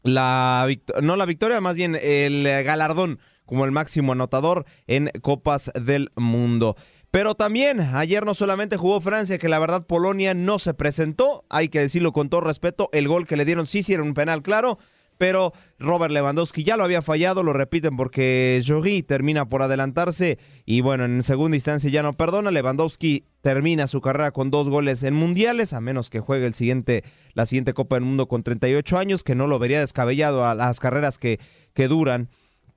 la 0.03 0.69
no 1.03 1.17
la 1.17 1.27
victoria, 1.27 1.61
más 1.61 1.77
bien 1.77 1.99
el 2.01 2.45
galardón 2.65 3.19
como 3.49 3.65
el 3.65 3.73
máximo 3.73 4.13
anotador 4.13 4.67
en 4.87 5.11
Copas 5.23 5.73
del 5.75 6.11
Mundo. 6.17 6.77
Pero 7.11 7.35
también 7.35 7.81
ayer 7.81 8.27
no 8.27 8.35
solamente 8.35 8.77
jugó 8.77 9.01
Francia, 9.01 9.39
que 9.39 9.49
la 9.49 9.59
verdad 9.59 9.87
Polonia 9.87 10.35
no 10.35 10.59
se 10.59 10.75
presentó, 10.75 11.47
hay 11.49 11.69
que 11.69 11.81
decirlo 11.81 12.13
con 12.13 12.29
todo 12.29 12.43
respeto, 12.43 12.91
el 12.93 13.09
gol 13.09 13.27
que 13.27 13.39
le 13.39 13.47
dieron 13.47 13.67
sí, 13.67 13.83
sí 13.83 13.95
era 13.95 14.03
un 14.03 14.13
penal 14.13 14.43
claro, 14.43 14.79
pero 15.19 15.53
Robert 15.79 16.13
Lewandowski 16.13 16.65
ya 16.65 16.77
lo 16.77 16.85
había 16.85 17.03
fallado, 17.03 17.43
lo 17.43 17.53
repiten 17.53 17.97
porque 17.97 18.63
Jory 18.67 19.03
termina 19.03 19.49
por 19.49 19.63
adelantarse 19.63 20.39
y 20.65 20.81
bueno, 20.81 21.05
en 21.05 21.23
segunda 21.23 21.57
instancia 21.57 21.91
ya 21.91 22.03
no 22.03 22.13
perdona, 22.13 22.51
Lewandowski 22.51 23.25
termina 23.43 23.87
su 23.87 24.01
carrera 24.01 24.31
con 24.31 24.51
dos 24.51 24.69
goles 24.69 25.03
en 25.03 25.15
mundiales, 25.15 25.73
a 25.73 25.81
menos 25.81 26.09
que 26.09 26.21
juegue 26.21 26.47
el 26.47 26.55
siguiente, 26.55 27.05
la 27.35 27.47
siguiente 27.47 27.75
Copa 27.75 27.97
del 27.97 28.05
Mundo 28.05 28.29
con 28.29 28.43
38 28.43 28.99
años, 28.99 29.25
que 29.25 29.35
no 29.35 29.47
lo 29.47 29.59
vería 29.59 29.81
descabellado 29.81 30.45
a 30.45 30.55
las 30.55 30.81
carreras 30.81 31.19
que, 31.19 31.39
que 31.75 31.89
duran. 31.89 32.29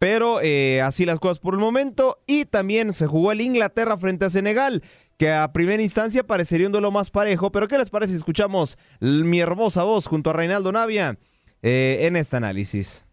Pero 0.02 0.40
eh, 0.42 0.82
así 0.82 1.06
las 1.06 1.20
cosas 1.20 1.38
por 1.38 1.54
el 1.54 1.60
momento. 1.60 2.18
Y 2.26 2.46
también 2.46 2.92
se 2.92 3.06
jugó 3.06 3.32
el 3.32 3.42
Inglaterra 3.42 4.00
frente 4.00 4.26
a 4.26 4.32
Senegal, 4.32 4.82
que 5.18 5.32
a 5.32 5.54
primera 5.54 5.84
instancia 5.84 6.26
parecería 6.26 6.66
un 6.66 6.72
duelo 6.72 6.90
más 6.90 7.12
parejo. 7.12 7.52
Pero 7.52 7.68
¿qué 7.68 7.78
les 7.78 7.92
parece 7.92 8.14
si 8.14 8.18
escuchamos 8.18 8.80
mi 9.00 9.40
hermosa 9.40 9.84
voz 9.84 10.08
junto 10.08 10.32
a 10.32 10.34
Reinaldo 10.34 10.72
Navia? 10.72 11.20
Eh, 11.64 12.08
en 12.08 12.16
este 12.16 12.38
análisis. 12.38 13.06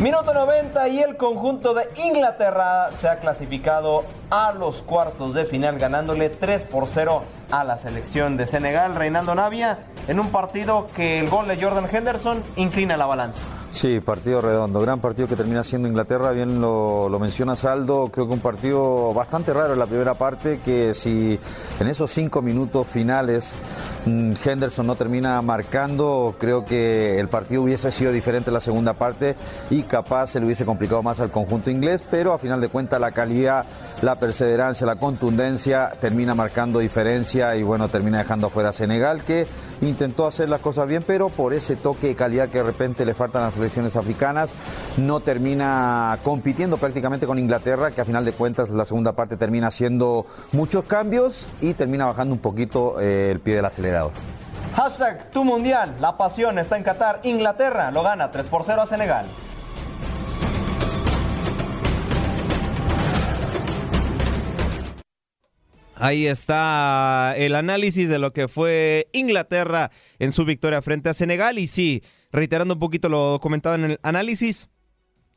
Minuto 0.00 0.34
90 0.34 0.88
y 0.88 1.00
el 1.00 1.16
conjunto 1.16 1.74
de 1.74 1.84
Inglaterra 2.04 2.90
se 2.92 3.08
ha 3.08 3.20
clasificado 3.20 4.04
a 4.30 4.52
los 4.52 4.82
cuartos 4.82 5.32
de 5.34 5.44
final 5.44 5.78
ganándole 5.78 6.28
3 6.28 6.64
por 6.64 6.88
0 6.88 7.22
a 7.52 7.64
la 7.64 7.76
selección 7.76 8.38
de 8.38 8.46
Senegal, 8.46 8.94
Reinaldo 8.94 9.34
Navia, 9.34 9.78
en 10.08 10.18
un 10.18 10.30
partido 10.30 10.88
que 10.96 11.20
el 11.20 11.28
gol 11.28 11.46
de 11.46 11.62
Jordan 11.62 11.86
Henderson 11.92 12.42
inclina 12.56 12.96
la 12.96 13.04
balanza. 13.04 13.44
Sí, 13.70 14.00
partido 14.00 14.40
redondo, 14.40 14.80
gran 14.80 15.00
partido 15.00 15.28
que 15.28 15.36
termina 15.36 15.62
siendo 15.62 15.86
Inglaterra, 15.86 16.30
bien 16.30 16.60
lo, 16.60 17.08
lo 17.08 17.18
menciona 17.18 17.54
Saldo, 17.54 18.08
creo 18.12 18.26
que 18.26 18.32
un 18.32 18.40
partido 18.40 19.12
bastante 19.14 19.52
raro 19.52 19.74
en 19.74 19.78
la 19.78 19.86
primera 19.86 20.14
parte, 20.14 20.60
que 20.64 20.94
si 20.94 21.38
en 21.78 21.88
esos 21.88 22.10
cinco 22.10 22.42
minutos 22.42 22.86
finales 22.86 23.58
mm, 24.06 24.32
Henderson 24.44 24.86
no 24.86 24.94
termina 24.94 25.40
marcando, 25.42 26.34
creo 26.38 26.64
que 26.64 27.20
el 27.20 27.28
partido 27.28 27.62
hubiese 27.62 27.90
sido 27.90 28.12
diferente 28.12 28.48
en 28.50 28.54
la 28.54 28.60
segunda 28.60 28.94
parte 28.94 29.36
y 29.70 29.82
capaz 29.82 30.28
se 30.28 30.40
le 30.40 30.46
hubiese 30.46 30.64
complicado 30.64 31.02
más 31.02 31.20
al 31.20 31.30
conjunto 31.30 31.70
inglés, 31.70 32.02
pero 32.10 32.32
a 32.32 32.38
final 32.38 32.60
de 32.60 32.68
cuentas 32.68 33.00
la 33.00 33.12
calidad, 33.12 33.66
la 34.02 34.16
perseverancia, 34.16 34.84
la 34.84 34.96
contundencia 34.96 35.90
termina 36.00 36.34
marcando 36.34 36.80
diferencia 36.80 37.54
y 37.54 37.62
bueno, 37.62 37.88
termina 37.88 38.18
dejando 38.18 38.48
afuera 38.48 38.70
a 38.70 38.72
Senegal 38.72 39.22
que 39.24 39.46
intentó 39.80 40.26
hacer 40.26 40.50
las 40.50 40.60
cosas 40.60 40.88
bien, 40.88 41.04
pero 41.06 41.28
por 41.28 41.54
ese 41.54 41.76
toque 41.76 42.08
de 42.08 42.16
calidad 42.16 42.48
que 42.48 42.58
de 42.58 42.64
repente 42.64 43.04
le 43.04 43.14
faltan 43.14 43.42
a 43.42 43.44
las 43.46 43.54
selecciones 43.54 43.94
africanas, 43.94 44.56
no 44.96 45.20
termina 45.20 46.18
compitiendo 46.24 46.78
prácticamente 46.78 47.26
con 47.26 47.38
Inglaterra, 47.38 47.92
que 47.92 48.00
a 48.00 48.04
final 48.04 48.24
de 48.24 48.32
cuentas 48.32 48.70
la 48.70 48.84
segunda 48.84 49.12
parte 49.12 49.36
termina 49.36 49.68
haciendo 49.68 50.26
muchos 50.50 50.84
cambios 50.84 51.48
y 51.60 51.74
termina 51.74 52.06
bajando 52.06 52.34
un 52.34 52.40
poquito 52.40 53.00
eh, 53.00 53.30
el 53.30 53.38
pie 53.38 53.54
del 53.54 53.64
acelerador. 53.64 54.10
Hashtag 54.74 55.30
tu 55.30 55.44
mundial, 55.44 55.94
la 56.00 56.16
pasión 56.16 56.58
está 56.58 56.76
en 56.76 56.82
Qatar, 56.82 57.20
Inglaterra 57.22 57.92
lo 57.92 58.02
gana 58.02 58.32
3 58.32 58.46
por 58.46 58.64
0 58.64 58.82
a 58.82 58.86
Senegal. 58.86 59.26
Ahí 66.04 66.26
está 66.26 67.32
el 67.36 67.54
análisis 67.54 68.08
de 68.08 68.18
lo 68.18 68.32
que 68.32 68.48
fue 68.48 69.06
Inglaterra 69.12 69.92
en 70.18 70.32
su 70.32 70.44
victoria 70.44 70.82
frente 70.82 71.08
a 71.08 71.14
Senegal. 71.14 71.60
Y 71.60 71.68
sí, 71.68 72.02
reiterando 72.32 72.74
un 72.74 72.80
poquito 72.80 73.08
lo 73.08 73.38
comentado 73.40 73.76
en 73.76 73.84
el 73.84 74.00
análisis, 74.02 74.68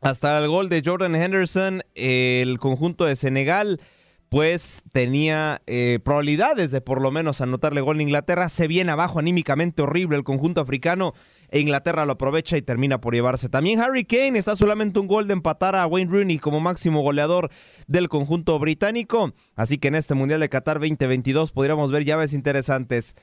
hasta 0.01 0.35
el 0.39 0.47
gol 0.47 0.67
de 0.69 0.81
Jordan 0.83 1.13
Henderson, 1.13 1.83
el 1.93 2.57
conjunto 2.57 3.05
de 3.05 3.15
Senegal 3.15 3.79
pues 4.35 4.83
tenía 4.91 5.61
eh, 5.65 5.99
probabilidades 6.03 6.69
de 6.71 6.81
por 6.81 7.01
lo 7.01 7.09
menos 7.09 7.39
anotarle 7.39 7.79
gol 7.79 7.99
a 7.99 8.01
Inglaterra. 8.01 8.49
Se 8.49 8.67
viene 8.67 8.91
abajo 8.91 9.19
anímicamente 9.19 9.81
horrible 9.81 10.17
el 10.17 10.25
conjunto 10.25 10.59
africano 10.59 11.13
e 11.47 11.61
Inglaterra 11.61 12.05
lo 12.05 12.11
aprovecha 12.11 12.57
y 12.57 12.61
termina 12.61 12.99
por 12.99 13.13
llevarse. 13.13 13.47
También 13.47 13.79
Harry 13.79 14.03
Kane 14.03 14.37
está 14.37 14.57
solamente 14.57 14.99
un 14.99 15.07
gol 15.07 15.27
de 15.27 15.31
empatar 15.31 15.77
a 15.77 15.87
Wayne 15.87 16.11
Rooney 16.11 16.39
como 16.39 16.59
máximo 16.59 17.01
goleador 17.01 17.49
del 17.87 18.09
conjunto 18.09 18.59
británico. 18.59 19.33
Así 19.55 19.77
que 19.77 19.87
en 19.87 19.95
este 19.95 20.15
Mundial 20.15 20.41
de 20.41 20.49
Qatar 20.49 20.81
2022 20.81 21.53
podríamos 21.53 21.93
ver 21.93 22.03
llaves 22.03 22.33
interesantes. 22.33 23.15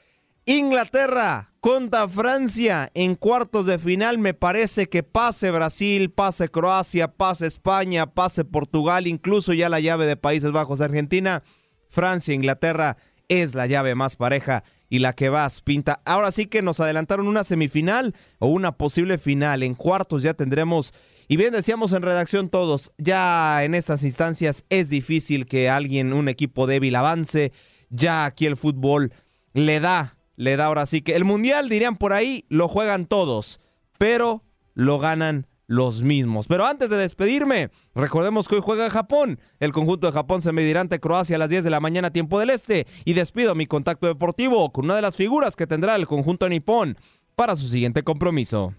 Inglaterra 0.44 1.52
contra 1.60 2.08
Francia 2.08 2.90
en 2.94 3.14
cuartos 3.14 3.66
de 3.66 3.78
final. 3.78 4.18
Me 4.18 4.34
parece 4.34 4.88
que 4.88 5.04
pase 5.04 5.52
Brasil, 5.52 6.10
pase 6.10 6.48
Croacia, 6.48 7.08
pase 7.08 7.46
España, 7.46 8.06
pase 8.06 8.44
Portugal, 8.44 9.06
incluso 9.06 9.52
ya 9.52 9.68
la 9.68 9.78
llave 9.78 10.06
de 10.06 10.16
Países 10.16 10.50
Bajos 10.50 10.80
Argentina. 10.80 11.44
Francia, 11.88 12.34
Inglaterra 12.34 12.96
es 13.28 13.54
la 13.54 13.68
llave 13.68 13.94
más 13.94 14.16
pareja 14.16 14.64
y 14.90 14.98
la 14.98 15.12
que 15.12 15.28
vas 15.28 15.60
pinta. 15.60 16.02
Ahora 16.04 16.32
sí 16.32 16.46
que 16.46 16.60
nos 16.60 16.80
adelantaron 16.80 17.28
una 17.28 17.44
semifinal 17.44 18.14
o 18.40 18.48
una 18.48 18.76
posible 18.76 19.18
final. 19.18 19.62
En 19.62 19.74
cuartos 19.74 20.22
ya 20.22 20.34
tendremos, 20.34 20.92
y 21.28 21.36
bien 21.36 21.52
decíamos 21.52 21.92
en 21.92 22.02
redacción 22.02 22.48
todos, 22.48 22.92
ya 22.98 23.62
en 23.62 23.74
estas 23.74 24.02
instancias 24.02 24.64
es 24.70 24.90
difícil 24.90 25.46
que 25.46 25.70
alguien, 25.70 26.12
un 26.12 26.28
equipo 26.28 26.66
débil 26.66 26.96
avance. 26.96 27.52
Ya 27.90 28.24
aquí 28.24 28.46
el 28.46 28.56
fútbol 28.56 29.12
le 29.54 29.78
da 29.78 30.16
le 30.36 30.56
da 30.56 30.66
ahora 30.66 30.86
sí 30.86 31.02
que 31.02 31.16
el 31.16 31.24
mundial, 31.24 31.68
dirían 31.68 31.96
por 31.96 32.12
ahí, 32.12 32.44
lo 32.48 32.68
juegan 32.68 33.06
todos, 33.06 33.60
pero 33.98 34.42
lo 34.74 34.98
ganan 34.98 35.46
los 35.66 36.02
mismos. 36.02 36.48
Pero 36.48 36.66
antes 36.66 36.90
de 36.90 36.96
despedirme, 36.96 37.70
recordemos 37.94 38.46
que 38.46 38.56
hoy 38.56 38.60
juega 38.62 38.90
Japón. 38.90 39.40
El 39.58 39.72
conjunto 39.72 40.06
de 40.06 40.12
Japón 40.12 40.42
se 40.42 40.52
medirá 40.52 40.80
ante 40.80 41.00
Croacia 41.00 41.36
a 41.36 41.38
las 41.38 41.50
10 41.50 41.64
de 41.64 41.70
la 41.70 41.80
mañana, 41.80 42.10
tiempo 42.10 42.38
del 42.38 42.50
este. 42.50 42.86
Y 43.04 43.14
despido 43.14 43.54
mi 43.54 43.66
contacto 43.66 44.06
deportivo 44.06 44.70
con 44.70 44.84
una 44.84 44.96
de 44.96 45.02
las 45.02 45.16
figuras 45.16 45.56
que 45.56 45.66
tendrá 45.66 45.96
el 45.96 46.06
conjunto 46.06 46.48
nipón 46.48 46.96
para 47.36 47.56
su 47.56 47.66
siguiente 47.66 48.02
compromiso. 48.02 48.74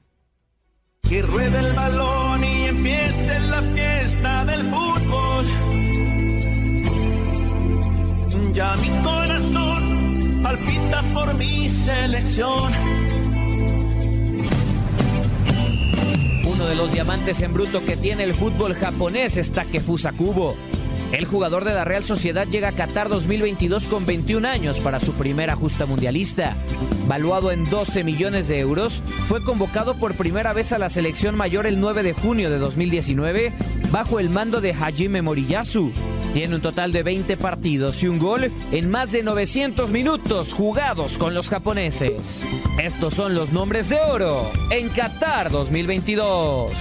Que 1.02 1.20
el 1.20 1.74
balón 1.76 2.44
y 2.44 2.53
mi 11.38 11.70
selección. 11.70 12.74
Uno 16.46 16.66
de 16.66 16.76
los 16.76 16.94
diamantes 16.94 17.42
en 17.42 17.54
bruto 17.54 17.84
que 17.86 17.98
tiene 17.98 18.24
el 18.24 18.34
fútbol 18.34 18.74
japonés 18.76 19.38
es 19.38 19.52
Takefusa 19.52 20.12
Kubo. 20.12 20.56
El 21.12 21.26
jugador 21.26 21.64
de 21.64 21.76
la 21.76 21.86
Real 21.86 22.04
Sociedad 22.04 22.48
llega 22.48 22.70
a 22.70 22.72
Qatar 22.72 23.08
2022 23.08 23.88
con 23.88 24.06
21 24.06 24.48
años 24.48 24.80
para 24.80 25.00
su 25.00 25.14
primera 25.14 25.56
justa 25.56 25.86
mundialista. 25.86 26.56
Valuado 27.08 27.52
en 27.52 27.70
12 27.70 28.04
millones 28.04 28.48
de 28.48 28.60
euros, 28.60 29.04
fue 29.28 29.44
convocado 29.44 29.96
por 29.96 30.16
primera 30.16 30.54
vez 30.54 30.74
a 30.74 30.80
la 30.80 30.90
selección 30.90 31.36
mayor 31.36 31.68
el 31.68 31.80
9 31.80 32.02
de 32.02 32.14
junio 32.14 32.50
de 32.50 32.58
2019 32.58 33.54
bajo 33.92 34.20
el 34.20 34.30
mando 34.30 34.60
de 34.60 34.74
Hajime 34.74 35.22
Moriyasu. 35.22 35.92
Tiene 36.34 36.56
un 36.56 36.62
total 36.62 36.92
de 36.92 37.04
20 37.04 37.38
partidos 37.38 38.02
y 38.02 38.08
un 38.08 38.18
gol 38.18 38.52
en 38.72 38.90
más 38.90 39.12
de 39.12 39.22
900 39.22 39.92
minutos 39.92 40.54
jugados 40.54 41.20
con 41.20 41.36
los 41.36 41.48
japoneses. 41.50 42.48
Estos 42.82 43.14
son 43.14 43.36
los 43.36 43.52
nombres 43.52 43.90
de 43.90 44.00
oro 44.02 44.52
en 44.72 44.90
Qatar 44.90 45.52
2022. 45.52 46.72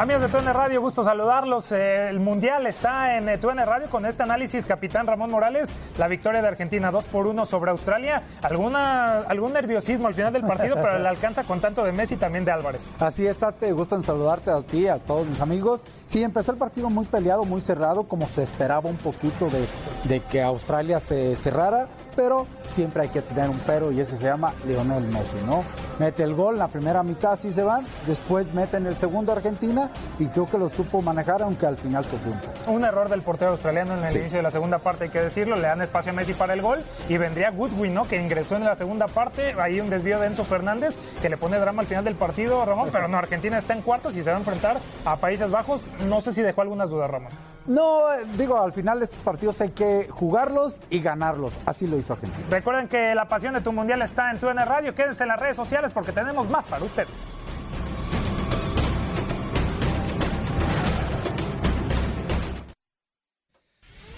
Amigos 0.00 0.22
de 0.22 0.28
TUN 0.28 0.46
Radio, 0.46 0.80
gusto 0.80 1.04
saludarlos. 1.04 1.72
Eh, 1.72 2.08
el 2.08 2.20
Mundial 2.20 2.66
está 2.66 3.18
en 3.18 3.28
eh, 3.28 3.36
TUN 3.36 3.58
Radio 3.58 3.90
con 3.90 4.06
este 4.06 4.22
análisis, 4.22 4.64
capitán 4.64 5.06
Ramón 5.06 5.30
Morales. 5.30 5.70
La 5.98 6.08
victoria 6.08 6.40
de 6.40 6.48
Argentina 6.48 6.90
2 6.90 7.04
por 7.04 7.26
1 7.26 7.44
sobre 7.44 7.70
Australia. 7.70 8.22
Alguna, 8.40 9.18
algún 9.18 9.52
nerviosismo 9.52 10.06
al 10.06 10.14
final 10.14 10.32
del 10.32 10.40
partido, 10.40 10.76
pero 10.76 10.98
le 10.98 11.06
alcanza 11.06 11.44
con 11.44 11.60
tanto 11.60 11.84
de 11.84 11.92
Messi 11.92 12.14
y 12.14 12.16
también 12.16 12.46
de 12.46 12.50
Álvarez. 12.50 12.80
Así 12.98 13.26
está, 13.26 13.52
te 13.52 13.72
gusto 13.72 14.02
saludarte 14.02 14.50
a 14.50 14.62
ti, 14.62 14.88
a 14.88 14.96
todos 14.96 15.28
mis 15.28 15.38
amigos. 15.38 15.82
Sí, 16.06 16.22
empezó 16.22 16.52
el 16.52 16.56
partido 16.56 16.88
muy 16.88 17.04
peleado, 17.04 17.44
muy 17.44 17.60
cerrado, 17.60 18.04
como 18.04 18.26
se 18.26 18.42
esperaba 18.42 18.88
un 18.88 18.96
poquito 18.96 19.50
de, 19.50 19.68
de 20.04 20.20
que 20.20 20.40
Australia 20.40 20.98
se 20.98 21.36
cerrara 21.36 21.88
pero 22.14 22.46
siempre 22.68 23.02
hay 23.02 23.08
que 23.08 23.22
tener 23.22 23.48
un 23.48 23.58
pero 23.66 23.90
y 23.92 24.00
ese 24.00 24.16
se 24.16 24.24
llama 24.24 24.54
Lionel 24.66 25.04
Messi, 25.04 25.36
¿no? 25.46 25.64
Mete 25.98 26.22
el 26.22 26.34
gol, 26.34 26.58
la 26.58 26.68
primera 26.68 27.02
mitad 27.02 27.36
sí 27.36 27.52
se 27.52 27.62
van, 27.62 27.84
después 28.06 28.52
meten 28.54 28.86
el 28.86 28.96
segundo 28.96 29.32
Argentina 29.32 29.90
y 30.18 30.26
creo 30.26 30.46
que 30.46 30.58
lo 30.58 30.68
supo 30.68 31.02
manejar, 31.02 31.42
aunque 31.42 31.66
al 31.66 31.76
final 31.76 32.04
se 32.04 32.16
fue. 32.18 32.72
Un 32.72 32.84
error 32.84 33.08
del 33.08 33.22
portero 33.22 33.52
australiano 33.52 33.96
en 33.96 34.04
el 34.04 34.16
inicio 34.16 34.38
de 34.38 34.42
la 34.42 34.50
segunda 34.50 34.78
parte, 34.78 35.04
hay 35.04 35.10
que 35.10 35.20
decirlo, 35.20 35.56
le 35.56 35.62
dan 35.62 35.82
espacio 35.82 36.12
a 36.12 36.14
Messi 36.14 36.34
para 36.34 36.54
el 36.54 36.62
gol 36.62 36.84
y 37.08 37.18
vendría 37.18 37.50
Goodwin, 37.50 37.92
¿no? 37.92 38.06
Que 38.06 38.20
ingresó 38.20 38.56
en 38.56 38.64
la 38.64 38.74
segunda 38.74 39.08
parte, 39.08 39.54
ahí 39.60 39.80
un 39.80 39.90
desvío 39.90 40.18
de 40.20 40.28
Enzo 40.28 40.44
Fernández 40.44 40.98
que 41.20 41.28
le 41.28 41.36
pone 41.36 41.58
drama 41.58 41.82
al 41.82 41.88
final 41.88 42.04
del 42.04 42.14
partido, 42.14 42.64
Ramón, 42.64 42.88
pero 42.92 43.08
no, 43.08 43.18
Argentina 43.18 43.58
está 43.58 43.74
en 43.74 43.82
cuartos 43.82 44.16
y 44.16 44.22
se 44.22 44.30
va 44.30 44.36
a 44.36 44.40
enfrentar 44.40 44.78
a 45.04 45.16
Países 45.16 45.50
Bajos, 45.50 45.80
no 46.08 46.20
sé 46.20 46.32
si 46.32 46.42
dejó 46.42 46.62
algunas 46.62 46.90
dudas, 46.90 47.10
Ramón. 47.10 47.30
No, 47.70 48.02
digo, 48.36 48.60
al 48.60 48.72
final 48.72 49.00
estos 49.00 49.20
partidos 49.20 49.60
hay 49.60 49.68
que 49.68 50.08
jugarlos 50.10 50.80
y 50.90 51.00
ganarlos, 51.00 51.56
así 51.66 51.86
lo 51.86 51.96
hizo 51.96 52.14
Argentina. 52.14 52.44
Recuerden 52.50 52.88
que 52.88 53.14
la 53.14 53.26
pasión 53.26 53.54
de 53.54 53.60
tu 53.60 53.72
mundial 53.72 54.02
está 54.02 54.32
en 54.32 54.40
tu 54.40 54.48
Radio. 54.48 54.92
Quédense 54.92 55.22
en 55.22 55.28
las 55.28 55.38
redes 55.38 55.56
sociales 55.56 55.92
porque 55.94 56.10
tenemos 56.10 56.50
más 56.50 56.66
para 56.66 56.84
ustedes. 56.84 57.24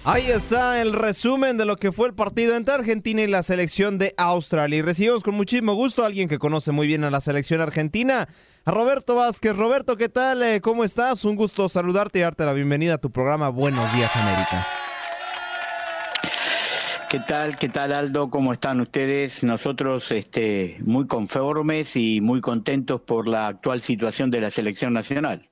Ahí 0.04 0.24
está 0.26 0.82
el 0.82 0.94
resumen 0.94 1.56
de 1.56 1.64
lo 1.64 1.76
que 1.76 1.92
fue 1.92 2.08
el 2.08 2.14
partido 2.14 2.56
entre 2.56 2.74
Argentina 2.74 3.22
y 3.22 3.28
la 3.28 3.44
selección 3.44 3.98
de 3.98 4.12
Australia. 4.16 4.78
Y 4.78 4.82
recibimos 4.82 5.22
con 5.22 5.36
muchísimo 5.36 5.74
gusto 5.74 6.02
a 6.02 6.06
alguien 6.06 6.28
que 6.28 6.40
conoce 6.40 6.72
muy 6.72 6.88
bien 6.88 7.04
a 7.04 7.10
la 7.10 7.20
selección 7.20 7.60
argentina, 7.60 8.26
a 8.64 8.70
Roberto 8.72 9.14
Vázquez. 9.14 9.56
Roberto, 9.56 9.96
¿qué 9.96 10.08
tal? 10.08 10.42
Eh, 10.42 10.60
¿Cómo 10.60 10.82
estás? 10.82 11.24
Un 11.24 11.36
gusto 11.36 11.68
saludarte 11.68 12.18
y 12.18 12.22
darte 12.22 12.44
la 12.44 12.52
bienvenida 12.52 12.94
a 12.94 12.98
tu 12.98 13.12
programa 13.12 13.48
Buenos 13.50 13.94
Días 13.94 14.16
América. 14.16 14.66
¿Qué 17.08 17.20
tal? 17.20 17.56
¿Qué 17.56 17.68
tal 17.68 17.92
Aldo? 17.92 18.28
¿Cómo 18.28 18.52
están 18.52 18.80
ustedes? 18.80 19.44
Nosotros 19.44 20.10
este, 20.10 20.78
muy 20.80 21.06
conformes 21.06 21.94
y 21.94 22.20
muy 22.20 22.40
contentos 22.40 23.02
por 23.02 23.28
la 23.28 23.46
actual 23.46 23.80
situación 23.80 24.32
de 24.32 24.40
la 24.40 24.50
selección 24.50 24.94
nacional. 24.94 25.48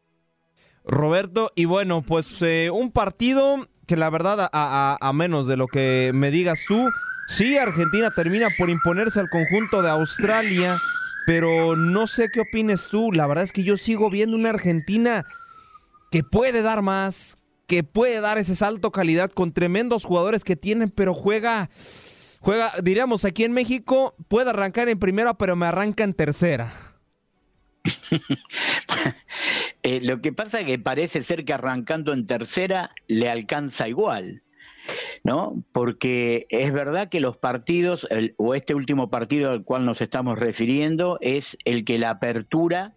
Roberto, 0.85 1.53
y 1.55 1.67
bueno, 1.67 2.03
pues 2.03 2.43
eh, 2.43 2.71
un 2.73 2.91
partido 2.91 3.69
que 3.91 3.97
la 3.97 4.09
verdad, 4.09 4.49
a, 4.53 5.13
menos 5.13 5.49
de 5.49 5.57
lo 5.57 5.67
que 5.67 6.13
me 6.15 6.31
digas 6.31 6.61
tú, 6.69 6.91
sí, 7.27 7.59
Argentina 7.59 8.13
termina 8.15 8.47
por 8.57 8.71
imponerse 8.71 9.19
al 9.19 9.29
conjunto 9.29 9.83
de 9.83 9.91
Australia, 9.91 10.79
pero 11.27 11.75
no 11.75 12.07
sé 12.07 12.29
qué 12.33 12.43
opines 12.43 12.87
tú. 12.89 13.11
La 13.11 13.27
verdad 13.27 13.43
es 13.43 13.51
que 13.51 13.65
yo 13.65 13.77
sigo 13.77 14.09
viendo 14.09 14.37
una 14.37 14.51
Argentina 14.51 15.27
que 16.13 16.23
puede 16.23 16.63
dar 16.63 16.83
más, 16.83 17.37
que 17.67 17.83
puede 17.83 18.21
dar 18.21 18.39
ese 18.39 18.55
salto 18.55 18.93
calidad 18.93 19.33
con 19.33 19.53
tremendos 19.53 20.05
jugadores 20.05 20.45
que 20.45 20.55
tienen, 20.55 20.91
pero 20.91 21.13
juega, 21.13 21.69
juega, 22.39 22.71
diríamos 22.85 23.25
aquí 23.25 23.43
en 23.43 23.51
México, 23.51 24.15
puede 24.29 24.51
arrancar 24.51 24.89
en 24.89 25.01
primera, 25.01 25.35
pero 25.35 25.57
me 25.57 25.67
arranca 25.67 26.05
en 26.05 26.15
tercera. 26.15 26.73
Eh, 29.83 30.01
lo 30.03 30.21
que 30.21 30.35
pasa 30.35 30.61
es 30.61 30.67
que 30.67 30.79
parece 30.79 31.23
ser 31.23 31.47
que 31.47 31.55
arrancando 31.55 32.13
en 32.13 32.27
tercera 32.27 32.91
le 33.09 33.31
alcanza 33.31 33.89
igual. 33.89 34.43
¿No? 35.25 35.65
Porque 35.73 36.47
es 36.51 36.71
verdad 36.73 37.09
que 37.09 37.21
los 37.21 37.39
partidos, 37.39 38.07
o 38.37 38.55
este 38.55 38.75
último 38.75 39.09
partido 39.09 39.51
al 39.51 39.65
cual 39.65 39.87
nos 39.87 40.03
estamos 40.03 40.39
refiriendo, 40.39 41.17
es 41.23 41.57
el 41.65 41.87
que 41.87 41.99
la 41.99 42.11
apertura 42.11 42.95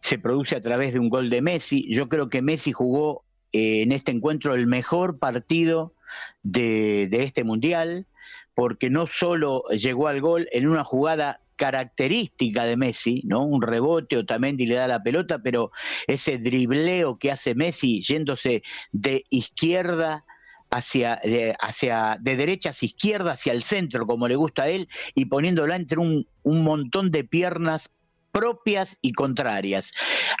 se 0.00 0.18
produce 0.18 0.56
a 0.56 0.60
través 0.60 0.92
de 0.92 0.98
un 0.98 1.08
gol 1.08 1.30
de 1.30 1.42
Messi. 1.42 1.86
Yo 1.92 2.08
creo 2.08 2.28
que 2.28 2.42
Messi 2.42 2.72
jugó 2.72 3.24
eh, 3.52 3.82
en 3.82 3.92
este 3.92 4.12
encuentro 4.12 4.54
el 4.54 4.66
mejor 4.66 5.18
partido 5.18 5.94
de, 6.42 7.08
este 7.10 7.44
mundial, 7.44 8.06
porque 8.54 8.90
no 8.90 9.06
solo 9.06 9.62
llegó 9.70 10.08
al 10.08 10.20
gol 10.20 10.48
en 10.52 10.68
una 10.68 10.84
jugada 10.84 11.40
característica 11.58 12.64
de 12.64 12.78
Messi, 12.78 13.20
¿no? 13.26 13.44
Un 13.44 13.60
rebote 13.60 14.16
o 14.16 14.24
también 14.24 14.56
le 14.56 14.74
da 14.74 14.88
la 14.88 15.02
pelota, 15.02 15.40
pero 15.42 15.70
ese 16.06 16.38
dribleo 16.38 17.18
que 17.18 17.30
hace 17.30 17.54
Messi 17.54 18.00
yéndose 18.00 18.62
de 18.92 19.26
izquierda 19.28 20.24
hacia 20.70 21.18
de, 21.22 21.54
hacia 21.60 22.18
de 22.20 22.36
derecha 22.36 22.70
hacia 22.70 22.86
izquierda 22.86 23.32
hacia 23.32 23.52
el 23.52 23.62
centro 23.62 24.06
como 24.06 24.28
le 24.28 24.36
gusta 24.36 24.64
a 24.64 24.68
él 24.68 24.86
y 25.14 25.24
poniéndola 25.24 25.76
entre 25.76 25.98
un, 25.98 26.26
un 26.42 26.62
montón 26.62 27.10
de 27.10 27.24
piernas 27.24 27.90
propias 28.32 28.96
y 29.00 29.12
contrarias. 29.12 29.92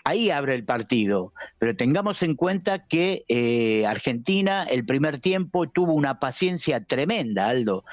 Ahí 0.04 0.30
abre 0.30 0.54
el 0.54 0.64
partido, 0.64 1.32
pero 1.58 1.76
tengamos 1.76 2.22
en 2.22 2.34
cuenta 2.34 2.86
que 2.86 3.24
eh, 3.28 3.86
Argentina 3.86 4.64
el 4.64 4.84
primer 4.84 5.20
tiempo 5.20 5.68
tuvo 5.68 5.94
una 5.94 6.20
paciencia 6.20 6.84
tremenda, 6.84 7.48
Aldo. 7.48 7.84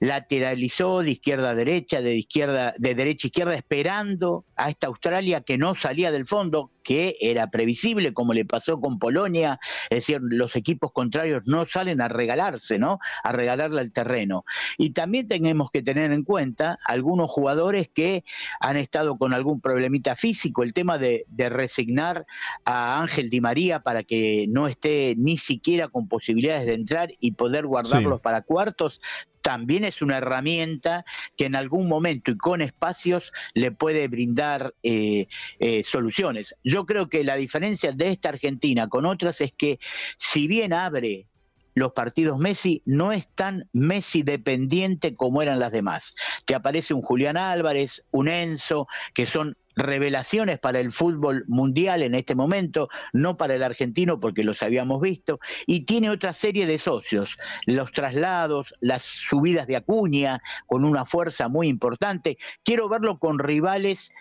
Lateralizó 0.00 1.02
de 1.02 1.12
izquierda 1.12 1.50
a 1.50 1.54
derecha, 1.54 2.00
de 2.00 2.16
izquierda, 2.16 2.74
de 2.78 2.94
derecha 2.94 3.26
a 3.26 3.28
izquierda, 3.28 3.54
esperando 3.54 4.44
a 4.56 4.70
esta 4.70 4.88
Australia 4.88 5.40
que 5.40 5.58
no 5.58 5.74
salía 5.74 6.10
del 6.10 6.26
fondo, 6.26 6.70
que 6.86 7.16
era 7.20 7.50
previsible, 7.50 8.14
como 8.14 8.32
le 8.32 8.44
pasó 8.44 8.80
con 8.80 9.00
Polonia, 9.00 9.58
es 9.90 10.06
decir, 10.06 10.20
los 10.22 10.54
equipos 10.54 10.92
contrarios 10.92 11.42
no 11.44 11.66
salen 11.66 12.00
a 12.00 12.08
regalarse, 12.08 12.78
¿no? 12.78 13.00
A 13.24 13.32
regalarle 13.32 13.82
el 13.82 13.92
terreno. 13.92 14.44
Y 14.78 14.90
también 14.90 15.26
tenemos 15.26 15.70
que 15.72 15.82
tener 15.82 16.12
en 16.12 16.22
cuenta 16.22 16.78
algunos 16.84 17.28
jugadores 17.28 17.90
que 17.92 18.24
han 18.60 18.76
estado 18.76 19.18
con 19.18 19.34
algún 19.34 19.60
problemita 19.60 20.14
físico, 20.14 20.62
el 20.62 20.72
tema 20.72 20.96
de, 20.96 21.24
de 21.26 21.48
resignar 21.48 22.24
a 22.64 23.00
Ángel 23.00 23.30
Di 23.30 23.40
María 23.40 23.80
para 23.80 24.04
que 24.04 24.46
no 24.48 24.68
esté 24.68 25.14
ni 25.18 25.38
siquiera 25.38 25.88
con 25.88 26.06
posibilidades 26.06 26.66
de 26.66 26.74
entrar 26.74 27.10
y 27.18 27.32
poder 27.32 27.66
guardarlos 27.66 28.20
para 28.20 28.42
cuartos, 28.42 29.00
también 29.46 29.84
es 29.84 30.02
una 30.02 30.18
herramienta 30.18 31.04
que 31.36 31.44
en 31.44 31.54
algún 31.54 31.86
momento 31.86 32.32
y 32.32 32.36
con 32.36 32.62
espacios 32.62 33.32
le 33.54 33.70
puede 33.70 34.08
brindar 34.08 34.74
eh, 34.82 35.28
eh, 35.60 35.84
soluciones. 35.84 36.56
Yo 36.64 36.84
creo 36.84 37.08
que 37.08 37.22
la 37.22 37.36
diferencia 37.36 37.92
de 37.92 38.10
esta 38.10 38.30
Argentina 38.30 38.88
con 38.88 39.06
otras 39.06 39.40
es 39.40 39.52
que 39.52 39.78
si 40.18 40.48
bien 40.48 40.72
abre 40.72 41.28
los 41.74 41.92
partidos 41.92 42.40
Messi 42.40 42.82
no 42.86 43.12
es 43.12 43.28
tan 43.36 43.68
Messi 43.72 44.24
dependiente 44.24 45.14
como 45.14 45.42
eran 45.42 45.60
las 45.60 45.70
demás. 45.70 46.16
Te 46.44 46.56
aparece 46.56 46.92
un 46.92 47.02
Julián 47.02 47.36
Álvarez, 47.36 48.04
un 48.10 48.26
Enzo, 48.26 48.88
que 49.14 49.26
son 49.26 49.56
revelaciones 49.76 50.58
para 50.58 50.80
el 50.80 50.90
fútbol 50.90 51.44
mundial 51.46 52.02
en 52.02 52.14
este 52.14 52.34
momento, 52.34 52.88
no 53.12 53.36
para 53.36 53.54
el 53.54 53.62
argentino 53.62 54.18
porque 54.18 54.42
los 54.42 54.62
habíamos 54.62 55.00
visto, 55.00 55.38
y 55.66 55.84
tiene 55.84 56.10
otra 56.10 56.32
serie 56.32 56.66
de 56.66 56.78
socios, 56.78 57.38
los 57.66 57.92
traslados, 57.92 58.74
las 58.80 59.04
subidas 59.04 59.66
de 59.66 59.76
Acuña 59.76 60.40
con 60.66 60.84
una 60.84 61.04
fuerza 61.04 61.48
muy 61.48 61.68
importante. 61.68 62.38
Quiero 62.64 62.88
verlo 62.88 63.18
con 63.18 63.38
rivales 63.38 64.12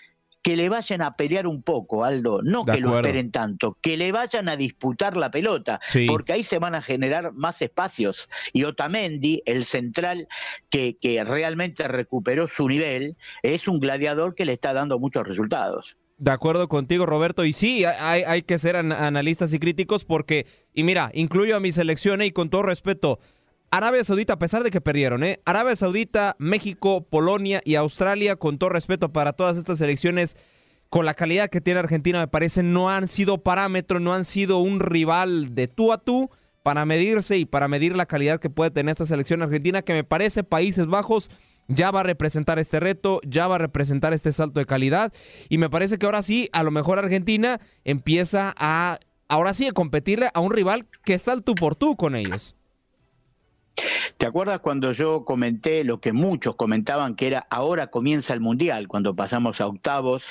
que 0.46 0.56
le 0.56 0.70
vayan 0.70 1.02
a 1.02 1.16
pelear 1.16 1.48
un 1.48 1.64
poco, 1.64 2.04
Aldo, 2.06 2.44
no 2.44 2.64
De 2.66 2.74
que 2.74 2.80
lo 2.80 2.96
esperen 2.98 3.32
tanto, 3.32 3.80
que 3.82 3.98
le 3.98 4.12
vayan 4.12 4.48
a 4.48 4.56
disputar 4.56 5.18
la 5.18 5.32
pelota, 5.32 5.80
Sí. 5.88 6.06
porque 6.08 6.34
ahí 6.34 6.44
se 6.44 6.60
van 6.60 6.76
a 6.76 6.84
generar 6.84 7.34
más 7.34 7.64
espacios. 7.64 8.30
Y 8.54 8.64
Otamendi, 8.64 9.42
el 9.48 9.66
central 9.66 10.28
que, 10.70 10.98
que 11.02 11.24
realmente 11.24 11.88
recuperó 11.88 12.48
su 12.48 12.70
nivel, 12.70 13.18
es 13.42 13.68
un 13.68 13.80
gladiador 13.80 14.36
que 14.36 14.46
le 14.46 14.54
está 14.54 14.72
dando 14.74 15.00
muchos 15.00 15.28
resultados. 15.28 15.98
De 16.20 16.30
acuerdo 16.30 16.70
contigo, 16.70 17.08
Roberto. 17.08 17.44
Y 17.44 17.52
sí, 17.52 17.84
hay, 17.84 18.22
hay 18.22 18.44
que 18.44 18.60
ser 18.60 18.76
an- 18.76 18.92
analistas 18.92 19.52
y 19.52 19.58
críticos 19.60 20.06
porque, 20.06 20.46
y 20.76 20.84
mira, 20.84 21.10
incluyo 21.16 21.56
a 21.56 21.60
mi 21.60 21.72
selección 21.72 22.22
y 22.22 22.30
con 22.30 22.52
todo 22.52 22.62
respeto, 22.62 23.18
Arabia 23.72 24.04
Saudita, 24.04 24.34
a 24.34 24.40
pesar 24.40 24.64
de 24.64 24.72
que 24.72 24.82
perdieron, 24.82 25.24
¿eh? 25.24 25.40
Arabia 25.46 25.76
Saudita, 25.76 26.36
México, 26.40 27.06
Polonia 27.10 27.62
y 27.66 27.76
Australia, 27.76 28.36
con 28.36 28.58
todo 28.58 28.70
respeto 28.70 29.12
para 29.12 29.34
todas 29.34 29.58
estas 29.58 29.80
selecciones, 29.80 30.38
con 30.90 31.06
la 31.06 31.14
calidad 31.14 31.50
que 31.50 31.62
tiene 31.62 31.80
Argentina, 31.80 32.20
me 32.20 32.28
parece, 32.28 32.64
no 32.64 32.90
han 32.90 33.08
sido 33.08 33.40
parámetro, 33.40 34.00
no 34.00 34.14
han 34.14 34.24
sido 34.24 34.60
un 34.60 34.80
rival 34.80 35.54
de 35.56 35.68
tú 35.68 35.92
a 35.92 35.98
tú 35.98 36.30
para 36.64 36.86
medirse 36.86 37.38
y 37.38 37.46
para 37.46 37.68
medir 37.68 37.96
la 37.96 38.06
calidad 38.06 38.40
que 38.40 38.50
puede 38.50 38.72
tener 38.72 38.92
esta 38.92 39.06
selección 39.06 39.42
argentina, 39.42 39.82
que 39.82 39.94
me 39.94 40.04
parece 40.04 40.44
Países 40.44 40.88
Bajos 40.88 41.30
ya 41.68 41.92
va 41.92 42.00
a 42.00 42.04
representar 42.04 42.60
este 42.60 42.80
reto, 42.80 43.20
ya 43.28 43.48
va 43.48 43.56
a 43.56 43.60
representar 43.60 44.14
este 44.14 44.32
salto 44.32 44.60
de 44.60 44.66
calidad 44.66 45.14
y 45.50 45.58
me 45.58 45.70
parece 45.70 45.98
que 45.98 46.06
ahora 46.06 46.22
sí, 46.22 46.50
a 46.54 46.64
lo 46.64 46.72
mejor 46.72 46.98
Argentina 46.98 47.60
empieza 47.84 48.54
a, 48.58 49.00
ahora 49.28 49.54
sí, 49.54 49.68
a 49.68 49.74
competirle 49.74 50.30
a 50.34 50.40
un 50.40 50.52
rival 50.52 50.88
que 51.04 51.14
está 51.14 51.40
tú 51.42 51.56
por 51.56 51.76
tú 51.76 51.96
con 51.96 52.16
ellos. 52.16 52.56
¿Te 54.18 54.26
acuerdas 54.26 54.60
cuando 54.60 54.92
yo 54.94 55.26
comenté 55.26 55.84
lo 55.84 56.00
que 56.00 56.14
muchos 56.14 56.56
comentaban 56.56 57.16
que 57.16 57.28
era 57.28 57.46
ahora 57.50 57.88
comienza 57.88 58.34
el 58.34 58.40
Mundial, 58.42 58.88
cuando 58.88 59.16
pasamos 59.16 59.60
a 59.62 59.68
octavos, 59.68 60.24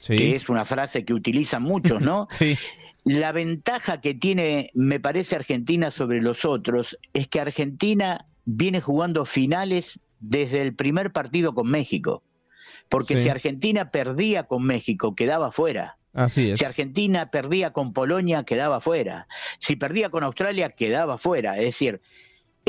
Sí. 0.00 0.16
que 0.16 0.36
es 0.36 0.48
una 0.48 0.64
frase 0.64 1.04
que 1.04 1.12
utilizan 1.14 1.62
muchos, 1.62 2.00
¿no? 2.00 2.26
Sí. 2.30 2.56
La 3.04 3.32
ventaja 3.32 4.00
que 4.00 4.14
tiene, 4.14 4.70
me 4.74 5.00
parece, 5.00 5.34
Argentina 5.36 5.90
sobre 5.90 6.20
los 6.20 6.44
otros 6.44 6.98
es 7.14 7.26
que 7.28 7.40
Argentina 7.40 8.26
viene 8.44 8.80
jugando 8.80 9.24
finales 9.24 9.98
desde 10.20 10.60
el 10.62 10.74
primer 10.74 11.12
partido 11.12 11.54
con 11.54 11.68
México. 11.70 12.22
Porque 12.90 13.14
Sí. 13.16 13.24
si 13.24 13.28
Argentina 13.28 13.90
perdía 13.90 14.44
con 14.44 14.62
México, 14.64 15.14
quedaba 15.14 15.52
fuera. 15.52 15.96
Así 16.12 16.50
es. 16.50 16.58
Si 16.58 16.64
Argentina 16.64 17.30
perdía 17.30 17.72
con 17.72 17.92
Polonia, 17.92 18.42
quedaba 18.44 18.80
fuera. 18.80 19.26
Si 19.58 19.76
perdía 19.76 20.10
con 20.10 20.24
Australia, 20.24 20.70
quedaba 20.70 21.16
fuera. 21.18 21.56
Es 21.58 21.64
decir, 21.66 22.00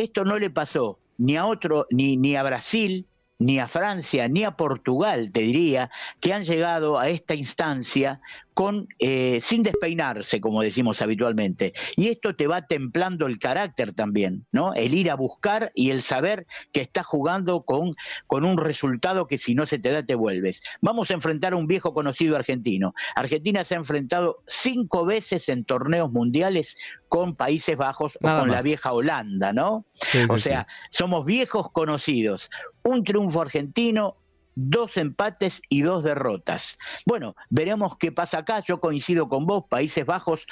esto 0.04 0.24
no 0.26 0.38
le 0.38 0.50
pasó 0.50 1.00
ni 1.18 1.36
a 1.36 1.45
otro, 1.45 1.86
ni, 1.91 2.16
ni 2.18 2.36
a 2.36 2.43
Brasil, 2.43 3.06
ni 3.39 3.60
a 3.60 3.68
Francia, 3.68 4.28
ni 4.28 4.43
a 4.43 4.52
Portugal, 4.52 5.32
te 5.32 5.41
diría, 5.41 5.91
que 6.20 6.34
han 6.34 6.43
llegado 6.43 6.97
a 6.97 7.10
esta 7.10 7.36
instancia 7.36 8.22
con 8.60 8.89
eh, 8.99 9.39
sin 9.41 9.64
despeinarse, 9.64 10.41
como 10.41 10.62
decimos 10.62 11.01
habitualmente. 11.01 11.72
Y 11.95 12.10
esto 12.10 12.36
te 12.36 12.45
va 12.45 12.68
templando 12.68 13.26
el 13.26 13.39
carácter 13.39 13.93
también, 13.93 14.47
¿no? 14.51 14.74
El 14.74 14.95
ir 14.95 15.10
a 15.12 15.16
buscar 15.16 15.72
y 15.76 15.91
el 15.91 16.01
saber 16.01 16.45
que 16.74 16.82
estás 16.82 17.05
jugando 17.05 17.62
con, 17.62 17.95
con 18.28 18.43
un 18.43 18.57
resultado 18.57 19.28
que 19.28 19.38
si 19.38 19.55
no 19.55 19.66
se 19.66 19.80
te 19.80 19.91
da 19.91 20.03
te 20.03 20.14
vuelves. 20.14 20.62
Vamos 20.82 21.10
a 21.10 21.14
enfrentar 21.14 21.53
a 21.53 21.55
un 21.55 21.68
viejo 21.68 21.93
conocido 21.93 22.36
argentino. 22.36 22.93
Argentina 23.16 23.64
se 23.64 23.76
ha 23.76 23.78
enfrentado 23.78 24.43
cinco 24.45 25.05
veces 25.05 25.47
en 25.47 25.64
torneos 25.64 26.12
mundiales 26.12 26.76
con 27.07 27.38
Países 27.38 27.78
Bajos 27.78 28.18
Nada 28.20 28.39
o 28.39 28.41
con 28.41 28.51
la 28.51 28.62
vieja 28.62 28.91
Holanda, 28.91 29.53
¿no? 29.53 29.86
Sí, 30.01 30.18
o 30.30 30.36
sí, 30.36 30.49
sea, 30.49 30.68
somos 30.89 31.24
viejos 31.24 31.72
conocidos. 31.72 32.49
Un 32.84 33.05
triunfo 33.05 33.41
argentino, 33.41 34.18
dos 34.56 34.97
empates 34.97 35.62
y 35.70 35.82
dos 35.82 36.04
derrotas. 36.04 36.78
Bueno, 37.06 37.36
veremos 37.50 37.97
qué 37.97 38.12
pasa 38.12 38.39
acá. 38.39 38.62
Yo 38.62 38.80
coincido 38.80 39.30
con 39.30 39.45
vos, 39.45 39.66
Países 39.70 40.06
Bajos 40.06 40.45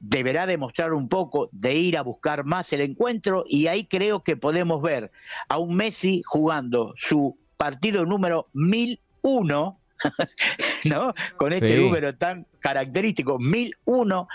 deberá 0.00 0.46
demostrar 0.46 0.94
un 0.94 1.08
poco 1.08 1.50
de 1.52 1.74
ir 1.74 1.98
a 1.98 2.02
buscar 2.02 2.44
más 2.44 2.72
el 2.72 2.80
encuentro 2.80 3.44
y 3.46 3.66
ahí 3.66 3.84
creo 3.84 4.24
que 4.24 4.36
podemos 4.36 4.80
ver 4.82 5.12
a 5.48 5.58
un 5.58 5.76
Messi 5.76 6.22
jugando 6.24 6.94
su 6.96 7.38
partido 7.58 8.06
número 8.06 8.48
1001 8.54 9.79
¿no? 10.84 11.14
Con 11.36 11.52
este 11.52 11.74
Sí. 11.76 11.80
número 11.80 12.14
tan 12.16 12.46
característico, 12.60 13.38
1001, 13.38 14.28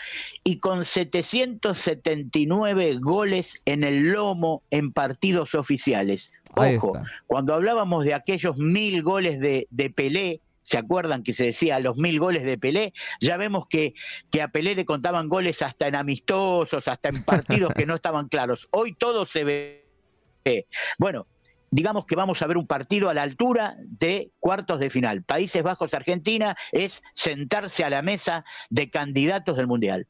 y 0.43 0.59
con 0.59 0.85
779 0.85 2.97
goles 3.01 3.59
en 3.65 3.83
el 3.83 4.11
lomo 4.11 4.63
en 4.71 4.91
partidos 4.91 5.55
oficiales. 5.55 6.31
Ojo, 6.55 6.93
cuando 7.27 7.53
hablábamos 7.53 8.05
de 8.05 8.13
aquellos 8.13 8.57
mil 8.57 9.01
goles 9.03 9.39
de, 9.39 9.67
de 9.71 9.89
Pelé, 9.89 10.41
¿se 10.63 10.77
acuerdan 10.77 11.23
que 11.23 11.33
se 11.33 11.45
decía 11.45 11.79
los 11.79 11.97
mil 11.97 12.19
goles 12.19 12.43
de 12.43 12.57
Pelé? 12.57 12.93
Ya 13.19 13.37
vemos 13.37 13.67
que, 13.67 13.93
que 14.31 14.41
a 14.41 14.47
Pelé 14.47 14.75
le 14.75 14.85
contaban 14.85 15.27
goles 15.29 15.61
hasta 15.61 15.87
en 15.87 15.95
amistosos, 15.95 16.87
hasta 16.87 17.09
en 17.09 17.23
partidos 17.23 17.73
que 17.73 17.85
no 17.85 17.95
estaban 17.95 18.29
claros. 18.29 18.67
Hoy 18.71 18.93
todo 18.93 19.25
se 19.25 19.43
ve. 19.43 19.81
Bueno, 20.97 21.27
digamos 21.71 22.05
que 22.05 22.15
vamos 22.15 22.41
a 22.41 22.47
ver 22.47 22.57
un 22.57 22.67
partido 22.67 23.09
a 23.09 23.13
la 23.13 23.23
altura 23.23 23.75
de 23.79 24.31
cuartos 24.39 24.79
de 24.79 24.89
final. 24.89 25.23
Países 25.23 25.63
Bajos 25.63 25.93
Argentina 25.93 26.55
es 26.71 27.01
sentarse 27.13 27.83
a 27.83 27.89
la 27.89 28.01
mesa 28.01 28.45
de 28.69 28.89
candidatos 28.89 29.57
del 29.57 29.67
Mundial. 29.67 30.07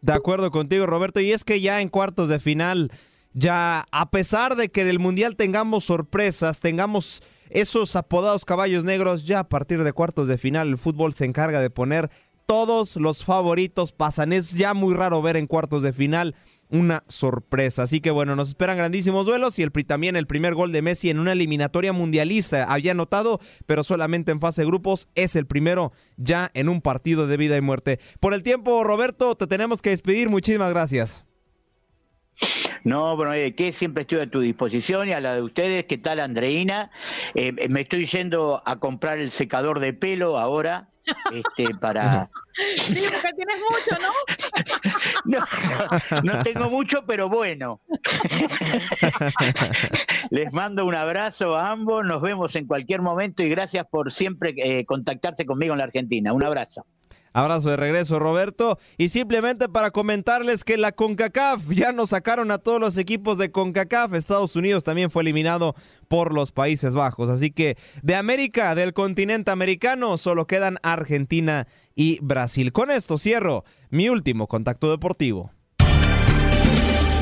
De 0.00 0.12
acuerdo 0.12 0.50
contigo, 0.50 0.86
Roberto. 0.86 1.20
Y 1.20 1.32
es 1.32 1.44
que 1.44 1.60
ya 1.60 1.80
en 1.80 1.88
cuartos 1.88 2.28
de 2.28 2.40
final, 2.40 2.90
ya 3.32 3.86
a 3.92 4.10
pesar 4.10 4.56
de 4.56 4.68
que 4.68 4.82
en 4.82 4.88
el 4.88 4.98
Mundial 4.98 5.36
tengamos 5.36 5.84
sorpresas, 5.84 6.60
tengamos 6.60 7.22
esos 7.50 7.94
apodados 7.96 8.44
caballos 8.44 8.84
negros, 8.84 9.24
ya 9.26 9.40
a 9.40 9.48
partir 9.48 9.84
de 9.84 9.92
cuartos 9.92 10.26
de 10.26 10.38
final 10.38 10.68
el 10.68 10.78
fútbol 10.78 11.12
se 11.12 11.24
encarga 11.24 11.60
de 11.60 11.70
poner 11.70 12.10
todos 12.46 12.96
los 12.96 13.24
favoritos 13.24 13.92
pasan. 13.92 14.32
Es 14.32 14.52
ya 14.52 14.74
muy 14.74 14.94
raro 14.94 15.22
ver 15.22 15.36
en 15.36 15.46
cuartos 15.46 15.82
de 15.82 15.92
final 15.92 16.34
una 16.72 17.04
sorpresa. 17.06 17.84
Así 17.84 18.00
que 18.00 18.10
bueno, 18.10 18.34
nos 18.34 18.48
esperan 18.48 18.78
grandísimos 18.78 19.26
duelos 19.26 19.58
y 19.58 19.62
el, 19.62 19.70
también 19.86 20.16
el 20.16 20.26
primer 20.26 20.54
gol 20.54 20.72
de 20.72 20.82
Messi 20.82 21.10
en 21.10 21.20
una 21.20 21.32
eliminatoria 21.32 21.92
mundialista. 21.92 22.64
Había 22.64 22.92
anotado, 22.92 23.38
pero 23.66 23.84
solamente 23.84 24.32
en 24.32 24.40
fase 24.40 24.62
de 24.62 24.66
grupos. 24.66 25.08
Es 25.14 25.36
el 25.36 25.46
primero 25.46 25.92
ya 26.16 26.50
en 26.54 26.68
un 26.68 26.80
partido 26.80 27.26
de 27.26 27.36
vida 27.36 27.56
y 27.56 27.60
muerte. 27.60 28.00
Por 28.18 28.34
el 28.34 28.42
tiempo, 28.42 28.82
Roberto, 28.84 29.36
te 29.36 29.46
tenemos 29.46 29.82
que 29.82 29.90
despedir. 29.90 30.30
Muchísimas 30.30 30.72
gracias. 30.72 31.26
No, 32.84 33.16
bueno, 33.16 33.32
eh, 33.34 33.54
siempre 33.72 34.02
estoy 34.02 34.20
a 34.20 34.30
tu 34.30 34.40
disposición 34.40 35.08
y 35.08 35.12
a 35.12 35.20
la 35.20 35.34
de 35.34 35.42
ustedes. 35.42 35.84
¿Qué 35.84 35.98
tal, 35.98 36.18
Andreina? 36.18 36.90
Eh, 37.34 37.52
me 37.68 37.82
estoy 37.82 38.06
yendo 38.06 38.62
a 38.64 38.80
comprar 38.80 39.20
el 39.20 39.30
secador 39.30 39.78
de 39.78 39.92
pelo 39.92 40.38
ahora. 40.38 40.88
Este, 41.32 41.74
para... 41.80 42.30
Sí, 42.54 43.02
porque 43.10 43.32
tienes 43.34 43.56
mucho, 43.70 43.98
¿no? 44.00 44.12
No, 45.24 45.38
no 46.22 46.42
tengo 46.42 46.68
mucho, 46.68 47.04
pero 47.06 47.28
bueno. 47.28 47.80
Les 50.30 50.52
mando 50.52 50.84
un 50.84 50.94
abrazo 50.94 51.56
a 51.56 51.70
ambos, 51.70 52.04
nos 52.04 52.20
vemos 52.20 52.54
en 52.56 52.66
cualquier 52.66 53.02
momento 53.02 53.42
y 53.42 53.48
gracias 53.48 53.86
por 53.86 54.10
siempre 54.10 54.54
eh, 54.56 54.84
contactarse 54.84 55.46
conmigo 55.46 55.72
en 55.72 55.78
la 55.78 55.84
Argentina. 55.84 56.32
Un 56.32 56.44
abrazo. 56.44 56.86
Abrazo 57.32 57.70
de 57.70 57.76
regreso, 57.76 58.18
Roberto. 58.18 58.78
Y 58.98 59.08
simplemente 59.08 59.68
para 59.68 59.90
comentarles 59.90 60.64
que 60.64 60.76
la 60.76 60.92
CONCACAF 60.92 61.70
ya 61.70 61.92
nos 61.92 62.10
sacaron 62.10 62.50
a 62.50 62.58
todos 62.58 62.80
los 62.80 62.98
equipos 62.98 63.38
de 63.38 63.50
CONCACAF. 63.50 64.14
Estados 64.14 64.56
Unidos 64.56 64.84
también 64.84 65.10
fue 65.10 65.22
eliminado 65.22 65.74
por 66.08 66.34
los 66.34 66.52
Países 66.52 66.94
Bajos. 66.94 67.30
Así 67.30 67.50
que 67.50 67.76
de 68.02 68.14
América, 68.14 68.74
del 68.74 68.92
continente 68.92 69.50
americano, 69.50 70.16
solo 70.16 70.46
quedan 70.46 70.78
Argentina 70.82 71.66
y 71.94 72.18
Brasil. 72.22 72.72
Con 72.72 72.90
esto 72.90 73.18
cierro 73.18 73.64
mi 73.90 74.08
último 74.08 74.46
contacto 74.46 74.90
deportivo. 74.90 75.50